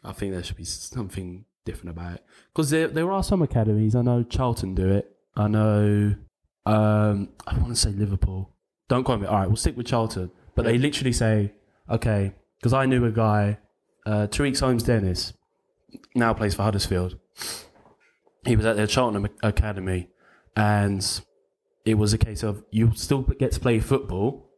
I 0.05 0.12
think 0.12 0.32
there 0.32 0.43
should 0.43 0.59
be 0.59 0.64
something 0.64 1.47
different 1.64 1.97
about 1.97 2.16
it 2.16 2.24
because 2.53 2.68
there 2.68 2.89
there 2.89 3.11
are 3.11 3.22
some 3.22 3.41
academies. 3.41 3.95
I 3.95 4.03
know 4.03 4.22
Charlton 4.24 4.74
do 4.74 4.91
it. 4.91 5.16
I 5.37 5.49
know 5.49 6.16
um, 6.66 7.28
I 7.47 7.57
want 7.59 7.68
to 7.68 7.76
say 7.80 7.91
Liverpool. 7.93 8.51
Don't 8.89 9.05
quote 9.05 9.20
me. 9.20 9.26
All 9.26 9.37
right, 9.37 9.47
we'll 9.47 9.57
stick 9.57 9.76
with 9.76 9.87
Charlton. 9.87 10.30
But 10.55 10.64
they 10.64 10.78
literally 10.78 11.12
say, 11.12 11.53
okay, 11.91 12.35
because 12.59 12.72
I 12.72 12.87
knew 12.87 13.05
a 13.05 13.11
guy, 13.11 13.59
uh, 14.07 14.26
Tareiq 14.28 14.59
Holmes 14.61 14.82
Dennis, 14.82 15.32
now 16.14 16.32
plays 16.35 16.55
for 16.55 16.62
Huddersfield. 16.62 17.18
He 18.47 18.57
was 18.57 18.66
at 18.66 18.76
the 18.76 18.87
Charlton 18.87 19.28
Academy, 19.43 20.09
and 20.55 21.20
it 21.85 21.95
was 21.95 22.12
a 22.12 22.18
case 22.18 22.43
of 22.43 22.62
you 22.70 22.93
still 22.95 23.22
get 23.22 23.53
to 23.53 23.61
play 23.61 23.80
football, 23.80 24.51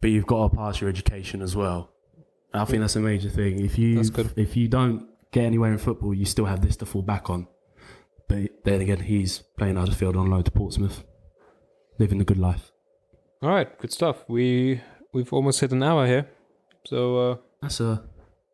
but 0.00 0.10
you've 0.10 0.26
got 0.26 0.50
to 0.50 0.56
pass 0.56 0.80
your 0.80 0.88
education 0.88 1.42
as 1.42 1.56
well. 1.56 1.90
And 2.52 2.62
I 2.62 2.64
think 2.64 2.80
that's 2.80 2.96
a 2.96 3.00
major 3.00 3.28
thing. 3.28 3.64
If 3.64 3.78
you 3.78 4.02
if 4.36 4.56
you 4.56 4.68
don't 4.68 5.08
get 5.32 5.44
anywhere 5.44 5.72
in 5.72 5.78
football, 5.78 6.14
you 6.14 6.24
still 6.24 6.44
have 6.44 6.60
this 6.60 6.76
to 6.76 6.86
fall 6.86 7.02
back 7.02 7.28
on. 7.28 7.48
But 8.28 8.64
then 8.64 8.80
again, 8.80 9.00
he's 9.00 9.40
playing 9.58 9.76
Huddersfield 9.76 10.16
on 10.16 10.30
loan 10.30 10.44
to 10.44 10.50
Portsmouth, 10.50 11.02
living 11.98 12.18
the 12.18 12.24
good 12.24 12.38
life. 12.38 12.70
All 13.44 13.50
right, 13.50 13.78
good 13.78 13.92
stuff. 13.92 14.24
We 14.26 14.80
we've 15.12 15.30
almost 15.30 15.60
hit 15.60 15.70
an 15.70 15.82
hour 15.82 16.06
here, 16.06 16.26
so 16.86 17.18
uh, 17.18 17.36
That's 17.60 17.78
a 17.78 18.02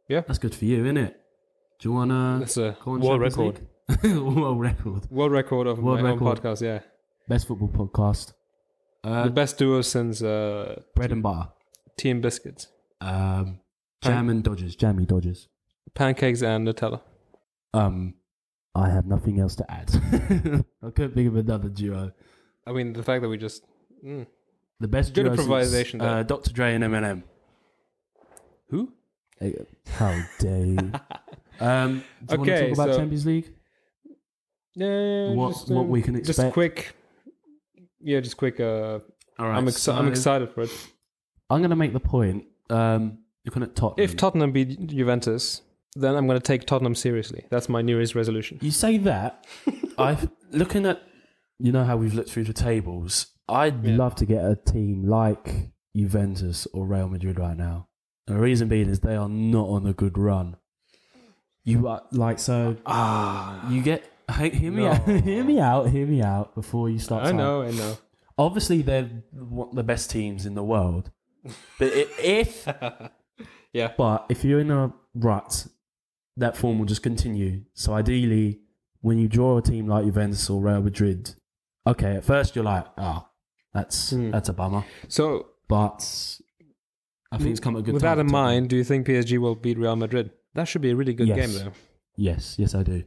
Yeah. 0.09 0.23
That's 0.27 0.41
good 0.41 0.53
for 0.53 0.65
you, 0.65 0.83
isn't 0.85 0.97
it? 0.97 1.17
Do 1.79 1.89
you 1.89 1.93
wanna 1.95 2.39
that's 2.41 2.57
a 2.57 2.77
world 2.85 3.21
record. 3.21 3.61
World 4.05 4.61
record. 4.61 5.09
World 5.09 5.31
record 5.31 5.69
of 5.69 5.79
World 5.79 6.03
my 6.03 6.11
record. 6.11 6.27
own 6.27 6.37
podcast. 6.37 6.61
Yeah, 6.61 6.81
Best 7.29 7.47
football 7.47 7.69
podcast. 7.69 8.33
Uh, 9.05 9.27
the 9.27 9.31
best 9.31 9.59
duo 9.59 9.81
since 9.83 10.25
uh, 10.25 10.83
bread 10.97 11.13
and 11.13 11.23
butter. 11.23 11.51
Team 11.97 12.21
Biscuits, 12.21 12.67
Um, 13.01 13.61
jam 14.03 14.29
and 14.29 14.43
Dodgers. 14.43 14.75
Jammy 14.75 15.07
Dodgers. 15.07 15.47
pancakes 15.95 16.43
and 16.43 16.67
Nutella. 16.67 17.01
Um, 17.73 18.15
I 18.75 18.89
have 18.91 19.07
nothing 19.07 19.39
else 19.39 19.55
to 19.55 19.71
add. 19.71 19.89
I 20.83 20.91
couldn't 20.91 21.15
think 21.15 21.29
of 21.29 21.37
another 21.37 21.69
duo. 21.69 22.11
I 22.67 22.73
mean, 22.73 22.93
the 22.93 23.05
fact 23.05 23.23
that 23.23 23.29
we 23.29 23.39
just 23.39 23.65
mm. 24.05 24.27
The 24.81 24.89
best 24.89 25.13
Good 25.15 25.25
duo 25.25 25.37
since, 25.37 25.47
improvisation 25.47 25.99
there. 25.99 26.09
Uh, 26.09 26.23
Dr. 26.23 26.53
Dre 26.53 26.75
and 26.75 26.83
Eminem. 26.85 27.23
who? 28.71 28.93
How 29.93 30.23
dare 30.39 30.65
you? 30.67 30.93
Um, 31.61 32.03
do 32.25 32.37
you 32.37 32.41
Okay, 32.41 32.41
want 32.41 32.47
to 32.47 32.61
talk 32.69 32.73
about 32.73 32.89
so- 32.95 32.99
Champions 33.01 33.27
League? 33.27 33.53
Yeah, 34.75 35.33
What- 35.35 35.51
just, 35.53 35.69
what 35.71 35.83
um, 35.83 35.89
we 35.91 36.01
can 36.01 36.15
expect? 36.17 36.27
Just 36.27 36.39
expect? 36.39 36.55
quick. 36.55 36.97
Yeah, 38.01 38.21
just 38.21 38.39
quick. 38.39 38.59
Uh, 38.61 39.01
All 39.39 39.47
right. 39.49 39.57
I'm 39.59 39.67
exci- 39.67 39.93
I'm 39.95 40.07
so 40.07 40.11
excited 40.11 40.51
for 40.55 40.63
it. 40.63 40.71
I'm 41.51 41.59
going 41.61 41.69
to 41.69 41.77
make 41.77 41.93
the 41.93 42.01
point. 42.01 42.45
Um, 42.71 43.19
looking 43.45 43.63
at 43.63 43.75
Tottenham. 43.77 44.03
If 44.03 44.17
Tottenham 44.17 44.53
beat 44.53 44.87
Juventus, 44.87 45.61
then 45.97 46.15
I'm 46.17 46.27
going 46.27 46.39
to 46.39 46.43
take 46.43 46.65
Tottenham 46.67 46.95
seriously. 46.95 47.45
That's 47.51 47.69
my 47.69 47.83
New 47.83 47.97
Year's 47.97 48.15
resolution. 48.15 48.59
You 48.63 48.71
say 48.71 48.97
that. 48.99 49.45
I 49.99 50.17
looking 50.53 50.87
at 50.87 51.03
you 51.59 51.73
know 51.73 51.85
how 51.85 51.99
we've 51.99 52.15
looked 52.15 52.31
through 52.31 52.45
the 52.45 52.55
tables. 52.55 53.27
I'd 53.51 53.85
Yeah. 53.85 53.97
love 53.97 54.15
to 54.17 54.27
get 54.27 54.45
a 54.45 54.57
team 54.57 55.05
like 55.09 55.71
Juventus 55.97 56.67
or 56.73 56.87
Real 56.87 57.09
Madrid 57.09 57.39
right 57.39 57.57
now. 57.57 57.89
And 58.27 58.37
the 58.37 58.41
reason 58.41 58.69
being 58.69 58.89
is 58.89 59.01
they 59.01 59.17
are 59.17 59.29
not 59.29 59.69
on 59.69 59.87
a 59.87 59.93
good 59.93 60.17
run. 60.17 60.57
You 61.65 61.89
are 61.89 62.03
like 62.13 62.39
so. 62.39 62.77
Ah, 62.87 63.69
You 63.71 63.83
get 63.83 64.05
hey, 64.31 64.51
hear 64.51 64.71
me 64.73 64.83
No. 64.85 64.91
out. 64.93 65.09
hear 65.25 65.45
me 65.45 65.61
out. 65.61 65.89
Hear 65.89 66.07
me 66.07 66.23
out 66.23 66.55
before 66.55 66.89
you 66.89 66.99
start. 66.99 67.23
I 67.23 67.27
saying- 67.27 67.37
know, 67.37 67.63
I 67.63 67.71
know. 67.73 67.97
Obviously, 68.39 68.81
they're 68.83 69.11
the 69.73 69.83
best 69.85 70.11
teams 70.11 70.47
in 70.47 70.55
the 70.55 70.65
world. 70.65 71.11
But 71.79 71.93
if 72.23 72.67
yeah, 73.73 73.93
but 73.97 74.27
if 74.29 74.45
you're 74.45 74.61
in 74.61 74.71
a 74.71 74.93
rut, 75.15 75.67
that 76.37 76.57
form 76.57 76.79
will 76.79 76.87
just 76.87 77.03
continue. 77.03 77.63
So 77.75 77.93
ideally, 77.95 78.61
when 79.01 79.19
you 79.19 79.29
draw 79.29 79.59
a 79.59 79.63
team 79.63 79.87
like 79.87 80.05
Juventus 80.05 80.49
or 80.49 80.61
Real 80.63 80.81
Madrid, 80.83 81.35
okay, 81.87 82.17
at 82.17 82.25
first 82.25 82.55
you're 82.55 82.65
like, 82.65 82.87
oh, 82.97 83.27
that's 83.73 84.11
Hmm. 84.11 84.31
that's 84.31 84.49
a 84.49 84.53
bummer. 84.53 84.85
So 85.09 85.47
But 85.69 86.03
I 87.33 87.39
think 87.39 87.51
it's 87.51 87.61
come 87.61 87.77
at 87.77 87.81
a 87.81 87.83
good 87.83 87.95
with 87.95 88.03
time 88.03 88.17
that 88.19 88.27
in 88.27 88.33
mind, 88.33 88.69
do 88.71 88.77
you 88.77 88.85
think 88.85 89.07
PSG 89.07 89.39
will 89.39 89.55
beat 89.55 89.79
Real 89.79 89.95
Madrid? 89.97 90.31
That 90.55 90.65
should 90.67 90.83
be 90.83 90.91
a 90.91 90.97
really 90.97 91.15
good 91.15 91.29
Yes. 91.29 91.39
game, 91.39 91.53
though. 91.65 91.73
Yes, 92.17 92.59
yes, 92.59 92.75
I 92.75 92.83
do. 92.83 93.05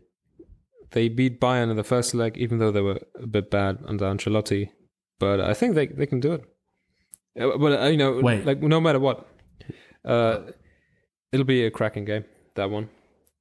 They 0.92 1.10
beat 1.10 1.42
Bayern 1.42 1.70
in 1.72 1.76
the 1.76 1.84
first 1.84 2.14
leg, 2.14 2.38
even 2.38 2.58
though 2.60 2.72
they 2.72 2.82
were 2.82 3.00
a 3.22 3.28
bit 3.28 3.52
bad 3.52 3.80
under 3.86 4.06
Ancelotti. 4.06 4.70
But 5.20 5.42
I 5.42 5.54
think 5.54 5.76
they 5.76 5.88
they 5.88 6.06
can 6.06 6.20
do 6.22 6.34
it. 6.34 6.42
Uh, 7.40 7.58
But 7.58 7.82
uh, 7.82 7.88
you 7.88 7.98
know, 7.98 8.22
Wait. 8.22 8.46
like 8.46 8.62
no 8.62 8.80
matter 8.80 9.00
what, 9.00 9.28
uh, 10.06 10.52
it'll 11.32 11.46
be 11.46 11.66
a 11.66 11.72
cracking 11.72 12.06
game. 12.06 12.24
That 12.56 12.70
one. 12.70 12.90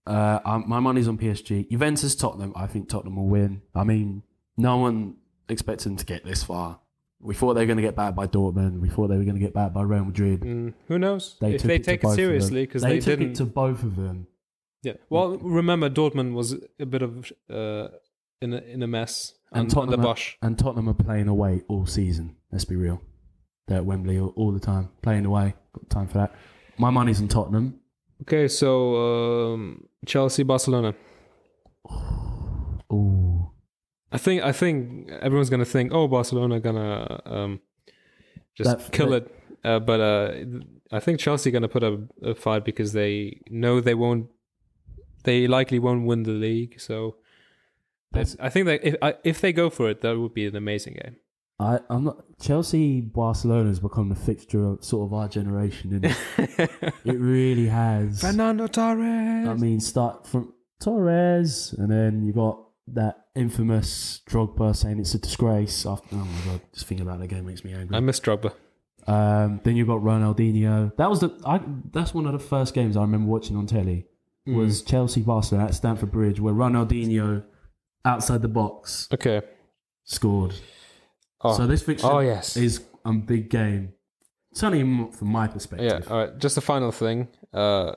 Uh, 0.07 0.41
um, 0.45 0.65
my 0.67 0.81
money's 0.81 1.07
on 1.07 1.17
PSG. 1.17 1.69
Juventus, 1.71 2.17
Tottenham. 2.17 2.53
I 2.57 2.67
think 2.67 2.89
Tottenham 2.89 3.15
will 3.17 3.29
win. 3.29 3.63
I 3.75 3.85
mean, 3.85 4.25
no 4.57 4.79
one 4.79 5.17
expected 5.49 5.85
them 5.91 5.97
to 5.99 6.05
get 6.05 6.25
this 6.25 6.43
far. 6.43 6.81
We 7.23 7.35
thought 7.35 7.55
they 7.55 7.61
were 7.63 7.67
going 7.67 7.77
to 7.77 7.83
get 7.83 7.95
back 7.97 8.15
by 8.17 8.27
Dortmund. 8.27 8.81
We 8.81 8.89
thought 8.89 9.07
they 9.09 9.17
were 9.17 9.23
going 9.25 9.37
to 9.37 9.41
get 9.41 9.55
back 9.55 9.73
by 9.73 9.83
Real 9.83 10.05
Madrid. 10.05 10.41
Mm, 10.41 10.75
who 10.89 10.99
knows 10.99 11.37
They 11.41 11.55
if 11.55 11.63
they 11.63 11.77
it 11.77 11.85
take 11.85 12.01
it 12.01 12.03
both 12.03 12.13
of 12.13 12.17
them. 12.17 12.25
seriously 12.27 12.67
because 12.67 12.83
They, 12.83 12.89
they, 12.95 13.01
took 13.01 13.19
didn't. 13.21 13.33
it 13.33 13.37
to 13.37 13.45
both 13.47 13.83
of 13.85 13.95
them. 13.97 14.27
yeah. 14.83 14.95
Well, 15.09 15.39
remember 15.39 15.89
Dortmund 15.89 16.35
was 16.35 16.57
a 16.81 16.87
bit 16.87 17.03
of 17.03 17.33
uh, 17.49 17.89
in 18.41 18.53
a, 18.55 18.59
in 18.59 18.83
a 18.83 18.89
mess 18.89 19.35
And 19.53 19.63
and 19.63 19.71
Tottenham 19.71 20.01
are- 20.05 20.15
Bosz. 20.15 20.35
And 20.43 20.59
Tottenham 20.59 20.89
are 20.89 20.95
playing 20.95 21.29
away 21.29 21.63
all 21.69 21.87
season. 21.87 22.35
Let's 22.51 22.65
be 22.65 22.75
real. 22.77 23.01
They're 23.69 23.79
at 23.79 23.85
Wembley 23.85 24.19
all, 24.19 24.33
all 24.35 24.51
the 24.51 24.59
time, 24.61 24.89
playing 25.03 25.25
away. 25.25 25.55
Got 25.75 25.89
time 25.91 26.09
for 26.09 26.19
that. 26.19 26.35
My 26.79 26.91
money's 26.91 27.21
on 27.21 27.29
Tottenham. 27.29 27.79
Okay, 28.23 28.49
so 28.49 29.53
um, 29.55 29.85
Chelsea, 30.07 30.43
Barcelona. 30.43 30.95
I 34.13 34.19
think 34.19 34.43
I 34.43 34.53
think 34.53 35.11
everyone's 35.11 35.51
gonna 35.51 35.65
think, 35.65 35.93
oh, 35.93 36.07
Barcelona 36.09 36.61
gonna 36.61 37.21
um, 37.25 37.61
just 38.55 38.71
That- 38.71 38.93
kill 38.93 39.11
that- 39.11 39.25
it. 39.27 39.35
Uh, 39.65 39.79
but 39.79 40.01
uh, 40.01 40.35
I 40.91 40.99
think 41.01 41.21
Chelsea 41.21 41.49
are 41.51 41.53
gonna 41.53 41.69
put 41.69 41.83
up 41.85 42.01
a 42.23 42.35
fight 42.35 42.65
because 42.65 42.93
they 42.93 43.41
know 43.49 43.81
they 43.81 43.95
won't. 43.95 44.27
They 45.25 45.47
likely 45.47 45.79
won't 45.79 46.05
win 46.05 46.25
the 46.25 46.33
league. 46.33 46.81
So 46.81 47.17
That's- 48.11 48.37
I 48.41 48.49
think 48.51 48.67
that 48.67 48.85
if 48.85 48.97
I, 49.01 49.15
if 49.25 49.41
they 49.41 49.53
go 49.53 49.71
for 49.71 49.89
it, 49.89 50.01
that 50.03 50.19
would 50.19 50.35
be 50.35 50.47
an 50.47 50.57
amazing 50.57 50.95
game. 51.03 51.17
I, 51.61 51.79
I'm 51.89 52.05
not. 52.05 52.17
Chelsea 52.41 53.01
Barcelona 53.01 53.69
has 53.69 53.79
become 53.79 54.09
the 54.09 54.17
fixture 54.17 54.65
of 54.67 54.85
sort 54.85 55.07
of 55.09 55.15
our 55.15 55.29
generation, 55.29 56.01
it? 56.03 56.17
it 57.05 57.19
really 57.21 57.69
has. 57.69 58.21
Fernando 58.21 58.67
Torres. 58.67 59.47
I 59.49 59.55
mean, 59.55 59.79
start 59.79 60.27
from 60.27 60.53
Torres, 60.81 61.73
and 61.79 61.89
then 61.91 62.25
you 62.25 62.33
got 62.33 62.59
that 62.89 63.22
infamous 63.35 64.21
Drogba 64.29 64.75
saying 64.77 64.99
it's 65.01 65.15
a 65.15 65.19
disgrace. 65.19 65.87
After, 65.87 66.09
oh 66.17 66.19
my 66.19 66.41
god, 66.53 66.61
just 66.73 66.87
thinking 66.87 67.07
about 67.07 67.21
that 67.21 67.29
game 67.29 67.47
makes 67.47 67.65
me 67.65 67.73
angry. 67.75 67.97
I 67.97 68.01
miss 68.01 68.21
Drogba. 68.21 68.53
Um, 69.07 69.61
then 69.65 69.77
you've 69.77 69.89
got 69.89 70.01
Ronaldinho. 70.01 70.95
That 70.97 71.11
was 71.11 71.21
the. 71.21 71.37
I, 71.45 71.61
that's 71.91 72.15
one 72.15 72.27
of 72.27 72.33
the 72.33 72.39
first 72.39 72.75
games 72.75 72.97
I 72.97 73.01
remember 73.03 73.31
watching 73.31 73.57
on 73.57 73.67
telly. 73.67 74.07
Mm. 74.49 74.57
Was 74.57 74.83
Chelsea 74.83 75.23
Barcelona 75.23 75.69
at 75.69 75.75
Stamford 75.75 76.11
Bridge, 76.11 76.41
where 76.41 76.55
Ronaldinho, 76.55 77.45
outside 78.05 78.43
the 78.43 78.49
box, 78.49 79.09
Okay. 79.13 79.41
scored. 80.05 80.55
Oh, 81.41 81.57
So 81.57 81.67
this 81.67 81.83
fixture 81.83 82.09
oh 82.09 82.21
yes. 82.21 82.57
is 82.57 82.85
a 83.05 83.13
big 83.13 83.51
game. 83.51 83.93
Certainly 84.55 85.13
from 85.13 85.29
my 85.29 85.47
perspective. 85.49 86.05
Yeah. 86.05 86.13
All 86.13 86.19
right. 86.19 86.39
Just 86.39 86.57
a 86.57 86.61
final 86.61 86.93
thing. 86.93 87.29
Uh, 87.53 87.93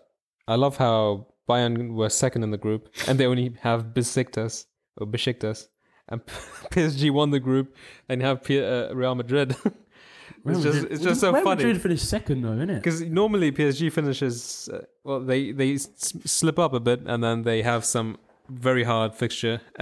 I 0.47 0.55
love 0.55 0.77
how 0.77 1.27
Bayern 1.49 1.93
were 1.93 2.09
second 2.09 2.43
in 2.43 2.51
the 2.51 2.57
group, 2.57 2.89
and 3.07 3.19
they 3.19 3.25
only 3.25 3.55
have 3.61 3.85
Besiktas 3.95 4.65
or 4.97 5.07
Besiktas, 5.07 5.67
and 6.09 6.25
PSG 6.71 7.11
won 7.11 7.31
the 7.31 7.39
group, 7.39 7.75
and 8.09 8.21
have 8.21 8.43
P- 8.43 8.63
uh, 8.63 8.93
Real 8.93 9.15
Madrid. 9.15 9.55
It's 10.47 10.61
just 10.61 10.87
it's 10.91 11.03
just 11.03 11.21
so 11.21 11.31
funny. 11.31 11.37
Real 11.41 11.43
funny 11.43 11.63
Madrid 11.65 11.81
finished 11.81 12.07
second 12.07 12.41
though, 12.43 12.53
isn't 12.53 12.69
it? 12.69 12.75
because 12.75 13.01
normally 13.01 13.51
PSG 13.51 13.91
finishes 13.91 14.69
uh, 14.71 14.81
well. 15.03 15.19
They 15.19 15.51
they 15.51 15.73
s- 15.73 16.13
slip 16.25 16.59
up 16.59 16.73
a 16.73 16.79
bit, 16.79 17.01
and 17.07 17.23
then 17.23 17.41
they 17.43 17.63
have 17.63 17.83
some 17.83 18.17
very 18.47 18.83
hard 18.83 19.15
fixture. 19.15 19.59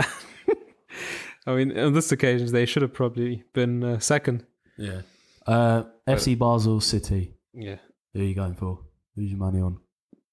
I 1.46 1.56
mean, 1.56 1.78
on 1.78 1.94
this 1.94 2.12
occasion, 2.14 2.52
they 2.54 2.66
should 2.66 2.82
have 2.82 2.94
probably 2.94 3.44
been 3.54 3.84
uh, 3.84 4.00
second. 4.00 4.46
Yeah. 4.78 5.02
Uh, 5.46 5.84
FC 6.08 6.38
Basel 6.38 6.80
City. 6.80 7.34
Yeah. 7.54 7.78
Who 8.14 8.22
are 8.22 8.24
you 8.24 8.36
going 8.36 8.56
for? 8.56 8.80
Who's 9.18 9.30
your 9.32 9.40
money 9.40 9.60
on? 9.62 9.80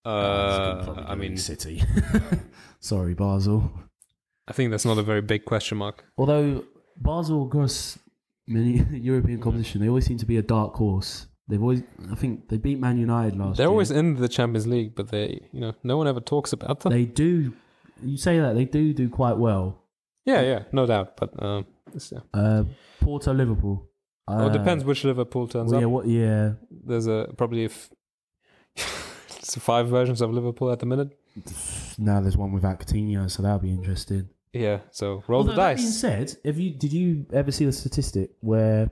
Uh, 0.05 1.05
I 1.09 1.16
mean, 1.16 1.37
City. 1.37 1.83
Sorry, 2.78 3.14
Basel. 3.14 3.72
I 4.51 4.53
think 4.53 4.72
that's 4.72 4.84
not 4.84 4.98
a 4.98 5.03
very 5.03 5.22
big 5.22 5.44
question 5.44 5.78
mark. 5.78 6.05
Although 6.18 6.64
Basel 6.96 7.46
across 7.46 7.96
many 8.48 8.84
European 8.98 9.40
competition, 9.40 9.80
they 9.80 9.88
always 9.88 10.05
seem 10.05 10.18
to 10.18 10.26
be 10.26 10.38
a 10.38 10.42
dark 10.42 10.74
horse. 10.74 11.28
They've 11.46 11.62
always, 11.62 11.82
I 12.11 12.16
think, 12.16 12.48
they 12.48 12.59
beat 12.59 12.80
Man 12.80 12.98
United 12.98 13.36
last. 13.38 13.57
They're 13.59 13.66
year. 13.66 13.70
always 13.70 13.92
in 13.92 14.16
the 14.16 14.28
Champions 14.28 14.66
League, 14.66 14.96
but 14.96 15.09
they, 15.09 15.40
you 15.53 15.61
know, 15.61 15.74
no 15.84 15.96
one 15.96 16.09
ever 16.09 16.20
talks 16.20 16.53
about 16.53 16.80
them. 16.80 16.92
They 16.92 17.05
do. 17.05 17.53
You 18.03 18.16
say 18.16 18.40
that 18.40 18.55
they 18.57 18.64
do 18.64 18.92
do 18.92 19.09
quite 19.09 19.36
well. 19.36 19.84
yeah, 20.24 20.40
yeah, 20.42 20.62
no 20.72 20.84
doubt. 20.84 21.16
But 21.16 21.40
um, 21.40 21.66
yeah. 22.11 22.18
Uh, 22.34 22.64
Porto, 23.01 23.32
Liverpool. 23.32 23.88
Uh, 24.26 24.34
well, 24.38 24.48
it 24.48 24.53
depends 24.53 24.84
which 24.84 25.05
Liverpool 25.05 25.46
turns 25.46 25.70
well, 25.70 25.80
yeah, 25.80 25.86
up. 25.86 25.92
what? 25.92 26.07
Yeah, 26.07 26.53
There's 26.70 27.07
a 27.07 27.28
probably 27.36 27.64
if 27.64 27.90
five 28.76 29.88
versions 29.88 30.20
of 30.20 30.32
Liverpool 30.32 30.72
at 30.72 30.80
the 30.80 30.86
minute. 30.86 31.16
now 31.98 32.20
there's 32.20 32.36
one 32.36 32.53
without 32.53 32.80
Coutinho, 32.80 33.30
so 33.30 33.42
that'll 33.42 33.59
be 33.59 33.70
interesting. 33.70 34.28
Yeah, 34.53 34.80
so 34.90 35.22
roll 35.28 35.40
Although 35.40 35.53
the 35.53 35.57
that 35.57 35.76
being 35.76 35.88
dice. 35.88 36.01
said, 36.01 36.34
have 36.44 36.59
you 36.59 36.70
did 36.70 36.92
you 36.92 37.26
ever 37.32 37.53
see 37.53 37.64
the 37.64 37.72
statistic 37.72 38.30
where 38.40 38.90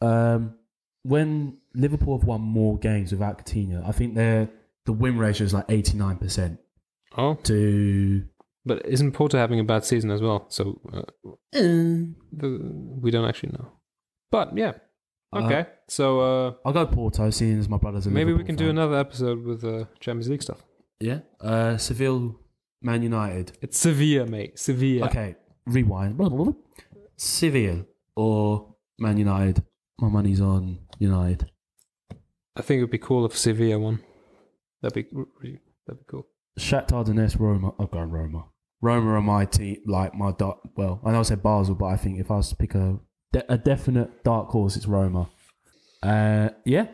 um, 0.00 0.54
when 1.02 1.58
Liverpool 1.74 2.18
have 2.18 2.26
won 2.26 2.40
more 2.40 2.76
games 2.78 3.12
without 3.12 3.38
Coutinho, 3.44 3.86
I 3.86 3.92
think 3.92 4.14
their 4.14 4.48
the 4.84 4.92
win 4.92 5.16
ratio 5.18 5.44
is 5.44 5.54
like 5.54 5.66
eighty 5.68 5.96
nine 5.96 6.16
percent 6.16 6.58
Oh, 7.16 7.34
to 7.44 8.24
but 8.64 8.84
isn't 8.84 9.12
Porto 9.12 9.38
having 9.38 9.60
a 9.60 9.64
bad 9.64 9.84
season 9.84 10.10
as 10.10 10.20
well? 10.20 10.46
So 10.48 10.80
uh, 10.92 11.02
the, 11.52 12.98
we 13.00 13.10
don't 13.10 13.24
actually 13.28 13.52
know. 13.52 13.70
But 14.30 14.56
yeah, 14.58 14.72
okay. 15.34 15.60
Uh, 15.60 15.64
so 15.88 16.20
uh, 16.20 16.54
I'll 16.64 16.72
go 16.72 16.84
Porto, 16.86 17.30
seeing 17.30 17.58
as 17.60 17.68
my 17.68 17.78
brother's 17.78 18.06
a 18.06 18.10
maybe 18.10 18.32
we 18.32 18.38
Liverpool 18.38 18.46
can 18.46 18.56
do 18.56 18.70
another 18.70 18.96
episode 18.96 19.44
with 19.44 19.64
uh, 19.64 19.84
Champions 20.00 20.28
League 20.28 20.42
stuff. 20.42 20.64
Yeah, 20.98 21.20
uh, 21.40 21.76
Seville, 21.76 22.38
Man 22.82 23.02
United. 23.02 23.56
It's 23.60 23.78
Sevilla, 23.78 24.26
mate. 24.26 24.58
Sevilla. 24.58 25.06
Okay, 25.06 25.36
rewind. 25.66 26.18
Seville 27.16 27.86
or 28.14 28.74
Man 28.98 29.16
United. 29.16 29.64
My 29.98 30.08
money's 30.08 30.40
on 30.40 30.78
United. 30.98 31.50
I 32.56 32.62
think 32.62 32.78
it'd 32.78 32.90
be 32.90 32.98
cool 32.98 33.24
if 33.26 33.36
Sevilla 33.36 33.78
won. 33.78 34.00
That'd 34.82 34.94
be 34.94 35.02
that'd 35.86 36.00
be 36.00 36.04
cool. 36.06 36.26
Shakhtar 36.58 37.04
Donetsk, 37.06 37.38
Roma. 37.38 37.72
I've 37.78 37.90
gone 37.90 38.10
Roma. 38.10 38.46
Roma 38.80 39.12
are 39.12 39.22
my 39.22 39.44
team, 39.46 39.78
like 39.86 40.14
my 40.14 40.32
dark. 40.32 40.58
Well, 40.76 41.00
I 41.04 41.12
know 41.12 41.20
I 41.20 41.22
said 41.22 41.42
Basel, 41.42 41.74
but 41.74 41.86
I 41.86 41.96
think 41.96 42.18
if 42.18 42.30
I 42.30 42.36
was 42.36 42.50
to 42.50 42.56
pick 42.56 42.74
a 42.74 42.98
de- 43.32 43.52
a 43.52 43.58
definite 43.58 44.22
dark 44.22 44.48
horse, 44.48 44.76
it's 44.76 44.86
Roma. 44.86 45.28
Uh, 46.02 46.50
yeah, 46.64 46.86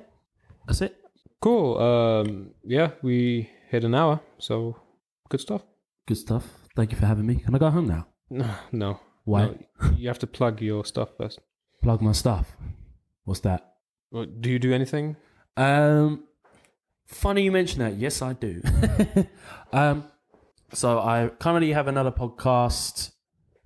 that's 0.67 0.81
it. 0.81 0.97
Cool. 1.41 1.79
Um, 1.79 2.51
yeah, 2.65 2.93
we 3.03 3.51
hit 3.69 3.85
an 3.85 3.95
hour, 3.95 4.21
so 4.39 4.77
good 5.29 5.41
stuff. 5.41 5.63
Good 6.13 6.19
stuff. 6.19 6.47
Thank 6.77 6.93
you 6.93 6.99
for 6.99 7.07
having 7.07 7.25
me. 7.25 7.37
Can 7.37 7.55
I 7.55 7.59
go 7.59 7.71
home 7.71 7.89
now? 7.89 8.07
No, 8.29 8.55
no. 8.71 9.01
Why? 9.25 9.47
No, 9.47 9.57
you 9.97 10.09
have 10.09 10.19
to 10.19 10.27
plug 10.27 10.61
your 10.61 10.85
stuff 10.85 11.09
first. 11.17 11.39
Plug 11.83 12.03
my 12.03 12.13
stuff. 12.13 12.55
What's 13.25 13.41
that? 13.41 13.77
Well, 14.11 14.27
Do 14.27 14.51
you 14.51 14.59
do 14.59 14.75
anything? 14.75 15.17
Um, 15.57 16.25
funny 17.07 17.45
you 17.45 17.51
mention 17.51 17.79
that. 17.79 17.97
Yes, 17.97 18.21
I 18.21 18.35
do. 18.35 18.61
um, 19.73 20.05
so 20.75 20.99
I 20.99 21.31
currently 21.39 21.73
have 21.73 21.89
another 21.89 22.11
podcast 22.11 23.13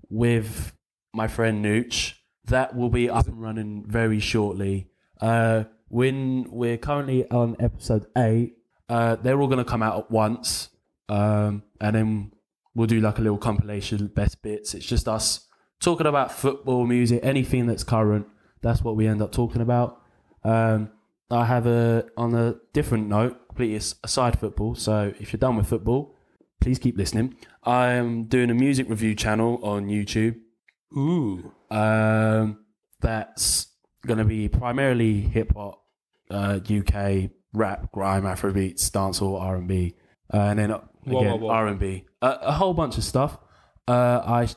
with 0.08 0.72
my 1.12 1.26
friend 1.26 1.64
Nooch 1.64 2.12
that 2.44 2.76
will 2.76 2.90
be 2.90 3.10
up 3.10 3.26
and 3.26 3.42
running 3.42 3.84
very 3.88 4.20
shortly. 4.20 4.88
Uh, 5.20 5.64
when 5.88 6.46
we're 6.52 6.78
currently 6.78 7.28
on 7.28 7.56
episode 7.58 8.06
eight, 8.16 8.58
uh, 8.88 9.16
they're 9.16 9.40
all 9.40 9.48
going 9.48 9.58
to 9.58 9.68
come 9.68 9.82
out 9.82 9.98
at 9.98 10.10
once, 10.12 10.68
um, 11.08 11.64
and 11.80 11.96
then 11.96 12.32
we'll 12.76 12.86
do 12.86 13.00
like 13.00 13.18
a 13.18 13.22
little 13.22 13.38
compilation, 13.38 14.06
best 14.08 14.42
bits. 14.42 14.74
It's 14.74 14.86
just 14.86 15.08
us 15.08 15.46
talking 15.80 16.06
about 16.06 16.30
football, 16.30 16.86
music, 16.86 17.20
anything 17.22 17.66
that's 17.66 17.82
current. 17.82 18.26
That's 18.60 18.82
what 18.82 18.96
we 18.96 19.06
end 19.06 19.22
up 19.22 19.32
talking 19.32 19.62
about. 19.62 20.00
Um, 20.44 20.90
I 21.30 21.46
have 21.46 21.66
a 21.66 22.04
on 22.16 22.34
a 22.34 22.56
different 22.72 23.08
note, 23.08 23.48
completely 23.48 23.76
aside 23.76 24.38
football. 24.38 24.74
So 24.74 25.12
if 25.18 25.32
you're 25.32 25.38
done 25.38 25.56
with 25.56 25.66
football, 25.66 26.14
please 26.60 26.78
keep 26.78 26.96
listening. 26.96 27.36
I 27.64 27.92
am 27.92 28.24
doing 28.24 28.50
a 28.50 28.54
music 28.54 28.88
review 28.88 29.14
channel 29.14 29.58
on 29.64 29.86
YouTube. 29.86 30.36
Ooh. 30.96 31.52
Um, 31.70 32.58
that's 33.00 33.68
going 34.06 34.18
to 34.18 34.24
be 34.24 34.48
primarily 34.48 35.20
hip 35.22 35.52
hop, 35.56 35.82
uh, 36.30 36.60
UK 36.62 37.30
rap, 37.52 37.90
grime, 37.90 38.24
Afrobeats, 38.24 38.90
dancehall, 38.90 39.40
R 39.40 39.56
and 39.56 39.66
B, 39.66 39.96
uh, 40.32 40.36
and 40.36 40.58
then 40.58 40.74
Whoa, 41.06 41.20
again 41.20 41.40
whoa, 41.40 41.46
whoa. 41.46 41.50
R 41.50 41.66
and 41.68 41.78
B, 41.78 42.04
a 42.22 42.38
a 42.42 42.52
whole 42.52 42.74
bunch 42.74 42.98
of 42.98 43.04
stuff. 43.04 43.38
Uh, 43.88 44.20
I 44.24 44.48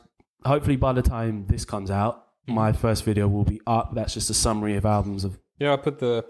hopefully 0.48 0.76
by 0.76 0.92
the 0.92 1.02
time 1.02 1.46
this 1.48 1.64
comes 1.64 1.90
out, 1.90 2.26
my 2.46 2.72
first 2.72 3.04
video 3.04 3.28
will 3.28 3.44
be 3.44 3.60
up. 3.66 3.94
That's 3.94 4.14
just 4.14 4.28
a 4.30 4.34
summary 4.34 4.76
of 4.76 4.84
albums 4.84 5.24
of 5.24 5.38
Yeah, 5.58 5.70
I'll 5.70 5.78
put 5.78 5.98
the 6.00 6.24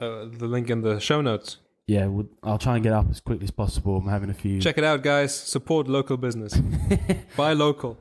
uh, 0.00 0.26
the 0.32 0.46
link 0.46 0.70
in 0.70 0.80
the 0.82 0.98
show 1.00 1.20
notes. 1.20 1.58
yeah. 1.86 2.06
We'll, 2.06 2.28
I'll 2.42 2.58
try 2.58 2.74
and 2.76 2.82
get 2.84 2.92
up 2.92 3.06
as 3.10 3.20
quickly 3.20 3.44
as 3.44 3.50
possible. 3.50 3.96
I'm 3.98 4.08
having 4.08 4.30
a 4.30 4.34
few. 4.34 4.60
Check 4.60 4.78
it 4.78 4.84
out, 4.84 5.02
guys. 5.02 5.34
Support 5.34 5.88
local 5.88 6.16
business. 6.16 6.54
Buy 7.36 7.52
local. 7.52 7.98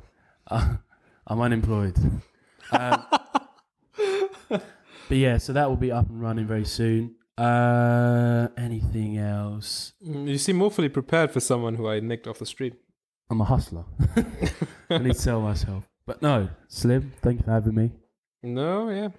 Uh, 0.50 0.76
I'm 1.26 1.42
unemployed. 1.42 1.98
Um, 2.72 3.04
but 4.50 4.62
yeah, 5.18 5.38
so 5.38 5.54
that 5.54 5.68
will 5.70 5.76
be 5.78 5.92
up 5.92 6.10
and 6.10 6.22
running 6.22 6.46
very 6.48 6.66
soon. 6.66 7.16
Uh, 7.38 8.48
anything 8.58 9.18
else? 9.18 9.94
Mm, 10.06 10.28
You 10.28 10.38
seem 10.38 10.62
awfully 10.62 10.90
prepared 10.90 11.32
for 11.32 11.40
someone 11.40 11.76
who 11.76 11.88
I 11.88 12.00
nicked 12.00 12.28
off 12.28 12.40
the 12.40 12.46
street. 12.46 12.74
I'm 13.30 13.42
a 13.42 13.46
hustler. 13.46 13.86
I 14.90 14.98
need 15.00 15.14
to 15.14 15.20
sell 15.20 15.42
myself. 15.42 15.88
But 16.06 16.22
no, 16.22 16.50
Slim, 16.68 17.12
thank 17.22 17.40
you 17.40 17.46
for 17.46 17.52
having 17.52 17.76
me. 17.76 17.92
No, 18.44 18.90
yeah. 18.90 19.10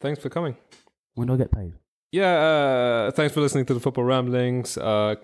Thanks 0.00 0.20
for 0.20 0.28
coming. 0.28 0.56
When 1.14 1.28
do 1.28 1.34
I 1.34 1.36
get 1.36 1.52
paid? 1.52 1.72
Yeah, 2.10 2.34
uh, 2.34 3.10
thanks 3.12 3.32
for 3.34 3.40
listening 3.40 3.66
to 3.66 3.74
the 3.74 3.80
Football 3.80 4.04
Ramblings. 4.04 4.76
Uh, 4.76 5.14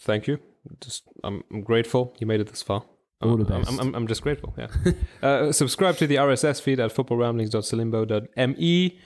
thank 0.00 0.26
you. 0.26 0.38
Just, 0.80 1.04
I'm, 1.22 1.44
I'm 1.52 1.60
grateful 1.62 2.14
you 2.18 2.26
made 2.26 2.40
it 2.40 2.48
this 2.48 2.62
far. 2.62 2.84
All 3.22 3.36
the 3.36 3.50
I'm- 3.52 3.62
best. 3.62 3.72
I'm, 3.72 3.80
I'm, 3.80 3.94
I'm 3.94 4.06
just 4.06 4.22
grateful. 4.22 4.54
Yeah. 4.58 4.68
uh, 5.22 5.52
subscribe 5.52 5.96
to 5.98 6.06
the 6.06 6.16
RSS 6.16 6.60
feed 6.62 6.80
at 6.80 6.94
footballramblings.salimbo.me. 6.94 8.98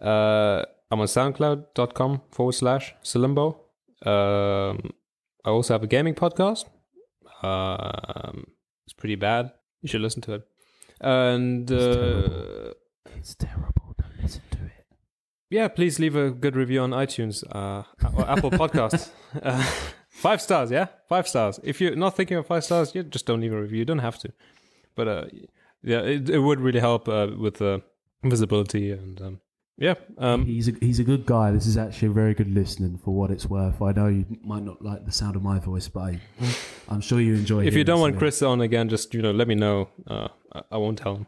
Uh, 0.00 0.64
I'm 0.90 1.00
on 1.00 1.06
SoundCloud.com 1.06 2.22
forward 2.30 2.52
slash 2.52 2.94
Salimbo. 3.02 3.56
Um, 4.06 4.92
I 5.44 5.50
also 5.50 5.74
have 5.74 5.82
a 5.82 5.86
gaming 5.86 6.14
podcast. 6.14 6.64
Um, 7.42 8.46
it's 8.86 8.94
pretty 8.94 9.16
bad. 9.16 9.52
You 9.82 9.88
should 9.88 10.00
listen 10.00 10.22
to 10.22 10.34
it. 10.34 10.42
And 11.00 11.70
It's 11.70 11.86
uh, 11.86 11.92
terrible. 11.94 12.74
It's 13.16 13.34
terrible. 13.34 13.94
Don't 14.00 14.22
listen 14.22 14.42
to 14.50 14.58
it. 14.64 14.86
yeah, 15.50 15.68
please 15.68 15.98
leave 15.98 16.16
a 16.16 16.30
good 16.30 16.56
review 16.56 16.80
on 16.80 16.90
iTunes 16.90 17.44
uh, 17.54 17.82
or 18.16 18.28
Apple 18.28 18.50
Podcasts. 18.50 19.10
Uh, 19.42 19.62
five 20.08 20.40
stars, 20.40 20.70
yeah, 20.70 20.86
five 21.06 21.28
stars. 21.28 21.60
If 21.62 21.82
you're 21.82 21.94
not 21.94 22.16
thinking 22.16 22.38
of 22.38 22.46
five 22.46 22.64
stars, 22.64 22.94
you 22.94 23.02
just 23.02 23.26
don't 23.26 23.40
leave 23.42 23.52
a 23.52 23.60
review. 23.60 23.80
You 23.80 23.84
don't 23.84 23.98
have 23.98 24.18
to, 24.20 24.32
but 24.96 25.06
uh, 25.06 25.24
yeah, 25.82 25.98
it, 26.00 26.30
it 26.30 26.38
would 26.38 26.60
really 26.60 26.80
help 26.80 27.06
uh, 27.10 27.28
with 27.38 27.60
uh, 27.60 27.80
visibility 28.24 28.90
and 28.90 29.20
um, 29.20 29.40
yeah. 29.78 29.94
Um, 30.18 30.44
he's 30.44 30.68
a 30.68 30.72
he's 30.80 30.98
a 30.98 31.04
good 31.04 31.24
guy. 31.24 31.52
This 31.52 31.66
is 31.66 31.76
actually 31.76 32.08
a 32.08 32.12
very 32.12 32.34
good 32.34 32.52
listening 32.52 32.98
for 32.98 33.14
what 33.14 33.30
it's 33.30 33.46
worth. 33.46 33.80
I 33.80 33.92
know 33.92 34.08
you 34.08 34.26
might 34.42 34.64
not 34.64 34.82
like 34.82 35.04
the 35.06 35.12
sound 35.12 35.36
of 35.36 35.42
my 35.42 35.60
voice, 35.60 35.86
but 35.88 36.00
I, 36.00 36.20
I'm 36.88 37.00
sure 37.00 37.20
you 37.20 37.34
enjoy. 37.34 37.60
It. 37.60 37.68
If 37.68 37.74
you 37.74 37.84
don't 37.84 38.00
want 38.00 38.18
Chris 38.18 38.42
on 38.42 38.60
again, 38.60 38.88
just 38.88 39.14
you 39.14 39.22
know 39.22 39.30
let 39.30 39.46
me 39.46 39.54
know. 39.54 39.88
Uh, 40.06 40.28
I, 40.52 40.62
I 40.72 40.76
won't 40.78 40.98
tell 40.98 41.16
him. 41.16 41.26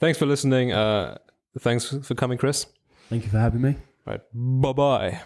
Thanks 0.00 0.18
for 0.18 0.26
listening. 0.26 0.72
Uh, 0.72 1.18
thanks 1.60 1.94
for 2.02 2.14
coming, 2.14 2.38
Chris. 2.38 2.66
thank 3.10 3.24
you 3.24 3.30
for 3.30 3.38
having 3.38 3.60
me. 3.60 3.76
Right, 4.06 4.20
bye 4.32 4.72
bye. 4.72 5.20